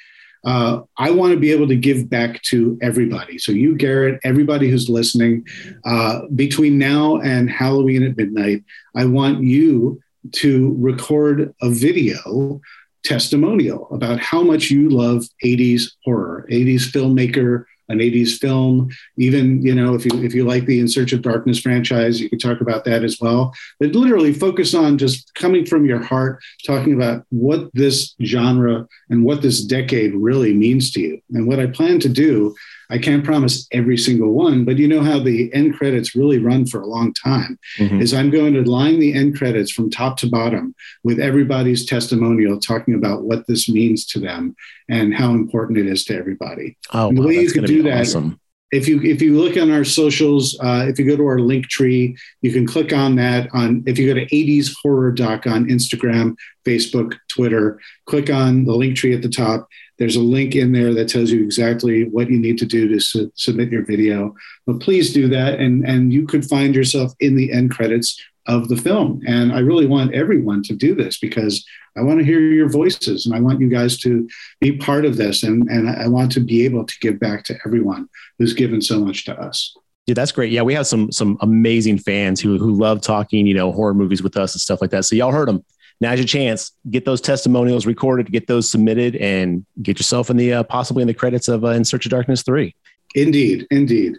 uh, 0.45 0.81
I 0.97 1.11
want 1.11 1.33
to 1.33 1.39
be 1.39 1.51
able 1.51 1.67
to 1.67 1.75
give 1.75 2.09
back 2.09 2.41
to 2.43 2.77
everybody. 2.81 3.37
So, 3.39 3.51
you, 3.51 3.75
Garrett, 3.75 4.19
everybody 4.23 4.69
who's 4.69 4.89
listening, 4.89 5.45
uh, 5.85 6.21
between 6.35 6.77
now 6.77 7.17
and 7.17 7.49
Halloween 7.49 8.03
at 8.03 8.15
midnight, 8.15 8.63
I 8.95 9.05
want 9.05 9.43
you 9.43 9.99
to 10.33 10.75
record 10.79 11.53
a 11.61 11.69
video 11.69 12.61
testimonial 13.03 13.87
about 13.91 14.19
how 14.19 14.41
much 14.41 14.71
you 14.71 14.89
love 14.89 15.25
80s 15.43 15.91
horror, 16.03 16.47
80s 16.51 16.91
filmmaker 16.91 17.65
an 17.89 17.99
80s 17.99 18.39
film. 18.39 18.89
Even 19.17 19.61
you 19.61 19.73
know 19.73 19.95
if 19.95 20.05
you 20.05 20.23
if 20.23 20.33
you 20.33 20.45
like 20.45 20.65
the 20.65 20.79
in 20.79 20.87
search 20.87 21.13
of 21.13 21.21
darkness 21.21 21.59
franchise 21.59 22.19
you 22.19 22.29
could 22.29 22.41
talk 22.41 22.61
about 22.61 22.85
that 22.85 23.03
as 23.03 23.19
well. 23.19 23.53
But 23.79 23.95
literally 23.95 24.33
focus 24.33 24.73
on 24.73 24.97
just 24.97 25.33
coming 25.35 25.65
from 25.65 25.85
your 25.85 26.01
heart 26.01 26.43
talking 26.65 26.93
about 26.93 27.25
what 27.29 27.69
this 27.73 28.15
genre 28.23 28.87
and 29.09 29.23
what 29.23 29.41
this 29.41 29.63
decade 29.63 30.13
really 30.15 30.53
means 30.53 30.91
to 30.91 31.01
you. 31.01 31.21
And 31.31 31.47
what 31.47 31.59
i 31.59 31.67
plan 31.67 31.99
to 31.99 32.09
do 32.09 32.55
I 32.89 32.97
can't 32.97 33.23
promise 33.23 33.67
every 33.71 33.97
single 33.97 34.33
one, 34.33 34.65
but 34.65 34.77
you 34.77 34.87
know 34.87 35.01
how 35.01 35.19
the 35.19 35.53
end 35.53 35.75
credits 35.75 36.15
really 36.15 36.39
run 36.39 36.65
for 36.65 36.81
a 36.81 36.87
long 36.87 37.13
time. 37.13 37.59
Mm-hmm. 37.77 38.01
Is 38.01 38.13
I'm 38.13 38.29
going 38.29 38.53
to 38.53 38.69
line 38.69 38.99
the 38.99 39.13
end 39.13 39.37
credits 39.37 39.71
from 39.71 39.89
top 39.89 40.17
to 40.17 40.27
bottom 40.27 40.75
with 41.03 41.19
everybody's 41.19 41.85
testimonial 41.85 42.59
talking 42.59 42.93
about 42.93 43.23
what 43.23 43.47
this 43.47 43.67
means 43.69 44.05
to 44.07 44.19
them 44.19 44.55
and 44.89 45.13
how 45.13 45.31
important 45.31 45.79
it 45.79 45.87
is 45.87 46.03
to 46.05 46.15
everybody. 46.15 46.77
Oh, 46.93 47.09
and 47.09 47.17
the 47.17 47.21
wow, 47.21 47.27
way 47.27 47.39
you 47.39 47.51
can 47.51 47.65
do 47.65 47.83
that. 47.83 48.01
Awesome. 48.01 48.39
If 48.71 48.87
you 48.87 49.01
if 49.01 49.21
you 49.21 49.39
look 49.39 49.57
on 49.57 49.71
our 49.71 49.83
socials, 49.83 50.57
uh, 50.59 50.85
if 50.87 50.99
you 50.99 51.05
go 51.05 51.15
to 51.15 51.27
our 51.27 51.39
link 51.39 51.67
tree, 51.67 52.17
you 52.41 52.51
can 52.51 52.65
click 52.65 52.91
on 52.91 53.15
that. 53.15 53.49
On 53.53 53.83
if 53.85 53.97
you 53.97 54.07
go 54.07 54.19
to 54.19 54.25
80s 54.25 54.73
horror 54.81 55.11
doc 55.11 55.47
on 55.47 55.65
Instagram, 55.69 56.35
Facebook, 56.65 57.15
Twitter, 57.29 57.79
click 58.05 58.29
on 58.29 58.65
the 58.65 58.73
link 58.73 58.97
tree 58.97 59.13
at 59.13 59.21
the 59.21 59.29
top 59.29 59.69
there's 59.97 60.15
a 60.15 60.21
link 60.21 60.55
in 60.55 60.71
there 60.71 60.93
that 60.93 61.07
tells 61.07 61.31
you 61.31 61.43
exactly 61.43 62.03
what 62.09 62.29
you 62.29 62.37
need 62.37 62.57
to 62.57 62.65
do 62.65 62.87
to 62.89 62.99
su- 62.99 63.31
submit 63.35 63.71
your 63.71 63.85
video. 63.85 64.35
But 64.65 64.79
please 64.79 65.13
do 65.13 65.27
that, 65.29 65.59
and 65.59 65.85
and 65.85 66.11
you 66.11 66.27
could 66.27 66.45
find 66.45 66.75
yourself 66.75 67.13
in 67.19 67.35
the 67.35 67.51
end 67.51 67.71
credits 67.71 68.21
of 68.47 68.69
the 68.69 68.77
film. 68.77 69.21
And 69.27 69.51
I 69.51 69.59
really 69.59 69.85
want 69.85 70.13
everyone 70.13 70.63
to 70.63 70.75
do 70.75 70.95
this 70.95 71.17
because 71.17 71.65
I 71.97 72.01
want 72.01 72.19
to 72.19 72.25
hear 72.25 72.39
your 72.39 72.69
voices, 72.69 73.25
and 73.25 73.33
I 73.33 73.39
want 73.39 73.61
you 73.61 73.69
guys 73.69 73.97
to 73.99 74.27
be 74.59 74.77
part 74.77 75.05
of 75.05 75.15
this, 75.15 75.43
and 75.43 75.69
and 75.69 75.89
I 75.89 76.07
want 76.07 76.31
to 76.33 76.41
be 76.41 76.65
able 76.65 76.85
to 76.85 76.93
give 76.99 77.19
back 77.19 77.45
to 77.45 77.57
everyone 77.65 78.09
who's 78.37 78.53
given 78.53 78.81
so 78.81 78.99
much 78.99 79.25
to 79.25 79.39
us. 79.39 79.75
Yeah, 80.05 80.13
that's 80.13 80.31
great. 80.31 80.51
Yeah, 80.51 80.61
we 80.61 80.73
have 80.73 80.87
some 80.87 81.11
some 81.11 81.37
amazing 81.41 81.99
fans 81.99 82.41
who 82.41 82.57
who 82.57 82.73
love 82.73 83.01
talking, 83.01 83.47
you 83.47 83.53
know, 83.53 83.71
horror 83.71 83.93
movies 83.93 84.21
with 84.21 84.35
us 84.35 84.53
and 84.53 84.61
stuff 84.61 84.81
like 84.81 84.91
that. 84.91 85.05
So 85.05 85.15
y'all 85.15 85.31
heard 85.31 85.47
them 85.47 85.63
now's 86.01 86.19
your 86.19 86.27
chance. 86.27 86.71
Get 86.89 87.05
those 87.05 87.21
testimonials 87.21 87.85
recorded, 87.85 88.31
get 88.31 88.47
those 88.47 88.69
submitted, 88.69 89.15
and 89.17 89.65
get 89.81 89.97
yourself 89.97 90.29
in 90.29 90.37
the 90.37 90.53
uh, 90.53 90.63
possibly 90.63 91.01
in 91.01 91.07
the 91.07 91.13
credits 91.13 91.47
of 91.47 91.63
uh, 91.63 91.69
In 91.69 91.85
Search 91.85 92.05
of 92.05 92.11
Darkness 92.11 92.43
three. 92.43 92.75
Indeed, 93.15 93.65
indeed. 93.71 94.17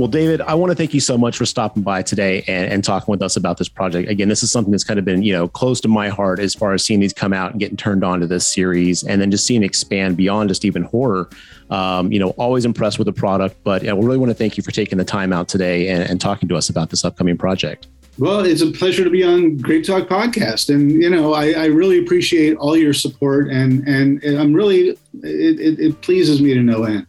Well, 0.00 0.08
David, 0.08 0.40
I 0.40 0.54
want 0.54 0.70
to 0.70 0.74
thank 0.74 0.94
you 0.94 1.00
so 1.00 1.18
much 1.18 1.36
for 1.36 1.44
stopping 1.44 1.82
by 1.82 2.00
today 2.00 2.42
and, 2.48 2.72
and, 2.72 2.82
talking 2.82 3.12
with 3.12 3.20
us 3.20 3.36
about 3.36 3.58
this 3.58 3.68
project. 3.68 4.08
Again, 4.08 4.30
this 4.30 4.42
is 4.42 4.50
something 4.50 4.70
that's 4.70 4.82
kind 4.82 4.98
of 4.98 5.04
been, 5.04 5.22
you 5.22 5.34
know, 5.34 5.46
close 5.46 5.78
to 5.82 5.88
my 5.88 6.08
heart 6.08 6.38
as 6.38 6.54
far 6.54 6.72
as 6.72 6.82
seeing 6.82 7.00
these 7.00 7.12
come 7.12 7.34
out 7.34 7.50
and 7.50 7.60
getting 7.60 7.76
turned 7.76 8.02
on 8.02 8.18
to 8.20 8.26
this 8.26 8.48
series 8.48 9.02
and 9.02 9.20
then 9.20 9.30
just 9.30 9.46
seeing 9.46 9.62
expand 9.62 10.16
beyond 10.16 10.48
just 10.48 10.64
even 10.64 10.84
horror. 10.84 11.28
Um, 11.68 12.10
you 12.10 12.18
know, 12.18 12.30
always 12.30 12.64
impressed 12.64 12.98
with 12.98 13.04
the 13.04 13.12
product, 13.12 13.62
but 13.62 13.86
I 13.86 13.90
really 13.90 14.16
want 14.16 14.30
to 14.30 14.34
thank 14.34 14.56
you 14.56 14.62
for 14.62 14.70
taking 14.70 14.96
the 14.96 15.04
time 15.04 15.34
out 15.34 15.48
today 15.48 15.88
and, 15.88 16.02
and 16.02 16.18
talking 16.18 16.48
to 16.48 16.56
us 16.56 16.70
about 16.70 16.88
this 16.88 17.04
upcoming 17.04 17.36
project. 17.36 17.86
Well, 18.20 18.44
it's 18.44 18.60
a 18.60 18.70
pleasure 18.70 19.02
to 19.02 19.08
be 19.08 19.24
on 19.24 19.56
GraveTalk 19.56 20.06
podcast, 20.06 20.68
and 20.68 20.90
you 20.90 21.08
know, 21.08 21.32
I, 21.32 21.52
I 21.52 21.64
really 21.68 21.98
appreciate 21.98 22.54
all 22.58 22.76
your 22.76 22.92
support, 22.92 23.48
and 23.48 23.82
and 23.88 24.22
I'm 24.22 24.52
really 24.52 24.90
it, 24.90 24.98
it, 25.22 25.80
it 25.80 26.02
pleases 26.02 26.42
me 26.42 26.52
to 26.52 26.60
no 26.60 26.84
end 26.84 27.06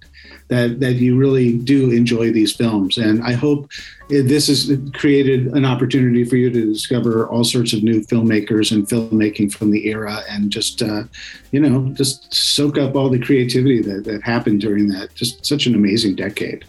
that 0.48 0.80
that 0.80 0.94
you 0.94 1.18
really 1.18 1.58
do 1.58 1.92
enjoy 1.92 2.32
these 2.32 2.56
films. 2.56 2.98
And 2.98 3.22
I 3.24 3.34
hope 3.34 3.70
this 4.08 4.48
has 4.48 4.72
created 4.94 5.48
an 5.48 5.66
opportunity 5.66 6.24
for 6.24 6.38
you 6.38 6.50
to 6.50 6.66
discover 6.74 7.28
all 7.28 7.44
sorts 7.44 7.74
of 7.74 7.84
new 7.84 8.00
filmmakers 8.06 8.72
and 8.72 8.88
filmmaking 8.88 9.54
from 9.54 9.72
the 9.72 9.90
era, 9.90 10.22
and 10.30 10.50
just 10.50 10.82
uh, 10.82 11.04
you 11.52 11.60
know 11.60 11.90
just 11.90 12.34
soak 12.34 12.78
up 12.78 12.96
all 12.96 13.10
the 13.10 13.20
creativity 13.20 13.82
that 13.82 14.06
that 14.06 14.24
happened 14.24 14.62
during 14.62 14.88
that 14.88 15.14
just 15.14 15.46
such 15.46 15.66
an 15.66 15.76
amazing 15.76 16.16
decade. 16.16 16.64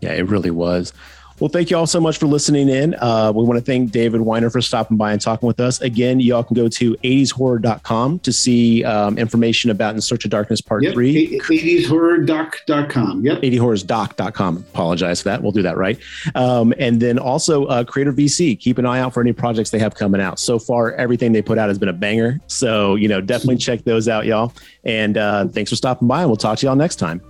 Yeah, 0.00 0.14
it 0.14 0.26
really 0.26 0.50
was. 0.50 0.92
Well, 1.40 1.48
thank 1.48 1.68
you 1.68 1.76
all 1.76 1.86
so 1.86 2.00
much 2.00 2.18
for 2.18 2.26
listening 2.26 2.68
in. 2.68 2.94
Uh, 2.94 3.32
we 3.34 3.42
want 3.42 3.58
to 3.58 3.64
thank 3.64 3.90
David 3.90 4.20
Weiner 4.20 4.50
for 4.50 4.60
stopping 4.60 4.96
by 4.96 5.12
and 5.12 5.20
talking 5.20 5.46
with 5.48 5.58
us. 5.58 5.80
Again, 5.80 6.20
y'all 6.20 6.44
can 6.44 6.54
go 6.54 6.68
to 6.68 6.94
80shorror.com 6.96 8.20
to 8.20 8.32
see 8.32 8.84
um, 8.84 9.18
information 9.18 9.70
about 9.70 9.96
In 9.96 10.00
Search 10.00 10.24
of 10.24 10.30
Darkness 10.30 10.60
Part 10.60 10.84
yep, 10.84 10.94
3. 10.94 11.40
80shorrordoc.com. 11.40 13.24
Yep. 13.24 13.42
80horrorsdoc.com. 13.42 14.56
Apologize 14.58 15.22
for 15.22 15.30
that. 15.30 15.42
We'll 15.42 15.52
do 15.52 15.62
that 15.62 15.76
right. 15.76 15.98
Um, 16.36 16.72
and 16.78 17.02
then 17.02 17.18
also 17.18 17.64
uh, 17.66 17.82
Creator 17.82 18.12
VC. 18.12 18.58
Keep 18.58 18.78
an 18.78 18.86
eye 18.86 19.00
out 19.00 19.12
for 19.12 19.20
any 19.20 19.32
projects 19.32 19.70
they 19.70 19.80
have 19.80 19.96
coming 19.96 20.20
out. 20.20 20.38
So 20.38 20.60
far, 20.60 20.92
everything 20.92 21.32
they 21.32 21.42
put 21.42 21.58
out 21.58 21.68
has 21.68 21.78
been 21.78 21.88
a 21.88 21.92
banger. 21.92 22.40
So, 22.46 22.94
you 22.94 23.08
know, 23.08 23.20
definitely 23.20 23.56
check 23.56 23.82
those 23.82 24.08
out, 24.08 24.24
y'all. 24.24 24.52
And 24.84 25.18
uh, 25.18 25.48
thanks 25.48 25.70
for 25.70 25.76
stopping 25.76 26.06
by, 26.06 26.20
and 26.20 26.28
we'll 26.28 26.36
talk 26.36 26.58
to 26.58 26.66
y'all 26.66 26.76
next 26.76 26.96
time. 26.96 27.20